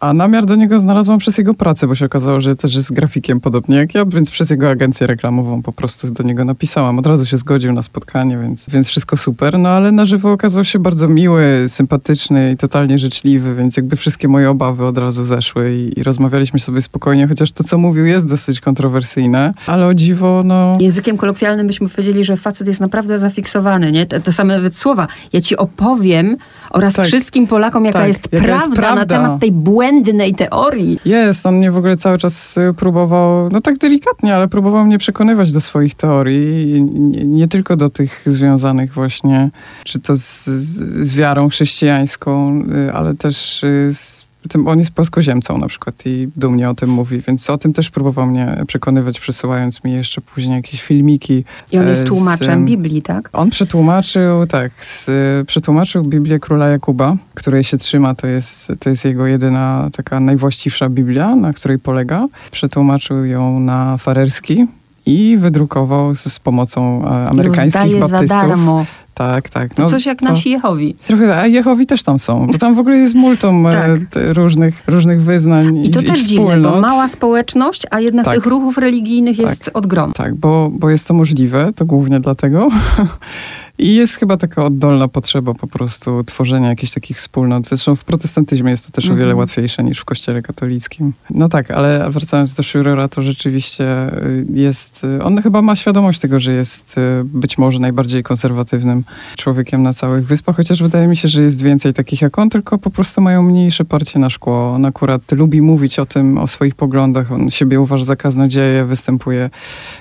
a 0.00 0.12
namiar 0.12 0.46
do 0.46 0.56
niego 0.56 0.80
znalazłam 0.80 1.18
przez 1.18 1.38
jego 1.38 1.54
pracę, 1.54 1.86
bo 1.86 1.94
się 1.94 2.06
okazało, 2.06 2.40
że 2.40 2.56
też 2.56 2.74
jest 2.74 2.92
grafikiem 2.92 3.40
podobnie 3.40 3.76
jak 3.76 3.94
ja, 3.94 4.06
więc 4.06 4.30
przez 4.30 4.50
jego 4.50 4.70
agencję 4.70 5.06
reklamową 5.06 5.62
po 5.62 5.72
prostu 5.72 6.10
do 6.10 6.22
niego 6.22 6.44
napisałam. 6.44 6.98
Od 6.98 7.06
razu 7.06 7.26
się 7.26 7.36
zgodził 7.36 7.72
na 7.72 7.82
spotkanie, 7.82 8.38
więc, 8.38 8.66
więc 8.68 8.88
wszystko 8.88 9.16
super. 9.16 9.58
No 9.58 9.68
ale 9.68 9.92
na 9.92 10.06
żywo 10.06 10.32
okazał 10.32 10.64
się 10.64 10.78
bardzo 10.78 11.08
miły, 11.08 11.64
sympatyczny 11.68 12.52
i 12.52 12.56
totalnie 12.56 12.98
życzliwy, 12.98 13.54
więc 13.54 13.76
jakby 13.76 13.96
wszystkie 13.96 14.28
moje 14.28 14.50
obawy 14.50 14.86
od 14.86 14.98
razu 14.98 15.24
zeszły 15.24 15.74
i, 15.74 16.00
i 16.00 16.02
rozmawialiśmy 16.02 16.60
sobie 16.60 16.82
spokojnie, 16.82 17.28
chociaż 17.28 17.52
to, 17.52 17.64
co 17.64 17.78
mówił, 17.78 18.06
jest 18.06 18.28
dosyć 18.28 18.60
kontrowersyjne, 18.60 19.54
ale 19.66 19.86
o 19.86 19.94
dziwo, 19.94 20.42
no... 20.44 20.76
Językiem 20.80 21.16
kolokwialnym 21.16 21.66
byśmy 21.66 21.88
powiedzieli, 21.88 22.24
że 22.24 22.36
facet 22.36 22.66
jest 22.66 22.80
naprawdę 22.80 23.18
zafiksowany, 23.18 23.92
nie? 23.92 24.06
Te, 24.06 24.20
te 24.20 24.32
same 24.32 24.56
nawet 24.56 24.76
słowa. 24.76 25.06
Ja 25.32 25.40
ci 25.40 25.56
opowiem 25.56 26.36
oraz 26.70 26.94
tak. 26.94 27.06
wszystkim 27.06 27.46
Polakom, 27.46 27.84
jaka, 27.84 27.98
tak. 27.98 28.08
jest, 28.08 28.28
jaka 28.32 28.44
prawda 28.46 28.64
jest 28.64 28.76
prawda 28.76 29.00
na 29.00 29.06
temat 29.06 29.40
tej 29.40 29.52
błędnej 29.52 29.85
błędnej 29.86 30.34
teorii. 30.34 31.00
Jest, 31.04 31.46
on 31.46 31.56
mnie 31.56 31.70
w 31.70 31.76
ogóle 31.76 31.96
cały 31.96 32.18
czas 32.18 32.56
y, 32.56 32.74
próbował, 32.74 33.48
no 33.48 33.60
tak 33.60 33.78
delikatnie, 33.78 34.34
ale 34.34 34.48
próbował 34.48 34.84
mnie 34.86 34.98
przekonywać 34.98 35.52
do 35.52 35.60
swoich 35.60 35.94
teorii. 35.94 36.82
Nie, 36.82 37.24
nie 37.24 37.48
tylko 37.48 37.76
do 37.76 37.90
tych 37.90 38.22
związanych 38.26 38.94
właśnie, 38.94 39.50
czy 39.84 40.00
to 40.00 40.16
z, 40.16 40.44
z, 40.44 41.14
wiarą 41.14 41.48
chrześcijańską, 41.48 42.62
y, 42.88 42.92
ale 42.92 43.14
też 43.14 43.64
y, 43.64 43.90
z 43.94 44.25
tym, 44.46 44.68
on 44.68 44.78
jest 44.78 44.90
polskoziemcą 44.90 45.58
na 45.58 45.68
przykład 45.68 46.06
i 46.06 46.28
dumnie 46.36 46.70
o 46.70 46.74
tym 46.74 46.90
mówi, 46.90 47.22
więc 47.28 47.50
o 47.50 47.58
tym 47.58 47.72
też 47.72 47.90
próbował 47.90 48.26
mnie 48.26 48.64
przekonywać, 48.66 49.20
przesyłając 49.20 49.84
mi 49.84 49.92
jeszcze 49.92 50.20
później 50.20 50.56
jakieś 50.56 50.82
filmiki. 50.82 51.44
I 51.72 51.78
on 51.78 51.88
jest 51.88 52.00
z, 52.00 52.04
tłumaczem 52.04 52.64
Biblii, 52.64 53.02
tak? 53.02 53.30
On 53.32 53.50
przetłumaczył, 53.50 54.46
tak, 54.46 54.84
z, 54.84 55.06
przetłumaczył 55.46 56.04
Biblię 56.04 56.38
Króla 56.38 56.68
Jakuba, 56.68 57.16
której 57.34 57.64
się 57.64 57.76
trzyma, 57.76 58.14
to 58.14 58.26
jest, 58.26 58.72
to 58.80 58.90
jest 58.90 59.04
jego 59.04 59.26
jedyna 59.26 59.90
taka 59.92 60.20
najwłaściwsza 60.20 60.88
Biblia, 60.88 61.36
na 61.36 61.52
której 61.52 61.78
polega. 61.78 62.28
Przetłumaczył 62.50 63.24
ją 63.24 63.60
na 63.60 63.96
farerski, 63.96 64.66
i 65.06 65.36
wydrukował 65.40 66.14
z, 66.14 66.32
z 66.32 66.38
pomocą 66.38 67.04
e, 67.04 67.28
amerykańskich 67.28 67.98
baptystów. 67.98 68.28
za 68.28 68.46
darmo. 68.46 68.86
Tak, 69.16 69.48
tak. 69.48 69.78
No, 69.78 69.88
coś 69.88 70.06
jak 70.06 70.18
to, 70.18 70.24
nasi 70.24 70.50
Jehowi. 70.50 70.96
Trochę, 71.06 71.40
a 71.40 71.46
Jehowi 71.46 71.86
też 71.86 72.02
tam 72.02 72.18
są. 72.18 72.46
Bo 72.46 72.58
tam 72.58 72.74
w 72.74 72.78
ogóle 72.78 72.96
jest 72.96 73.14
multum 73.14 73.66
e, 73.66 73.72
tak. 73.72 73.98
różnych, 74.14 74.82
różnych 74.86 75.22
wyznań 75.22 75.76
i 75.76 75.90
to 75.90 76.00
i, 76.00 76.04
też 76.04 76.22
i 76.22 76.26
dziwne, 76.26 76.60
bo 76.60 76.80
mała 76.80 77.08
społeczność, 77.08 77.82
a 77.90 78.00
jednak 78.00 78.24
tak. 78.24 78.34
tych 78.34 78.46
ruchów 78.46 78.78
religijnych 78.78 79.38
jest 79.38 79.64
tak. 79.64 79.76
od 79.76 79.86
grom. 79.86 80.12
Tak, 80.12 80.34
bo, 80.34 80.70
bo 80.72 80.90
jest 80.90 81.08
to 81.08 81.14
możliwe, 81.14 81.72
to 81.76 81.84
głównie 81.84 82.20
dlatego. 82.20 82.68
I 83.78 83.94
jest 83.94 84.14
chyba 84.16 84.36
taka 84.36 84.64
oddolna 84.64 85.08
potrzeba 85.08 85.54
po 85.54 85.66
prostu 85.66 86.24
tworzenia 86.24 86.68
jakichś 86.68 86.92
takich 86.92 87.16
wspólnot. 87.16 87.68
Zresztą 87.68 87.96
w 87.96 88.04
protestantyzmie 88.04 88.70
jest 88.70 88.86
to 88.86 88.92
też 88.92 89.04
o 89.04 89.08
wiele 89.08 89.22
Mhm. 89.22 89.38
łatwiejsze 89.38 89.82
niż 89.84 89.98
w 89.98 90.04
kościele 90.04 90.42
katolickim. 90.42 91.12
No 91.30 91.48
tak, 91.48 91.70
ale 91.70 92.10
wracając 92.10 92.54
do 92.54 92.62
Schurera, 92.62 93.08
to 93.08 93.22
rzeczywiście 93.22 94.16
y, 94.24 94.46
jest... 94.52 95.04
y, 95.04 95.22
On 95.22 95.42
chyba 95.42 95.62
ma 95.62 95.76
świadomość 95.76 96.20
tego, 96.20 96.40
że 96.40 96.52
jest 96.52 96.98
y, 96.98 97.24
być 97.24 97.58
może 97.58 97.78
najbardziej 97.78 98.22
konserwatywnym 98.22 99.04
człowiekiem 99.36 99.82
na 99.82 99.92
całych 99.92 100.26
wyspach, 100.26 100.56
chociaż 100.56 100.82
wydaje 100.82 101.08
mi 101.08 101.16
się, 101.16 101.28
że 101.28 101.42
jest 101.42 101.62
więcej 101.62 101.94
takich 101.94 102.22
jak 102.22 102.38
on, 102.38 102.50
tylko 102.50 102.78
po 102.78 102.90
prostu 102.90 103.20
mają 103.20 103.42
mniejsze 103.42 103.84
parcie 103.84 104.18
na 104.18 104.30
szkło. 104.30 104.72
On 104.72 104.84
akurat 104.84 105.32
lubi 105.32 105.62
mówić 105.62 105.98
o 105.98 106.06
tym, 106.06 106.38
o 106.38 106.46
swoich 106.46 106.74
poglądach. 106.74 107.32
On 107.32 107.50
siebie 107.50 107.80
uważa 107.80 108.04
za 108.04 108.16
kaznodzieję, 108.16 108.84
występuje 108.84 109.50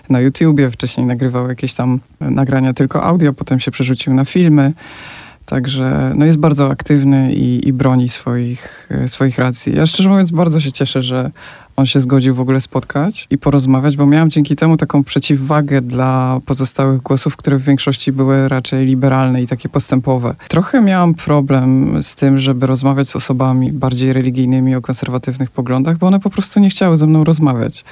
na 0.09 0.19
YouTubie, 0.21 0.71
wcześniej 0.71 1.05
nagrywał 1.07 1.49
jakieś 1.49 1.73
tam 1.73 1.99
nagrania 2.19 2.73
tylko 2.73 3.03
audio, 3.03 3.33
potem 3.33 3.59
się 3.65 3.71
przerzucił 3.71 4.13
na 4.13 4.25
filmy. 4.25 4.73
Także 5.45 6.13
no 6.15 6.25
jest 6.25 6.37
bardzo 6.37 6.69
aktywny 6.69 7.33
i, 7.33 7.67
i 7.67 7.73
broni 7.73 8.09
swoich, 8.09 8.89
e, 8.91 9.07
swoich 9.07 9.37
racji. 9.37 9.75
Ja 9.75 9.85
szczerze 9.85 10.09
mówiąc 10.09 10.31
bardzo 10.31 10.59
się 10.59 10.71
cieszę, 10.71 11.01
że 11.01 11.31
on 11.75 11.85
się 11.85 12.01
zgodził 12.01 12.35
w 12.35 12.39
ogóle 12.39 12.61
spotkać 12.61 13.27
i 13.29 13.37
porozmawiać, 13.37 13.97
bo 13.97 14.05
miałam 14.05 14.29
dzięki 14.29 14.55
temu 14.55 14.77
taką 14.77 15.03
przeciwwagę 15.03 15.81
dla 15.81 16.39
pozostałych 16.45 17.01
głosów, 17.01 17.37
które 17.37 17.57
w 17.57 17.61
większości 17.61 18.11
były 18.11 18.47
raczej 18.47 18.85
liberalne 18.85 19.41
i 19.41 19.47
takie 19.47 19.69
postępowe. 19.69 20.35
Trochę 20.47 20.81
miałam 20.81 21.13
problem 21.13 21.97
z 22.03 22.15
tym, 22.15 22.39
żeby 22.39 22.67
rozmawiać 22.67 23.09
z 23.09 23.15
osobami 23.15 23.71
bardziej 23.71 24.13
religijnymi 24.13 24.75
o 24.75 24.81
konserwatywnych 24.81 25.51
poglądach, 25.51 25.97
bo 25.97 26.07
one 26.07 26.19
po 26.19 26.29
prostu 26.29 26.59
nie 26.59 26.69
chciały 26.69 26.97
ze 26.97 27.07
mną 27.07 27.23
rozmawiać. 27.23 27.83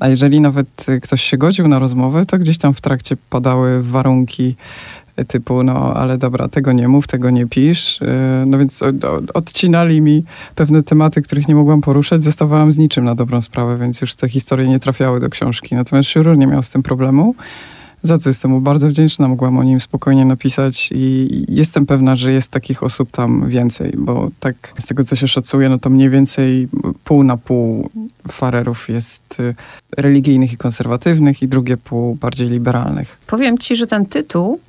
A 0.00 0.08
jeżeli 0.08 0.40
nawet 0.40 0.88
y, 0.88 1.00
ktoś 1.00 1.22
się 1.22 1.38
godził 1.38 1.68
na 1.68 1.78
rozmowę, 1.78 2.26
to 2.26 2.38
gdzieś 2.38 2.58
tam 2.58 2.74
w 2.74 2.80
trakcie 2.80 3.16
padały 3.30 3.82
warunki 3.82 4.56
typu, 5.28 5.62
no 5.62 5.94
ale 5.94 6.18
dobra, 6.18 6.48
tego 6.48 6.72
nie 6.72 6.88
mów, 6.88 7.06
tego 7.06 7.30
nie 7.30 7.46
pisz. 7.46 8.02
Y, 8.02 8.06
No 8.46 8.58
więc 8.58 8.82
od- 8.82 9.04
od- 9.04 9.30
odcinali 9.34 10.00
mi 10.00 10.24
pewne 10.54 10.82
tematy, 10.82 11.22
których 11.22 11.48
nie 11.48 11.54
mogłam 11.54 11.80
poruszać. 11.80 12.22
Zostawałam 12.22 12.72
z 12.72 12.78
niczym 12.78 13.04
na 13.04 13.14
dobrą 13.14 13.42
sprawę, 13.42 13.78
więc 13.78 14.00
już 14.00 14.14
te 14.14 14.28
historie 14.28 14.68
nie 14.68 14.78
trafiały 14.78 15.20
do 15.20 15.30
książki. 15.30 15.74
Natomiast 15.74 16.08
Szurur 16.08 16.38
nie 16.38 16.46
miał 16.46 16.62
z 16.62 16.70
tym 16.70 16.82
problemu. 16.82 17.34
Za 18.02 18.18
co 18.18 18.30
jestem 18.30 18.50
mu 18.50 18.60
bardzo 18.60 18.88
wdzięczna, 18.88 19.28
mogłam 19.28 19.58
o 19.58 19.62
nim 19.62 19.80
spokojnie 19.80 20.24
napisać 20.24 20.88
i 20.94 21.28
jestem 21.48 21.86
pewna, 21.86 22.16
że 22.16 22.32
jest 22.32 22.50
takich 22.50 22.82
osób 22.82 23.10
tam 23.10 23.48
więcej, 23.48 23.92
bo 23.98 24.30
tak 24.40 24.72
z 24.78 24.86
tego, 24.86 25.04
co 25.04 25.16
się 25.16 25.28
szacuje, 25.28 25.68
no 25.68 25.78
to 25.78 25.90
mniej 25.90 26.10
więcej 26.10 26.68
pół 27.04 27.24
na 27.24 27.36
pół 27.36 27.90
farerów 28.28 28.88
jest 28.88 29.40
y, 29.40 29.54
religijnych 29.96 30.52
i 30.52 30.56
konserwatywnych 30.56 31.42
i 31.42 31.48
drugie 31.48 31.76
pół 31.76 32.14
bardziej 32.14 32.48
liberalnych. 32.48 33.18
Powiem 33.26 33.58
ci, 33.58 33.76
że 33.76 33.86
ten 33.86 34.06
tytuł, 34.06 34.60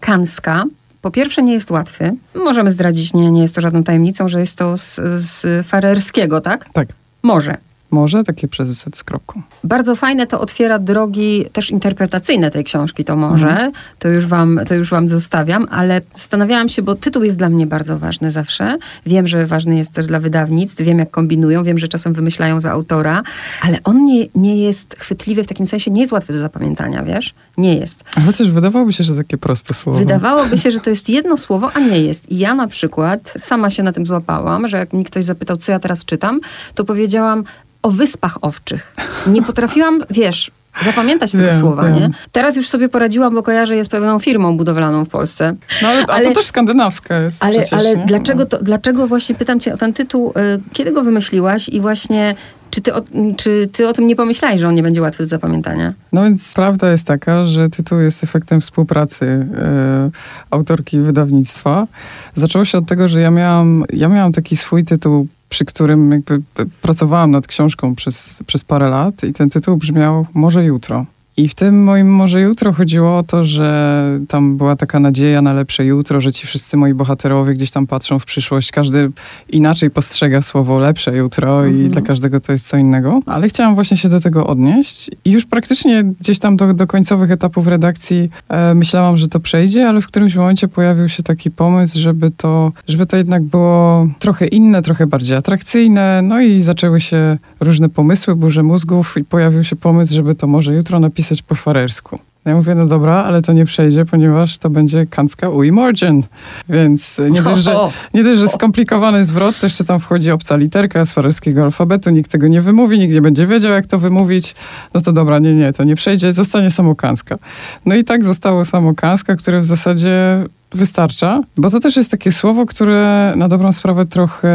Kanska, 0.00 0.64
po 1.02 1.10
pierwsze 1.10 1.42
nie 1.42 1.52
jest 1.52 1.70
łatwy. 1.70 2.14
Możemy 2.34 2.70
zdradzić, 2.70 3.14
nie, 3.14 3.30
nie 3.30 3.42
jest 3.42 3.54
to 3.54 3.60
żadną 3.60 3.84
tajemnicą, 3.84 4.28
że 4.28 4.40
jest 4.40 4.58
to 4.58 4.76
z, 4.76 5.00
z 5.04 5.66
farerskiego, 5.66 6.40
tak? 6.40 6.68
Tak. 6.72 6.88
Może. 7.22 7.56
Może 7.90 8.24
takie 8.24 8.48
przez 8.48 8.68
Z 8.94 9.04
kropką. 9.04 9.42
Bardzo 9.64 9.96
fajne 9.96 10.26
to 10.26 10.40
otwiera 10.40 10.78
drogi 10.78 11.44
też 11.52 11.70
interpretacyjne 11.70 12.50
tej 12.50 12.64
książki, 12.64 13.04
to 13.04 13.16
może. 13.16 13.50
Mhm. 13.50 13.72
To, 13.98 14.08
już 14.08 14.26
wam, 14.26 14.60
to 14.68 14.74
już 14.74 14.90
wam 14.90 15.08
zostawiam, 15.08 15.66
ale 15.70 16.00
zastanawiałam 16.14 16.68
się, 16.68 16.82
bo 16.82 16.94
tytuł 16.94 17.22
jest 17.22 17.38
dla 17.38 17.48
mnie 17.48 17.66
bardzo 17.66 17.98
ważny 17.98 18.30
zawsze. 18.30 18.78
Wiem, 19.06 19.26
że 19.26 19.46
ważny 19.46 19.76
jest 19.76 19.92
też 19.92 20.06
dla 20.06 20.20
wydawnictw, 20.20 20.76
wiem 20.82 20.98
jak 20.98 21.10
kombinują, 21.10 21.62
wiem, 21.62 21.78
że 21.78 21.88
czasem 21.88 22.12
wymyślają 22.12 22.60
za 22.60 22.70
autora, 22.70 23.22
ale 23.62 23.78
on 23.84 24.04
nie, 24.04 24.26
nie 24.34 24.56
jest 24.56 24.96
chwytliwy 24.98 25.44
w 25.44 25.46
takim 25.46 25.66
sensie, 25.66 25.90
nie 25.90 26.00
jest 26.00 26.12
łatwy 26.12 26.32
do 26.32 26.38
zapamiętania, 26.38 27.02
wiesz? 27.02 27.34
Nie 27.58 27.76
jest. 27.76 28.04
A 28.16 28.20
chociaż 28.20 28.50
wydawałoby 28.50 28.92
się, 28.92 29.04
że 29.04 29.14
takie 29.14 29.38
proste 29.38 29.74
słowo. 29.74 29.98
Wydawałoby 29.98 30.58
się, 30.58 30.70
że 30.76 30.80
to 30.80 30.90
jest 30.90 31.08
jedno 31.08 31.36
słowo, 31.36 31.72
a 31.74 31.80
nie 31.80 32.00
jest. 32.00 32.30
I 32.30 32.38
ja 32.38 32.54
na 32.54 32.66
przykład 32.66 33.34
sama 33.38 33.70
się 33.70 33.82
na 33.82 33.92
tym 33.92 34.06
złapałam, 34.06 34.68
że 34.68 34.76
jak 34.76 34.92
mi 34.92 35.04
ktoś 35.04 35.24
zapytał, 35.24 35.56
co 35.56 35.72
ja 35.72 35.78
teraz 35.78 36.04
czytam, 36.04 36.40
to 36.74 36.84
powiedziałam 36.84 37.44
o 37.82 37.90
wyspach 37.90 38.38
owczych. 38.42 38.94
Nie 39.26 39.42
potrafiłam, 39.42 40.04
wiesz, 40.10 40.50
zapamiętać 40.84 41.32
tego 41.32 41.44
Wiem, 41.44 41.58
słowa, 41.60 41.82
wiem. 41.84 41.94
nie? 41.94 42.10
Teraz 42.32 42.56
już 42.56 42.68
sobie 42.68 42.88
poradziłam, 42.88 43.34
bo 43.34 43.42
kojarzę 43.42 43.76
je 43.76 43.84
z 43.84 43.88
pewną 43.88 44.18
firmą 44.18 44.56
budowlaną 44.56 45.04
w 45.04 45.08
Polsce. 45.08 45.54
No 45.82 45.88
ale, 45.88 46.04
a 46.08 46.12
Ale- 46.12 46.24
to 46.24 46.32
też 46.34 46.46
skandynawska 46.46 47.18
jest 47.18 47.44
Ale, 47.44 47.52
przecież, 47.52 47.72
ale 47.72 47.96
nie? 47.96 48.06
dlaczego, 48.06 48.46
to, 48.46 48.58
dlaczego 48.62 49.06
właśnie 49.06 49.34
pytam 49.34 49.60
cię 49.60 49.74
o 49.74 49.76
ten 49.76 49.92
tytuł, 49.92 50.30
y, 50.30 50.60
kiedy 50.72 50.92
go 50.92 51.02
wymyśliłaś 51.04 51.68
i 51.68 51.80
właśnie 51.80 52.34
czy 52.70 52.80
ty, 52.80 52.94
o, 52.94 53.02
czy 53.36 53.68
ty 53.72 53.88
o 53.88 53.92
tym 53.92 54.06
nie 54.06 54.16
pomyślałeś, 54.16 54.60
że 54.60 54.68
on 54.68 54.74
nie 54.74 54.82
będzie 54.82 55.02
łatwy 55.02 55.22
do 55.22 55.28
zapamiętania? 55.28 55.94
No 56.12 56.24
więc 56.24 56.52
prawda 56.54 56.90
jest 56.92 57.06
taka, 57.06 57.44
że 57.44 57.70
tytuł 57.70 58.00
jest 58.00 58.24
efektem 58.24 58.60
współpracy 58.60 59.26
e, 59.58 60.10
autorki 60.50 60.98
wydawnictwa. 61.00 61.86
Zaczęło 62.34 62.64
się 62.64 62.78
od 62.78 62.86
tego, 62.86 63.08
że 63.08 63.20
ja 63.20 63.30
miałam, 63.30 63.84
ja 63.92 64.08
miałam 64.08 64.32
taki 64.32 64.56
swój 64.56 64.84
tytuł, 64.84 65.26
przy 65.50 65.64
którym 65.64 66.12
jakby 66.12 66.40
p- 66.54 66.64
pracowałam 66.82 67.30
nad 67.30 67.46
książką 67.46 67.94
przez, 67.94 68.42
przez 68.46 68.64
parę 68.64 68.90
lat 68.90 69.24
i 69.24 69.32
ten 69.32 69.50
tytuł 69.50 69.76
brzmiał 69.76 70.26
Może 70.34 70.64
jutro. 70.64 71.06
I 71.40 71.48
w 71.48 71.54
tym 71.54 71.84
moim 71.84 72.14
może 72.14 72.40
jutro 72.40 72.72
chodziło 72.72 73.16
o 73.16 73.22
to, 73.22 73.44
że 73.44 74.04
tam 74.28 74.56
była 74.56 74.76
taka 74.76 75.00
nadzieja 75.00 75.42
na 75.42 75.52
lepsze 75.52 75.84
jutro, 75.84 76.20
że 76.20 76.32
ci 76.32 76.46
wszyscy 76.46 76.76
moi 76.76 76.94
bohaterowie 76.94 77.54
gdzieś 77.54 77.70
tam 77.70 77.86
patrzą 77.86 78.18
w 78.18 78.24
przyszłość. 78.24 78.72
Każdy 78.72 79.10
inaczej 79.48 79.90
postrzega 79.90 80.42
słowo 80.42 80.78
lepsze 80.78 81.16
jutro 81.16 81.66
i 81.66 81.70
Mhm. 81.70 81.88
dla 81.90 82.02
każdego 82.02 82.40
to 82.40 82.52
jest 82.52 82.68
co 82.68 82.76
innego. 82.76 83.20
Ale 83.26 83.48
chciałam 83.48 83.74
właśnie 83.74 83.96
się 83.96 84.08
do 84.08 84.20
tego 84.20 84.46
odnieść 84.46 85.10
i 85.24 85.30
już 85.30 85.46
praktycznie 85.46 86.04
gdzieś 86.20 86.38
tam 86.38 86.56
do, 86.56 86.74
do 86.74 86.86
końcowych 86.86 87.30
etapów 87.30 87.66
redakcji 87.66 88.30
e, 88.48 88.74
myślałam, 88.74 89.16
że 89.16 89.28
to 89.28 89.40
przejdzie, 89.40 89.88
ale 89.88 90.00
w 90.00 90.06
którymś 90.06 90.34
momencie 90.34 90.68
pojawił 90.68 91.08
się 91.08 91.22
taki 91.22 91.50
pomysł, 91.50 92.00
żeby 92.00 92.30
to, 92.30 92.72
żeby 92.88 93.06
to 93.06 93.16
jednak 93.16 93.42
było 93.42 94.08
trochę 94.18 94.46
inne, 94.46 94.82
trochę 94.82 95.06
bardziej 95.06 95.36
atrakcyjne. 95.36 96.22
No 96.22 96.40
i 96.40 96.62
zaczęły 96.62 97.00
się 97.00 97.38
różne 97.60 97.88
pomysły, 97.88 98.36
burze 98.36 98.62
mózgów 98.62 99.16
i 99.16 99.24
pojawił 99.24 99.64
się 99.64 99.76
pomysł, 99.76 100.14
żeby 100.14 100.34
to 100.34 100.46
może 100.46 100.74
jutro 100.74 101.00
napisać 101.00 101.42
po 101.42 101.54
farersku. 101.54 102.18
Ja 102.44 102.56
mówię, 102.56 102.74
no 102.74 102.86
dobra, 102.86 103.24
ale 103.24 103.42
to 103.42 103.52
nie 103.52 103.64
przejdzie, 103.64 104.04
ponieważ 104.04 104.58
to 104.58 104.70
będzie 104.70 105.06
Kanska 105.06 105.48
Ui 105.48 105.72
Morgen. 105.72 106.22
Więc 106.68 107.20
nie 107.30 107.42
dość, 107.42 107.62
że, 107.62 107.76
nie 108.14 108.24
dość, 108.24 108.40
że 108.40 108.48
skomplikowany 108.48 109.24
zwrot, 109.24 109.58
to 109.58 109.66
jeszcze 109.66 109.84
tam 109.84 110.00
wchodzi 110.00 110.30
obca 110.30 110.56
literka 110.56 111.04
z 111.04 111.12
farerskiego 111.12 111.62
alfabetu, 111.62 112.10
nikt 112.10 112.30
tego 112.30 112.48
nie 112.48 112.60
wymówi, 112.60 112.98
nikt 112.98 113.14
nie 113.14 113.22
będzie 113.22 113.46
wiedział, 113.46 113.72
jak 113.72 113.86
to 113.86 113.98
wymówić. 113.98 114.54
No 114.94 115.00
to 115.00 115.12
dobra, 115.12 115.38
nie, 115.38 115.54
nie, 115.54 115.72
to 115.72 115.84
nie 115.84 115.96
przejdzie, 115.96 116.32
zostanie 116.32 116.70
samo 116.70 116.94
Kanska. 116.94 117.38
No 117.86 117.94
i 117.94 118.04
tak 118.04 118.24
zostało 118.24 118.64
samo 118.64 118.94
Kanska, 118.94 119.36
które 119.36 119.60
w 119.60 119.66
zasadzie 119.66 120.44
wystarcza, 120.72 121.42
bo 121.56 121.70
to 121.70 121.80
też 121.80 121.96
jest 121.96 122.10
takie 122.10 122.32
słowo, 122.32 122.66
które 122.66 123.32
na 123.36 123.48
dobrą 123.48 123.72
sprawę 123.72 124.06
trochę 124.06 124.50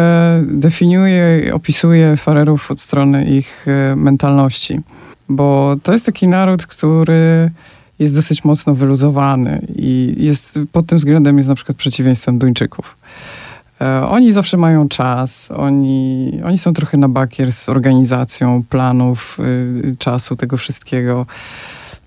definiuje 0.47 1.39
i 1.39 1.51
opisuje 1.51 2.17
farerów 2.17 2.71
od 2.71 2.81
strony 2.81 3.25
ich 3.25 3.65
e, 3.67 3.95
mentalności. 3.95 4.79
Bo 5.29 5.75
to 5.83 5.93
jest 5.93 6.05
taki 6.05 6.27
naród, 6.27 6.67
który 6.67 7.51
jest 7.99 8.15
dosyć 8.15 8.43
mocno 8.43 8.73
wyluzowany 8.73 9.67
i 9.75 10.15
jest 10.17 10.59
pod 10.71 10.85
tym 10.85 10.97
względem 10.97 11.37
jest 11.37 11.49
na 11.49 11.55
przykład 11.55 11.77
przeciwieństwem 11.77 12.39
Duńczyków. 12.39 12.97
E, 13.81 14.07
Oni 14.07 14.31
zawsze 14.31 14.57
mają 14.57 14.89
czas, 14.89 15.51
oni, 15.51 16.31
oni 16.45 16.57
są 16.57 16.73
trochę 16.73 16.97
na 16.97 17.09
bakier 17.09 17.51
z 17.51 17.69
organizacją 17.69 18.63
planów, 18.69 19.37
y, 19.39 19.95
czasu, 19.99 20.35
tego 20.35 20.57
wszystkiego. 20.57 21.25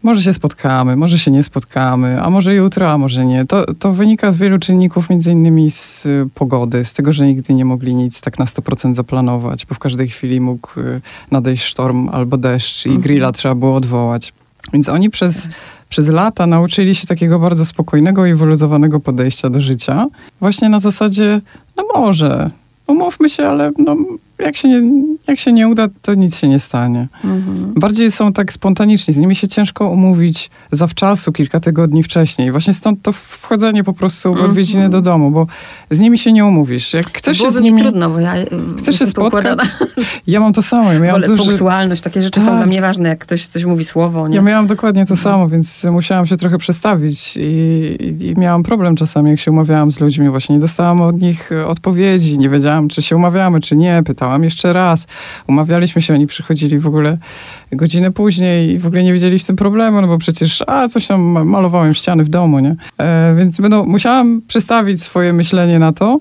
Może 0.02 0.22
się 0.22 0.32
spotkamy, 0.34 0.96
może 0.96 1.18
się 1.18 1.30
nie 1.30 1.42
spotkamy, 1.42 2.22
a 2.22 2.30
może 2.30 2.54
jutro, 2.54 2.90
a 2.90 2.98
może 2.98 3.26
nie. 3.26 3.46
To, 3.46 3.74
to 3.74 3.92
wynika 3.92 4.32
z 4.32 4.36
wielu 4.36 4.58
czynników, 4.58 5.10
między 5.10 5.32
innymi 5.32 5.70
z 5.70 6.06
y, 6.06 6.28
pogody, 6.34 6.84
z 6.84 6.92
tego, 6.92 7.12
że 7.12 7.26
nigdy 7.26 7.54
nie 7.54 7.64
mogli 7.64 7.94
nic 7.94 8.20
tak 8.20 8.38
na 8.38 8.44
100% 8.44 8.94
zaplanować, 8.94 9.66
bo 9.66 9.74
w 9.74 9.78
każdej 9.78 10.08
chwili 10.08 10.40
mógł 10.40 10.80
y, 10.80 11.00
nadejść 11.30 11.64
sztorm 11.64 12.08
albo 12.08 12.36
deszcz 12.36 12.86
i 12.86 12.88
Mhm. 12.88 13.02
grilla 13.02 13.32
trzeba 13.32 13.54
było 13.54 13.74
odwołać. 13.74 14.32
Więc 14.72 14.88
oni 14.88 15.10
przez, 15.10 15.48
przez 15.88 16.08
lata 16.08 16.46
nauczyli 16.46 16.94
się 16.94 17.06
takiego 17.06 17.38
bardzo 17.38 17.66
spokojnego 17.66 18.26
i 18.26 18.34
wyluzowanego 18.34 19.00
podejścia 19.00 19.50
do 19.50 19.60
życia. 19.60 20.06
Właśnie 20.40 20.68
na 20.68 20.80
zasadzie, 20.80 21.40
no 21.76 21.84
może, 21.94 22.50
umówmy 22.86 23.30
się, 23.30 23.46
ale 23.48 23.72
no, 23.78 23.96
jak, 24.38 24.56
się 24.56 24.68
nie, 24.68 24.82
jak 25.28 25.38
się 25.38 25.52
nie 25.52 25.68
uda, 25.68 25.88
to 26.02 26.14
nic 26.14 26.36
się 26.38 26.48
nie 26.48 26.58
stanie. 26.58 27.08
Mhm. 27.24 27.72
Bardziej 27.76 28.12
są 28.12 28.32
tak 28.32 28.52
spontaniczni, 28.52 29.14
z 29.14 29.16
nimi 29.16 29.36
się 29.36 29.48
ciężko 29.48 29.88
umówić 29.90 30.50
zawczasu, 30.72 31.32
kilka 31.32 31.60
tygodni 31.60 32.02
wcześniej. 32.02 32.50
Właśnie 32.50 32.74
stąd 32.74 33.02
to 33.02 33.12
wchodzenie 33.12 33.84
po 33.84 33.92
prostu 33.92 34.28
w 34.28 34.32
Mhm. 34.32 34.50
odwiedziny 34.50 34.88
do 34.88 35.00
domu, 35.00 35.30
bo 35.30 35.46
z 35.90 36.00
nimi 36.00 36.18
się 36.18 36.32
nie 36.32 36.44
umówisz. 36.46 36.94
Jak 36.94 37.06
chcesz 37.06 37.38
się 37.38 37.50
z 37.50 37.60
nimi... 37.60 37.72
mi 37.76 37.82
trudno, 37.82 38.10
bo 38.10 38.20
ja 38.20 38.36
y, 38.36 38.46
Chcesz 38.78 38.98
się 38.98 39.06
spotkać? 39.06 39.58
Ja 40.26 40.40
mam 40.40 40.52
to 40.52 40.62
samo. 40.62 40.92
Ja 40.92 41.12
Wolę 41.12 41.26
duży... 41.26 41.44
punktualność, 41.44 42.02
takie 42.02 42.22
rzeczy 42.22 42.40
są 42.40 42.46
Tak. 42.46 42.56
dla 42.56 42.66
mnie 42.66 42.80
ważne, 42.80 43.08
jak 43.08 43.18
ktoś 43.18 43.46
coś 43.46 43.64
mówi 43.64 43.84
słowo, 43.84 44.28
nie? 44.28 44.36
Ja 44.36 44.42
miałam 44.42 44.66
dokładnie 44.66 45.06
to 45.06 45.16
samo, 45.16 45.48
więc 45.48 45.84
musiałam 45.84 46.26
się 46.26 46.36
trochę 46.36 46.58
przestawić 46.58 47.36
i, 47.36 47.40
i, 47.40 48.26
i 48.26 48.34
miałam 48.38 48.62
problem 48.62 48.96
czasami, 48.96 49.30
jak 49.30 49.40
się 49.40 49.50
umawiałam 49.50 49.90
z 49.92 50.00
ludźmi. 50.00 50.28
Właśnie 50.28 50.54
nie 50.54 50.60
dostałam 50.60 51.00
od 51.00 51.20
nich 51.20 51.50
odpowiedzi, 51.66 52.38
nie 52.38 52.48
wiedziałam, 52.48 52.88
czy 52.88 53.02
się 53.02 53.16
umawiamy, 53.16 53.60
czy 53.60 53.76
nie. 53.76 54.02
Pytałam 54.06 54.27
spotkałam 54.28 54.44
jeszcze 54.44 54.72
raz. 54.72 55.06
Umawialiśmy 55.46 56.02
się, 56.02 56.14
oni 56.14 56.26
przychodzili 56.26 56.78
w 56.78 56.86
ogóle 56.86 57.18
godzinę 57.72 58.12
później 58.12 58.70
i 58.70 58.78
w 58.78 58.86
ogóle 58.86 59.02
nie 59.02 59.12
widzieli 59.12 59.38
w 59.38 59.46
tym 59.46 59.56
problemu, 59.56 60.00
no 60.00 60.06
bo 60.06 60.18
przecież, 60.18 60.64
a 60.66 60.88
coś 60.88 61.06
tam 61.06 61.20
malowałem 61.44 61.94
ściany 61.94 62.24
w 62.24 62.28
domu, 62.28 62.58
nie? 62.58 62.76
E, 62.98 63.34
więc 63.38 63.60
musiałam 63.86 64.42
przestawić 64.48 65.02
swoje 65.02 65.32
myślenie 65.32 65.78
na 65.78 65.92
to, 65.92 66.20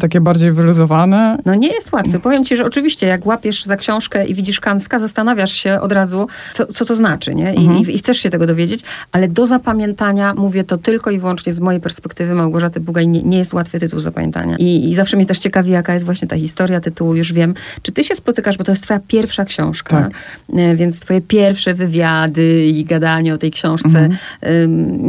takie 0.00 0.20
bardziej 0.20 0.52
wyluzowane. 0.52 1.38
No 1.46 1.54
nie 1.54 1.68
jest 1.68 1.92
łatwe. 1.92 2.18
Powiem 2.18 2.44
ci, 2.44 2.56
że 2.56 2.64
oczywiście 2.64 3.06
jak 3.06 3.26
łapiesz 3.26 3.64
za 3.64 3.76
książkę 3.76 4.26
i 4.26 4.34
widzisz 4.34 4.60
Kanska, 4.60 4.98
zastanawiasz 4.98 5.52
się 5.52 5.80
od 5.80 5.92
razu, 5.92 6.28
co, 6.52 6.66
co 6.66 6.84
to 6.84 6.94
znaczy, 6.94 7.34
nie? 7.34 7.54
I, 7.54 7.66
Mhm. 7.66 7.80
i, 7.90 7.98
chcesz 7.98 8.16
się 8.18 8.30
tego 8.30 8.46
dowiedzieć, 8.46 8.80
ale 9.12 9.28
do 9.28 9.46
zapamiętania, 9.46 10.34
mówię 10.34 10.64
to 10.64 10.76
tylko 10.76 11.10
i 11.10 11.18
wyłącznie 11.18 11.52
z 11.52 11.60
mojej 11.60 11.80
perspektywy 11.80 12.34
Małgorzaty 12.34 12.80
Bugaj, 12.80 13.08
nie, 13.08 13.22
nie 13.22 13.38
jest 13.38 13.52
łatwy 13.54 13.78
tytuł 13.80 13.98
zapamiętania. 14.00 14.56
I, 14.58 14.90
I 14.90 14.94
zawsze 14.94 15.16
mnie 15.16 15.26
też 15.26 15.38
ciekawi, 15.38 15.70
jaka 15.70 15.92
jest 15.92 16.04
właśnie 16.04 16.28
ta 16.28 16.36
historia 16.36 16.80
tytułu, 16.80 17.14
już 17.14 17.32
wiem. 17.32 17.54
Czy 17.82 17.92
ty 17.92 18.04
się 18.04 18.14
spotykasz, 18.14 18.58
bo 18.58 18.64
to 18.64 18.72
jest 18.72 18.82
twoja 18.82 19.00
pierwsza 19.08 19.44
książka, 19.44 19.96
Tak. 20.02 20.12
e, 20.58 20.76
więc 20.76 21.00
twoje 21.00 21.20
pierwsze 21.20 21.74
wywiady 21.74 22.66
i 22.66 22.84
gadanie 22.84 23.34
o 23.34 23.38
tej 23.38 23.50
książce. 23.50 23.98
Mhm. 23.98 24.12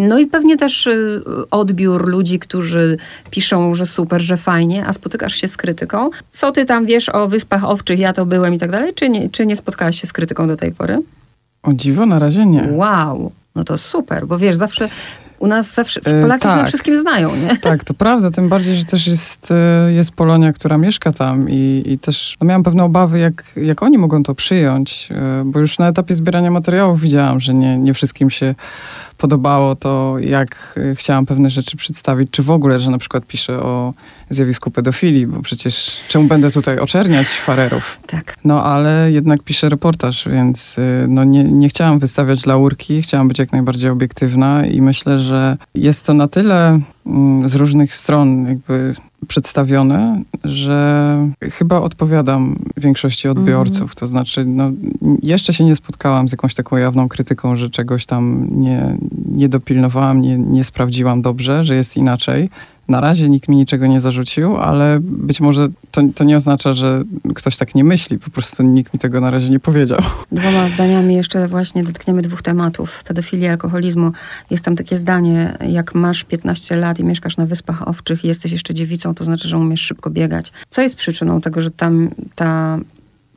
No 0.07 0.19
i 0.19 0.25
pewnie 0.27 0.57
też 0.57 0.87
y, 0.87 1.21
odbiór 1.51 2.07
ludzi, 2.09 2.39
którzy 2.39 2.97
piszą, 3.31 3.75
że 3.75 3.85
super, 3.85 4.21
że 4.21 4.37
fajnie, 4.43 4.87
a 4.87 4.93
spotykasz 4.93 5.33
się 5.33 5.47
z 5.47 5.57
krytyką. 5.57 6.09
Co 6.29 6.51
ty 6.51 6.65
tam 6.65 6.85
wiesz 6.85 7.09
o 7.09 7.27
Wyspach 7.27 7.63
Owczych, 7.63 7.99
ja 7.99 8.13
to 8.13 8.25
byłem 8.25 8.53
i 8.53 8.59
tak 8.59 8.71
dalej, 8.71 8.93
czy 8.95 9.09
nie, 9.09 9.29
czy 9.29 9.45
nie 9.45 9.55
spotkałaś 9.55 10.01
się 10.01 10.07
z 10.07 10.13
krytyką 10.13 10.47
do 10.47 10.55
tej 10.55 10.71
pory? 10.71 10.99
O 11.63 11.73
dziwo, 11.73 12.05
na 12.05 12.19
razie 12.19 12.45
nie. 12.45 12.67
Wow, 12.71 13.31
no 13.55 13.63
to 13.63 13.77
super, 13.77 14.27
bo 14.27 14.37
wiesz, 14.37 14.55
zawsze 14.55 14.89
u 15.43 15.47
nas 15.47 15.73
zawsze, 15.73 16.01
E, 16.05 16.21
Polacy 16.21 16.43
się 16.43 16.49
na 16.49 16.55
tak. 16.55 16.67
wszystkim 16.67 16.97
znają, 16.97 17.35
nie? 17.35 17.57
Tak, 17.71 17.83
to 17.83 17.93
prawda, 17.93 18.31
tym 18.31 18.49
bardziej, 18.49 18.77
że 18.77 18.85
też 18.85 19.07
jest, 19.07 19.51
e, 19.51 19.91
jest 19.93 20.11
Polonia, 20.11 20.53
która 20.53 20.77
mieszka 20.77 21.11
tam 21.13 21.49
i, 21.49 21.83
i 21.85 21.99
też 21.99 22.37
no, 22.41 22.47
miałam 22.47 22.63
pewne 22.63 22.83
obawy, 22.83 23.19
jak, 23.19 23.43
jak 23.55 23.83
oni 23.83 23.97
mogą 23.97 24.23
to 24.23 24.35
przyjąć, 24.35 25.09
e, 25.11 25.43
bo 25.45 25.59
już 25.59 25.79
na 25.79 25.87
etapie 25.87 26.15
zbierania 26.15 26.51
materiałów 26.51 27.01
widziałam, 27.01 27.39
że 27.39 27.53
nie, 27.53 27.77
nie 27.77 27.93
wszystkim 27.93 28.29
się 28.29 28.55
podobało 29.17 29.75
to, 29.75 30.15
jak 30.19 30.79
e, 30.91 30.95
chciałam 30.95 31.25
pewne 31.25 31.49
rzeczy 31.49 31.77
przedstawić, 31.77 32.31
czy 32.31 32.43
w 32.43 32.49
ogóle, 32.49 32.79
że 32.79 32.91
na 32.91 32.97
przykład 32.97 33.25
piszę 33.25 33.59
o 33.59 33.93
zjawisku 34.35 34.71
pedofilii, 34.71 35.27
bo 35.27 35.41
przecież 35.41 35.99
czemu 36.07 36.27
będę 36.27 36.51
tutaj 36.51 36.79
oczerniać 36.79 37.27
farerów? 37.27 37.99
Tak. 38.07 38.35
No 38.43 38.63
ale 38.63 39.11
jednak 39.11 39.43
piszę 39.43 39.69
reportaż, 39.69 40.27
więc 40.31 40.77
y, 40.77 41.05
no, 41.07 41.23
nie, 41.23 41.43
nie 41.43 41.69
chciałam 41.69 41.99
wystawiać 41.99 42.45
laurki, 42.45 43.01
chciałam 43.01 43.27
być 43.27 43.39
jak 43.39 43.51
najbardziej 43.51 43.89
obiektywna 43.89 44.65
i 44.65 44.81
myślę, 44.81 45.19
że 45.19 45.57
jest 45.75 46.05
to 46.05 46.13
na 46.13 46.27
tyle 46.27 46.79
mm, 47.05 47.49
z 47.49 47.55
różnych 47.55 47.95
stron 47.95 48.45
jakby 48.45 48.95
przedstawione, 49.27 50.21
że 50.43 51.17
chyba 51.51 51.81
odpowiadam 51.81 52.55
większości 52.77 53.27
odbiorców. 53.27 53.95
To 53.95 54.07
znaczy, 54.07 54.45
no, 54.45 54.71
jeszcze 55.23 55.53
się 55.53 55.63
nie 55.63 55.75
spotkałam 55.75 56.27
z 56.27 56.31
jakąś 56.31 56.55
taką 56.55 56.77
jawną 56.77 57.09
krytyką, 57.09 57.55
że 57.55 57.69
czegoś 57.69 58.05
tam 58.05 58.47
nie, 58.51 58.97
nie 59.25 59.49
dopilnowałam, 59.49 60.21
nie, 60.21 60.37
nie 60.37 60.63
sprawdziłam 60.63 61.21
dobrze, 61.21 61.63
że 61.63 61.75
jest 61.75 61.97
inaczej. 61.97 62.49
Na 62.87 63.01
razie 63.01 63.29
nikt 63.29 63.49
mi 63.49 63.55
niczego 63.55 63.87
nie 63.87 64.01
zarzucił, 64.01 64.57
ale 64.57 64.97
być 65.01 65.41
może 65.41 65.67
to, 65.91 66.01
to 66.15 66.23
nie 66.23 66.37
oznacza, 66.37 66.73
że 66.73 67.03
ktoś 67.35 67.57
tak 67.57 67.75
nie 67.75 67.83
myśli. 67.83 68.19
Po 68.19 68.29
prostu 68.29 68.63
nikt 68.63 68.93
mi 68.93 68.99
tego 68.99 69.21
na 69.21 69.31
razie 69.31 69.49
nie 69.49 69.59
powiedział. 69.59 69.99
Dwoma 70.31 70.69
zdaniami 70.69 71.15
jeszcze 71.15 71.47
właśnie 71.47 71.83
dotkniemy 71.83 72.21
dwóch 72.21 72.41
tematów. 72.41 73.03
Pedofilii, 73.03 73.47
alkoholizmu. 73.47 74.11
Jest 74.49 74.65
tam 74.65 74.75
takie 74.75 74.97
zdanie, 74.97 75.57
jak 75.69 75.95
masz 75.95 76.23
15 76.23 76.75
lat 76.75 76.99
i 76.99 77.03
mieszkasz 77.03 77.37
na 77.37 77.45
Wyspach 77.45 77.87
Owczych 77.87 78.25
i 78.25 78.27
jesteś 78.27 78.51
jeszcze 78.51 78.73
dziewicą, 78.73 79.15
to 79.15 79.23
znaczy, 79.23 79.47
że 79.47 79.57
umiesz 79.57 79.81
szybko 79.81 80.09
biegać. 80.09 80.51
Co 80.69 80.81
jest 80.81 80.95
przyczyną 80.95 81.41
tego, 81.41 81.61
że 81.61 81.71
tam 81.71 82.09
ta 82.35 82.79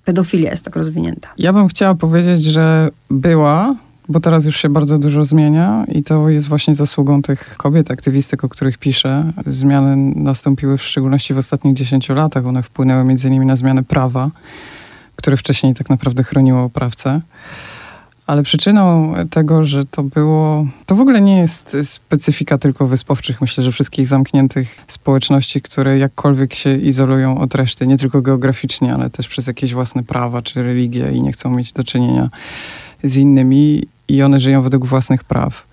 pedofilia 0.04 0.50
jest 0.50 0.64
tak 0.64 0.76
rozwinięta? 0.76 1.28
Ja 1.38 1.52
bym 1.52 1.68
chciała 1.68 1.94
powiedzieć, 1.94 2.44
że 2.44 2.88
była, 3.10 3.74
bo 4.08 4.20
teraz 4.20 4.44
już 4.44 4.56
się 4.56 4.68
bardzo 4.68 4.98
dużo 4.98 5.24
zmienia 5.24 5.84
i 5.92 6.02
to 6.02 6.28
jest 6.28 6.48
właśnie 6.48 6.74
zasługą 6.74 7.22
tych 7.22 7.56
kobiet, 7.56 7.90
aktywistek, 7.90 8.44
o 8.44 8.48
których 8.48 8.78
piszę. 8.78 9.32
Zmiany 9.46 9.96
nastąpiły 10.16 10.78
w 10.78 10.82
szczególności 10.82 11.34
w 11.34 11.38
ostatnich 11.38 11.74
10 11.74 12.08
latach. 12.08 12.46
One 12.46 12.62
wpłynęły 12.62 13.04
między 13.04 13.28
innymi 13.28 13.46
na 13.46 13.56
zmianę 13.56 13.84
prawa, 13.84 14.30
które 15.16 15.36
wcześniej 15.36 15.74
tak 15.74 15.90
naprawdę 15.90 16.24
chroniło 16.24 16.62
oprawcę. 16.62 17.20
Ale 18.26 18.42
przyczyną 18.42 19.14
tego, 19.30 19.62
że 19.62 19.84
to 19.84 20.02
było. 20.02 20.66
To 20.86 20.94
w 20.94 21.00
ogóle 21.00 21.20
nie 21.20 21.38
jest 21.38 21.76
specyfika 21.84 22.58
tylko 22.58 22.86
wyspowczych. 22.86 23.40
Myślę, 23.40 23.64
że 23.64 23.72
wszystkich 23.72 24.08
zamkniętych 24.08 24.78
społeczności, 24.88 25.62
które 25.62 25.98
jakkolwiek 25.98 26.54
się 26.54 26.76
izolują 26.76 27.38
od 27.38 27.54
reszty, 27.54 27.86
nie 27.86 27.98
tylko 27.98 28.22
geograficznie, 28.22 28.94
ale 28.94 29.10
też 29.10 29.28
przez 29.28 29.46
jakieś 29.46 29.74
własne 29.74 30.02
prawa 30.02 30.42
czy 30.42 30.62
religie 30.62 31.12
i 31.12 31.22
nie 31.22 31.32
chcą 31.32 31.50
mieć 31.50 31.72
do 31.72 31.84
czynienia 31.84 32.30
z 33.02 33.16
innymi 33.16 33.86
i 34.08 34.22
one 34.22 34.38
żyją 34.38 34.62
według 34.62 34.86
własnych 34.86 35.24
praw. 35.24 35.66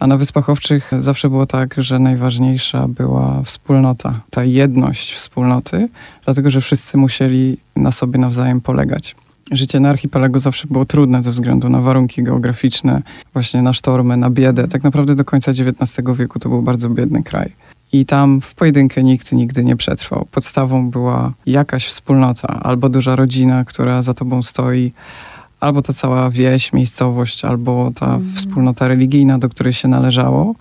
A 0.00 0.06
na 0.06 0.16
Wyspach 0.16 0.50
Owczych 0.50 0.90
zawsze 0.98 1.30
było 1.30 1.46
tak, 1.46 1.74
że 1.78 1.98
najważniejsza 1.98 2.88
była 2.88 3.42
wspólnota, 3.42 4.20
ta 4.30 4.44
jedność 4.44 5.14
wspólnoty, 5.14 5.88
dlatego 6.24 6.50
że 6.50 6.60
wszyscy 6.60 6.98
musieli 6.98 7.56
na 7.76 7.92
sobie 7.92 8.18
nawzajem 8.18 8.60
polegać. 8.60 9.16
Życie 9.52 9.80
na 9.80 9.88
archipelagu 9.88 10.38
zawsze 10.38 10.68
było 10.68 10.84
trudne 10.84 11.22
ze 11.22 11.30
względu 11.30 11.68
na 11.68 11.80
warunki 11.80 12.22
geograficzne, 12.22 13.02
właśnie 13.32 13.62
na 13.62 13.72
sztormy, 13.72 14.16
na 14.16 14.30
biedę. 14.30 14.68
Tak 14.68 14.84
naprawdę 14.84 15.14
do 15.14 15.24
końca 15.24 15.50
XIX 15.50 16.06
wieku 16.14 16.38
to 16.38 16.48
był 16.48 16.62
bardzo 16.62 16.90
biedny 16.90 17.22
kraj. 17.22 17.52
I 17.92 18.06
tam 18.06 18.40
w 18.40 18.54
pojedynkę 18.54 19.04
nikt 19.04 19.32
nigdy 19.32 19.64
nie 19.64 19.76
przetrwał. 19.76 20.26
Podstawą 20.30 20.90
była 20.90 21.30
jakaś 21.46 21.86
wspólnota, 21.86 22.60
albo 22.62 22.88
duża 22.88 23.16
rodzina, 23.16 23.64
która 23.64 24.02
za 24.02 24.14
tobą 24.14 24.42
stoi, 24.42 24.92
albo 25.66 25.82
ta 25.82 25.92
cała 25.92 26.30
wieś, 26.30 26.72
miejscowość, 26.72 27.44
albo 27.44 27.92
ta 27.94 28.18
wspólnota 28.34 28.88
religijna, 28.88 29.38
do 29.38 29.48
której 29.48 29.72
się 29.72 29.88
należało. 29.88 30.54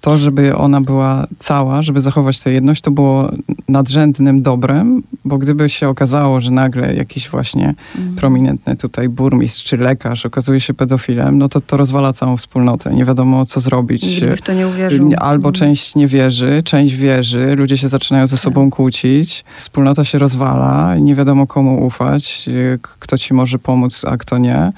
To, 0.00 0.18
żeby 0.18 0.56
ona 0.56 0.80
była 0.80 1.26
cała, 1.38 1.82
żeby 1.82 2.00
zachować 2.00 2.40
tę 2.40 2.52
jedność, 2.52 2.82
to 2.82 2.90
było 2.90 3.30
nadrzędnym 3.68 4.42
dobrem, 4.42 5.02
bo 5.24 5.38
gdyby 5.38 5.68
się 5.68 5.88
okazało, 5.88 6.40
że 6.40 6.50
nagle 6.50 6.94
jakiś 6.94 7.28
właśnie 7.28 7.74
prominentny 8.16 8.76
tutaj 8.76 9.08
burmistrz 9.08 9.64
czy 9.64 9.76
lekarz 9.76 10.26
okazuje 10.26 10.60
się 10.60 10.74
pedofilem, 10.74 11.38
no 11.38 11.48
to 11.48 11.60
to 11.60 11.76
rozwala 11.76 12.12
całą 12.12 12.36
wspólnotę. 12.36 12.94
Nie 12.94 13.04
wiadomo, 13.04 13.44
co 13.44 13.60
zrobić. 13.60 14.02
Nikt 14.22 14.38
w 14.38 14.42
to 14.42 14.52
nie 14.52 14.68
uwierzył. 14.68 15.10
Albo 15.18 15.48
Mhm. 15.48 15.54
część 15.54 15.94
nie 15.94 16.06
wierzy, 16.06 16.62
część 16.64 16.94
wierzy, 16.94 17.56
ludzie 17.56 17.78
się 17.78 17.88
zaczynają 17.88 18.26
ze 18.26 18.36
sobą 18.36 18.70
kłócić, 18.70 19.44
wspólnota 19.58 20.04
się 20.04 20.18
rozwala, 20.18 20.96
nie 20.96 21.14
wiadomo 21.14 21.46
komu 21.46 21.86
ufać, 21.86 22.44
y, 22.48 22.78
kto 22.82 23.18
ci 23.18 23.34
może 23.34 23.58
pomóc, 23.58 24.04
a 24.04 24.16
kto 24.16 24.38
nie. 24.38 24.72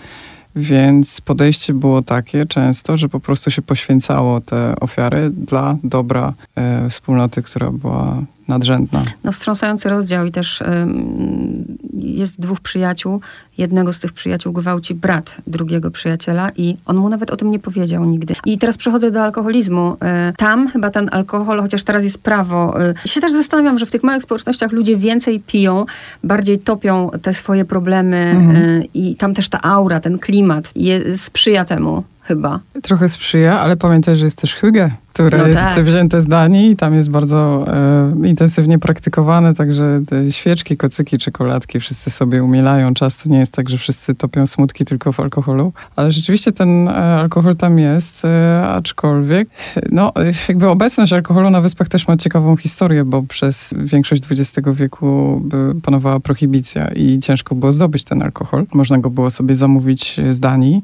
Więc 0.56 1.20
podejście 1.20 1.74
było 1.74 2.02
takie 2.02 2.46
często, 2.46 2.96
że 2.96 3.08
po 3.08 3.20
prostu 3.20 3.50
się 3.50 3.62
poświęcało 3.62 4.40
te 4.40 4.74
ofiary 4.80 5.30
dla 5.30 5.76
dobra 5.84 6.32
e, 6.56 6.88
wspólnoty, 6.90 7.42
która 7.42 7.70
była 7.70 8.16
nadrzędna. 8.50 9.02
No 9.24 9.32
wstrząsający 9.32 9.88
rozdział 9.88 10.26
i 10.26 10.30
też 10.30 10.60
ym, 10.60 11.78
jest 11.94 12.40
dwóch 12.40 12.60
przyjaciół. 12.60 13.20
Jednego 13.58 13.92
z 13.92 13.98
tych 14.00 14.12
przyjaciół 14.12 14.52
gwałci 14.52 14.94
brat 14.94 15.36
drugiego 15.46 15.90
przyjaciela 15.90 16.50
i 16.56 16.76
on 16.86 16.96
mu 16.96 17.08
nawet 17.08 17.30
o 17.30 17.36
tym 17.36 17.50
nie 17.50 17.58
powiedział 17.58 18.04
nigdy. 18.04 18.34
I 18.46 18.58
teraz 18.58 18.76
przechodzę 18.76 19.10
do 19.10 19.22
alkoholizmu. 19.22 19.92
Y, 20.30 20.32
Tam 20.36 20.68
chyba 20.68 20.90
ten 20.90 21.08
alkohol, 21.12 21.60
chociaż 21.60 21.82
teraz 21.84 22.04
jest 22.04 22.18
prawo. 22.22 22.74
y, 23.04 23.08
się 23.08 23.20
też 23.20 23.32
zastanawiam, 23.32 23.78
że 23.78 23.86
w 23.86 23.90
tych 23.90 24.02
małych 24.02 24.22
społecznościach 24.22 24.72
ludzie 24.72 24.96
więcej 24.96 25.40
piją, 25.40 25.84
bardziej 26.24 26.58
topią 26.58 27.10
te 27.22 27.34
swoje 27.34 27.64
problemy 27.64 28.16
Mhm. 28.36 28.56
y, 28.56 28.84
i 28.94 29.16
tam 29.16 29.34
też 29.34 29.48
ta 29.48 29.62
aura, 29.62 30.00
ten 30.00 30.18
klimat 30.18 30.72
je, 30.76 31.16
sprzyja 31.18 31.64
temu 31.64 32.04
chyba. 32.30 32.60
Trochę 32.82 33.08
sprzyja, 33.08 33.60
ale 33.60 33.76
pamiętaj, 33.76 34.16
że 34.16 34.24
jest 34.24 34.38
też 34.38 34.54
hygge, 34.54 34.90
które 35.12 35.38
No 35.38 35.46
jest 35.46 35.60
tak. 35.60 35.84
wzięte 35.84 36.20
z 36.20 36.26
Danii 36.26 36.70
i 36.70 36.76
tam 36.76 36.94
jest 36.94 37.10
bardzo 37.10 37.64
e, 37.68 38.28
intensywnie 38.28 38.78
praktykowane, 38.78 39.54
także 39.54 40.02
te 40.08 40.32
świeczki, 40.32 40.76
kocyki, 40.76 41.18
czekoladki 41.18 41.80
wszyscy 41.80 42.10
sobie 42.10 42.44
umielają. 42.44 42.94
Często 42.94 43.28
nie 43.28 43.38
jest 43.38 43.52
tak, 43.52 43.68
że 43.70 43.78
wszyscy 43.78 44.14
topią 44.14 44.46
smutki 44.46 44.84
tylko 44.84 45.12
w 45.12 45.20
alkoholu, 45.20 45.72
ale 45.96 46.12
rzeczywiście 46.12 46.52
ten 46.52 46.88
e, 46.88 46.92
alkohol 46.94 47.56
tam 47.56 47.78
jest, 47.78 48.24
e, 48.24 48.62
aczkolwiek 48.68 49.48
no, 49.92 50.12
jakby 50.48 50.68
obecność 50.68 51.12
alkoholu 51.12 51.50
na 51.50 51.60
wyspach 51.60 51.88
też 51.88 52.08
ma 52.08 52.16
ciekawą 52.16 52.56
historię, 52.56 53.04
bo 53.04 53.22
przez 53.22 53.74
większość 53.76 54.22
XX 54.30 54.68
wieku 54.72 55.42
panowała 55.82 56.20
prohibicja 56.20 56.88
i 56.88 57.18
ciężko 57.18 57.54
było 57.54 57.72
zdobyć 57.72 58.04
ten 58.04 58.22
alkohol. 58.22 58.66
Można 58.74 58.98
go 58.98 59.10
było 59.10 59.30
sobie 59.30 59.56
zamówić 59.56 60.20
z 60.32 60.40
Danii 60.40 60.82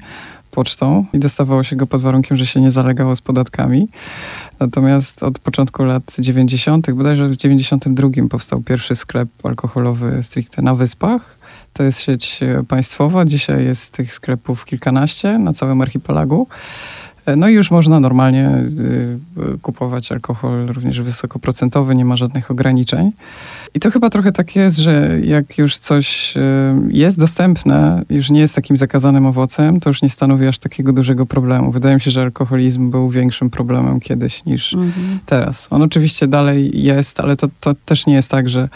pocztą 0.57 1.05
i 1.13 1.19
dostawało 1.19 1.63
się 1.63 1.77
go 1.77 1.87
pod 1.87 2.01
warunkiem, 2.01 2.37
że 2.37 2.47
się 2.47 2.61
nie 2.61 2.71
zalegało 2.71 3.17
z 3.17 3.21
podatkami. 3.21 3.89
Natomiast 4.61 5.23
od 5.23 5.39
początku 5.39 5.85
lat 5.85 6.17
90., 6.19 6.91
bodajże 6.91 7.29
w 7.29 7.37
92 7.37 8.09
powstał 8.31 8.63
pierwszy 8.63 8.97
sklep 8.97 9.29
alkoholowy 9.43 10.23
stricte 10.23 10.63
na 10.63 10.75
Wyspach. 10.75 11.39
To 11.73 11.83
jest 11.83 12.01
sieć 12.01 12.41
państwowa. 12.69 13.25
Dzisiaj 13.25 13.65
jest 13.65 13.93
tych 13.93 14.13
sklepów 14.13 14.65
kilkanaście 14.65 15.39
na 15.39 15.53
całym 15.53 15.81
archipelagu. 15.81 16.47
No 17.37 17.49
i 17.49 17.55
już 17.55 17.71
można 17.71 18.01
normalnie 18.01 18.51
y, 19.55 19.59
kupować 19.63 20.13
alkohol 20.13 20.67
również 20.67 21.01
wysokoprocentowy, 21.01 21.95
nie 21.95 22.05
ma 22.05 22.17
żadnych 22.17 22.51
ograniczeń. 22.51 23.13
I 23.75 23.81
to 23.81 23.91
chyba 23.91 24.11
trochę 24.11 24.33
tak 24.33 24.57
jest, 24.57 24.79
że 24.79 25.19
jak 25.23 25.59
już 25.59 25.79
coś 25.79 26.37
y, 26.37 26.41
jest 26.89 27.19
dostępne, 27.19 28.03
już 28.11 28.31
nie 28.31 28.41
jest 28.41 28.55
takim 28.55 28.77
zakazanym 28.77 29.27
owocem, 29.27 29.81
to 29.81 29.91
już 29.91 30.03
nie 30.03 30.09
stanowi 30.09 30.47
aż 30.47 30.59
takiego 30.59 30.93
dużego 30.93 31.27
problemu. 31.27 31.73
Wydaje 31.73 31.95
mi 31.95 32.01
się, 32.01 32.11
że 32.11 32.23
alkoholizm 32.23 32.91
był 32.91 33.11
większym 33.11 33.51
problemem 33.51 34.01
kiedyś 34.01 34.45
niż 34.45 34.75
mhm. 34.75 35.19
teraz. 35.27 35.69
On 35.71 35.83
oczywiście 35.83 36.27
dalej 36.27 36.83
jest, 36.83 37.21
ale 37.21 37.37
to, 37.37 37.49
to 37.61 37.75
też 37.75 38.07
nie 38.07 38.15
jest 38.15 38.31
tak, 38.31 38.49
że 38.49 38.69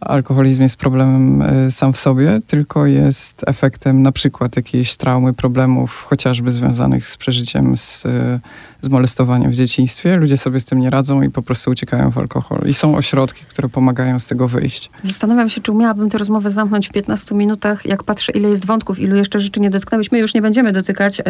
alkoholizm 0.00 0.62
jest 0.62 0.76
problemem 0.76 1.42
e, 1.42 1.70
sam 1.70 1.92
w 1.92 1.98
sobie, 1.98 2.40
tylko 2.46 2.86
jest 2.86 3.44
efektem 3.46 4.02
na 4.02 4.12
przykład 4.12 4.56
jakiejś 4.56 4.96
traumy, 4.96 5.32
problemów, 5.32 6.06
chociażby 6.08 6.52
związanych 6.52 7.06
z 7.06 7.16
przeżyciem, 7.16 7.76
z, 7.76 8.06
e, 8.06 8.40
z 8.82 8.88
molestowaniem 8.88 9.50
w 9.50 9.54
dzieciństwie. 9.54 10.16
Ludzie 10.16 10.36
sobie 10.36 10.60
z 10.60 10.64
tym 10.64 10.78
nie 10.78 10.90
radzą 10.90 11.22
i 11.22 11.30
po 11.30 11.42
prostu 11.42 11.70
uciekają 11.70 12.10
w 12.10 12.18
alkohol. 12.18 12.60
I 12.66 12.74
są 12.74 12.96
ośrodki, 12.96 13.44
które 13.48 13.68
pomagają 13.68 14.18
z 14.18 14.26
tego 14.26 14.48
wyjść. 14.48 14.90
Zastanawiam 15.02 15.48
się, 15.48 15.60
czy 15.60 15.72
umiałabym 15.72 16.10
tę 16.10 16.18
rozmowę 16.18 16.50
zamknąć 16.50 16.88
w 16.88 16.92
15 16.92 17.34
minutach, 17.34 17.84
jak 17.84 18.02
patrzę, 18.02 18.32
ile 18.32 18.48
jest 18.48 18.66
wątków, 18.66 18.98
ilu 18.98 19.16
jeszcze 19.16 19.40
rzeczy 19.40 19.60
nie 19.60 19.70
dotknęłyśmy. 19.70 20.18
Już 20.18 20.34
nie 20.34 20.42
będziemy 20.42 20.72
dotykać. 20.72 21.20
E, 21.20 21.24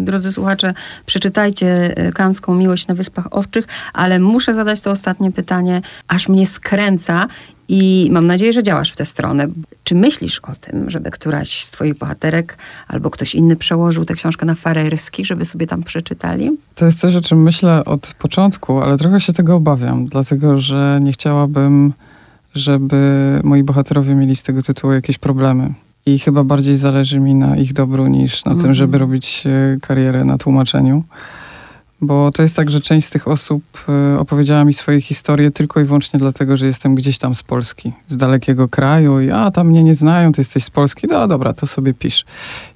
drodzy 0.00 0.32
słuchacze, 0.32 0.74
przeczytajcie 1.06 1.94
Kanską 2.14 2.54
Miłość 2.54 2.86
na 2.86 2.94
Wyspach 2.94 3.26
Owczych, 3.30 3.66
ale 3.92 4.18
muszę 4.18 4.54
zadać 4.54 4.80
to 4.80 4.90
ostatnie 4.90 5.32
pytanie, 5.32 5.82
aż 6.08 6.28
mnie 6.28 6.46
skręca 6.46 7.28
i 7.72 8.08
mam 8.10 8.26
nadzieję, 8.26 8.52
że 8.52 8.62
działasz 8.62 8.92
w 8.92 8.96
tę 8.96 9.04
stronę. 9.04 9.48
Czy 9.84 9.94
myślisz 9.94 10.38
o 10.38 10.52
tym, 10.60 10.90
żeby 10.90 11.10
któraś 11.10 11.64
z 11.64 11.70
twoich 11.70 11.98
bohaterek 11.98 12.58
albo 12.88 13.10
ktoś 13.10 13.34
inny 13.34 13.56
przełożył 13.56 14.04
tę 14.04 14.14
książkę 14.14 14.46
na 14.46 14.54
farerski, 14.54 15.24
żeby 15.24 15.44
sobie 15.44 15.66
tam 15.66 15.82
przeczytali? 15.82 16.50
To 16.74 16.84
jest 16.84 17.00
coś, 17.00 17.16
o 17.16 17.20
czym 17.20 17.42
myślę 17.42 17.84
od 17.84 18.14
początku, 18.18 18.80
ale 18.80 18.98
trochę 18.98 19.20
się 19.20 19.32
tego 19.32 19.56
obawiam, 19.56 20.06
dlatego 20.06 20.58
że 20.58 21.00
nie 21.02 21.12
chciałabym, 21.12 21.92
żeby 22.54 23.40
moi 23.44 23.62
bohaterowie 23.62 24.14
mieli 24.14 24.36
z 24.36 24.42
tego 24.42 24.62
tytułu 24.62 24.92
jakieś 24.92 25.18
problemy. 25.18 25.72
I 26.06 26.18
chyba 26.18 26.44
bardziej 26.44 26.76
zależy 26.76 27.20
mi 27.20 27.34
na 27.34 27.56
ich 27.56 27.72
dobru 27.72 28.06
niż 28.06 28.44
na 28.44 28.52
mm 28.52 28.64
tym, 28.64 28.74
żeby 28.74 28.96
mhm. 28.96 29.00
robić 29.00 29.44
e, 29.46 29.78
karierę 29.80 30.24
na 30.24 30.38
tłumaczeniu. 30.38 31.04
Bo 32.02 32.30
to 32.30 32.42
jest 32.42 32.56
tak, 32.56 32.70
że 32.70 32.80
część 32.80 33.06
z 33.06 33.10
tych 33.10 33.28
osób 33.28 33.62
e, 33.88 34.18
opowiedziała 34.18 34.64
mi 34.64 34.74
swoje 34.74 35.00
historie 35.00 35.50
tylko 35.50 35.80
i 35.80 35.84
wyłącznie 35.84 36.20
dlatego, 36.20 36.56
że 36.56 36.66
jestem 36.66 36.94
gdzieś 36.94 37.18
tam 37.18 37.34
z 37.34 37.42
Polski, 37.42 37.92
z 38.08 38.16
dalekiego 38.16 38.68
kraju 38.68 39.20
i 39.20 39.30
a, 39.30 39.50
tam 39.50 39.68
mnie 39.68 39.82
nie 39.82 39.94
znają, 39.94 40.32
ty 40.32 40.40
jesteś 40.40 40.64
z 40.64 40.70
Polski, 40.70 41.06
no 41.06 41.28
dobra, 41.28 41.52
to 41.52 41.66
sobie 41.66 41.94
pisz. 41.94 42.24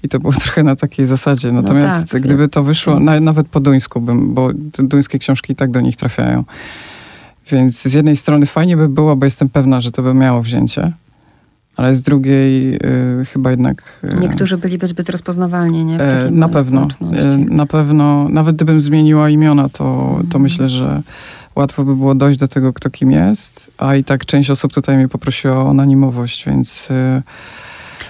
I 0.02 0.08
to 0.08 0.20
było 0.20 0.32
trochę 0.44 0.62
na 0.62 0.76
takiej 0.76 1.06
zasadzie. 1.06 1.52
No 1.52 1.62
Natomiast 1.62 2.00
no 2.00 2.06
tak, 2.06 2.22
gdyby 2.22 2.48
to 2.48 2.62
wyszło, 2.62 3.00
na, 3.00 3.20
nawet 3.20 3.48
po 3.48 3.60
duńsku 3.60 4.00
bym, 4.00 4.34
bo 4.34 4.50
duńskie 4.78 5.18
książki 5.18 5.52
i 5.52 5.56
tak 5.56 5.70
do 5.70 5.80
nich 5.80 5.96
trafiają. 5.96 6.44
Więc 7.50 7.82
z 7.82 7.94
jednej 7.94 8.16
strony 8.16 8.46
fajnie 8.46 8.76
by 8.76 8.88
było, 8.88 9.16
bo 9.16 9.24
jestem 9.24 9.48
pewna, 9.48 9.80
że 9.80 9.92
to 9.92 10.02
by 10.02 10.14
miało 10.14 10.42
wzięcie. 10.42 10.92
Ale 11.76 11.94
z 11.94 12.02
drugiej 12.02 12.74
y, 12.76 13.24
chyba 13.24 13.50
jednak... 13.50 14.00
Y, 14.04 14.20
Niektórzy 14.20 14.58
byliby 14.58 14.86
zbyt 14.86 15.08
rozpoznawalni, 15.08 15.84
nie? 15.84 15.98
W 15.98 16.00
e, 16.00 16.30
na 16.30 16.48
pewno. 16.48 16.88
Y, 17.02 17.36
na 17.36 17.66
pewno. 17.66 18.28
Nawet 18.28 18.56
gdybym 18.56 18.80
zmieniła 18.80 19.30
imiona, 19.30 19.68
to, 19.68 19.78
to 20.16 20.24
mhm. 20.24 20.42
myślę, 20.42 20.68
że 20.68 21.02
łatwo 21.56 21.84
by 21.84 21.96
było 21.96 22.14
dojść 22.14 22.38
do 22.38 22.48
tego, 22.48 22.72
kto 22.72 22.90
kim 22.90 23.10
jest. 23.10 23.70
A 23.78 23.96
i 23.96 24.04
tak 24.04 24.26
część 24.26 24.50
osób 24.50 24.72
tutaj 24.72 24.96
mnie 24.96 25.08
poprosiła 25.08 25.64
o 25.64 25.70
anonimowość, 25.70 26.46
więc... 26.46 26.90
Y, 26.90 27.22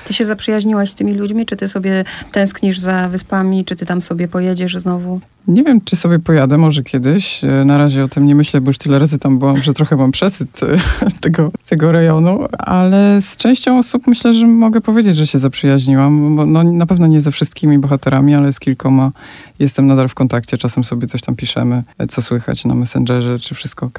ty 0.04 0.12
się 0.12 0.24
zaprzyjaźniłaś 0.24 0.90
z 0.90 0.94
tymi 0.94 1.14
ludźmi? 1.14 1.46
Czy 1.46 1.56
ty 1.56 1.68
sobie 1.68 2.04
tęsknisz 2.32 2.78
za 2.78 3.08
wyspami? 3.08 3.64
Czy 3.64 3.76
ty 3.76 3.86
tam 3.86 4.02
sobie 4.02 4.28
pojedziesz 4.28 4.76
znowu? 4.76 5.20
Nie 5.48 5.62
wiem, 5.62 5.80
czy 5.80 5.96
sobie 5.96 6.18
pojadę, 6.18 6.58
może 6.58 6.82
kiedyś. 6.82 7.44
E, 7.44 7.64
na 7.64 7.78
razie 7.78 8.04
o 8.04 8.08
tym 8.08 8.26
nie 8.26 8.34
myślę, 8.34 8.60
bo 8.60 8.70
już 8.70 8.78
tyle 8.78 8.98
razy 8.98 9.18
tam 9.18 9.38
byłam, 9.38 9.62
że 9.62 9.74
trochę 9.74 9.96
mam 9.96 10.10
przesyt 10.10 10.60
e, 10.62 10.76
tego, 11.20 11.50
tego 11.68 11.92
rejonu, 11.92 12.46
ale 12.58 13.20
z 13.20 13.36
częścią 13.36 13.78
osób 13.78 14.06
myślę, 14.06 14.32
że 14.32 14.46
mogę 14.46 14.80
powiedzieć, 14.80 15.16
że 15.16 15.26
się 15.26 15.38
zaprzyjaźniłam. 15.38 16.36
No, 16.52 16.62
na 16.62 16.86
pewno 16.86 17.06
nie 17.06 17.20
ze 17.20 17.30
wszystkimi 17.30 17.78
bohaterami, 17.78 18.34
ale 18.34 18.52
z 18.52 18.60
kilkoma 18.60 19.12
jestem 19.58 19.86
nadal 19.86 20.08
w 20.08 20.14
kontakcie. 20.14 20.58
Czasem 20.58 20.84
sobie 20.84 21.06
coś 21.06 21.20
tam 21.20 21.36
piszemy, 21.36 21.82
e, 21.98 22.06
co 22.06 22.22
słychać 22.22 22.64
na 22.64 22.74
Messengerze, 22.74 23.38
czy 23.38 23.54
wszystko 23.54 23.86
ok. 23.86 23.98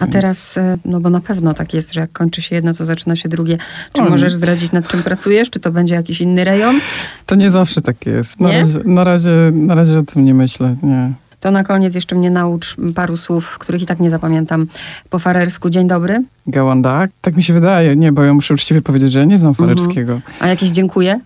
A 0.00 0.06
teraz, 0.06 0.58
no 0.84 1.00
bo 1.00 1.10
na 1.10 1.20
pewno 1.20 1.54
tak 1.54 1.74
jest, 1.74 1.92
że 1.92 2.00
jak 2.00 2.12
kończy 2.12 2.42
się 2.42 2.54
jedno, 2.54 2.74
to 2.74 2.84
zaczyna 2.84 3.16
się 3.16 3.28
drugie. 3.28 3.58
Czy 3.92 4.02
możesz 4.02 4.34
zdradzić, 4.34 4.72
nad 4.72 4.88
czym 4.88 5.02
pracujesz? 5.02 5.50
Czy 5.50 5.60
to 5.60 5.70
będzie 5.70 5.94
jakiś 5.94 6.20
inny 6.20 6.44
rejon? 6.44 6.80
To 7.26 7.34
nie 7.34 7.50
zawsze 7.50 7.80
tak 7.80 8.06
jest. 8.06 8.40
Na, 8.40 8.52
Razie, 8.52 8.78
na, 8.84 9.04
razie, 9.04 9.30
na 9.52 9.74
razie 9.74 9.98
o 9.98 10.02
tym 10.02 10.24
nie 10.24 10.34
myślę 10.34 10.76
nie. 10.82 11.12
To 11.40 11.50
na 11.50 11.64
koniec 11.64 11.94
jeszcze 11.94 12.14
mnie 12.14 12.30
naucz 12.30 12.76
paru 12.94 13.16
słów, 13.16 13.58
których 13.58 13.82
i 13.82 13.86
tak 13.86 14.00
nie 14.00 14.10
zapamiętam 14.10 14.66
po 15.10 15.18
farersku. 15.18 15.70
Dzień 15.70 15.88
dobry. 15.88 16.24
Gałanda? 16.46 17.08
Tak 17.20 17.36
mi 17.36 17.42
się 17.42 17.54
wydaje. 17.54 17.96
Nie, 17.96 18.12
bo 18.12 18.22
ja 18.22 18.34
muszę 18.34 18.54
uczciwie 18.54 18.82
powiedzieć, 18.82 19.12
że 19.12 19.18
ja 19.18 19.24
nie 19.24 19.38
znam 19.38 19.50
mhm. 19.50 19.68
farerskiego. 19.68 20.20
A 20.40 20.48
jakieś 20.48 20.70
dziękuję? 20.70 21.20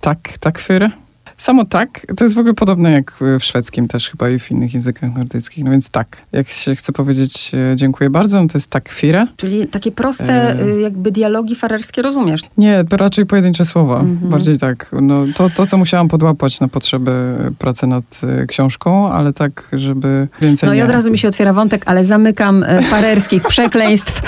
Tak, 0.00 0.18
tak, 0.40 0.58
fyr. 0.58 0.90
Samo 1.38 1.64
tak, 1.64 2.06
to 2.16 2.24
jest 2.24 2.34
w 2.34 2.38
ogóle 2.38 2.54
podobne 2.54 2.92
jak 2.92 3.12
w 3.40 3.44
szwedzkim 3.44 3.88
też 3.88 4.10
chyba 4.10 4.30
i 4.30 4.38
w 4.38 4.50
innych 4.50 4.74
językach 4.74 5.14
nordyckich. 5.14 5.64
No 5.64 5.70
więc 5.70 5.90
tak, 5.90 6.16
jak 6.32 6.48
się 6.48 6.76
chce 6.76 6.92
powiedzieć 6.92 7.52
e, 7.72 7.76
dziękuję 7.76 8.10
bardzo, 8.10 8.42
no 8.42 8.48
to 8.48 8.58
jest 8.58 8.70
tak 8.70 8.88
fire. 8.88 9.26
Czyli 9.36 9.66
takie 9.66 9.92
proste 9.92 10.60
e... 10.60 10.80
jakby 10.80 11.10
dialogi 11.10 11.54
farerskie 11.54 12.02
rozumiesz? 12.02 12.40
Nie, 12.58 12.84
raczej 12.90 13.26
pojedyncze 13.26 13.64
słowa. 13.64 14.00
Mhm. 14.00 14.30
Bardziej 14.30 14.58
tak. 14.58 14.90
No, 15.02 15.24
to, 15.34 15.50
to, 15.50 15.66
co 15.66 15.76
musiałam 15.76 16.08
podłapać 16.08 16.60
na 16.60 16.68
potrzeby 16.68 17.36
pracy 17.58 17.86
nad 17.86 18.20
e, 18.22 18.46
książką, 18.46 19.12
ale 19.12 19.32
tak, 19.32 19.68
żeby 19.72 20.28
więcej 20.40 20.68
No 20.68 20.74
i 20.74 20.82
od 20.82 20.90
razu 20.90 21.10
mi 21.10 21.18
się 21.18 21.28
otwiera 21.28 21.52
wątek, 21.52 21.82
ale 21.86 22.04
zamykam 22.04 22.62
e, 22.62 22.82
farerskich 22.82 23.42
przekleństw. 23.48 24.22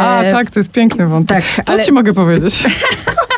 A, 0.00 0.22
tak, 0.30 0.50
to 0.50 0.60
jest 0.60 0.70
piękny 0.70 1.06
wątek. 1.06 1.44
Tak, 1.56 1.64
to 1.64 1.72
ale... 1.72 1.84
ci 1.84 1.92
mogę 1.92 2.14
powiedzieć. 2.14 2.64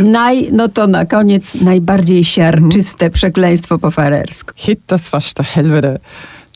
Naj, 0.00 0.48
no 0.52 0.68
to 0.68 0.86
na 0.86 1.06
koniec 1.06 1.54
najbardziej 1.54 2.24
siarczyste 2.24 3.10
przekleństwo 3.10 3.78
po 3.78 3.90
farersku. 3.90 4.52
Hitta 4.56 4.98
swaszta 4.98 5.44
helvere, 5.44 5.98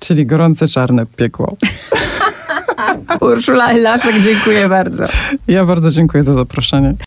czyli 0.00 0.26
gorące 0.26 0.68
czarne 0.68 1.06
piekło. 1.06 1.56
Urszula 3.20 3.70
Elaszek, 3.70 4.20
dziękuję 4.20 4.68
bardzo. 4.68 5.04
Ja 5.48 5.66
bardzo 5.66 5.90
dziękuję 5.90 6.22
za 6.22 6.34
zaproszenie. 6.34 6.94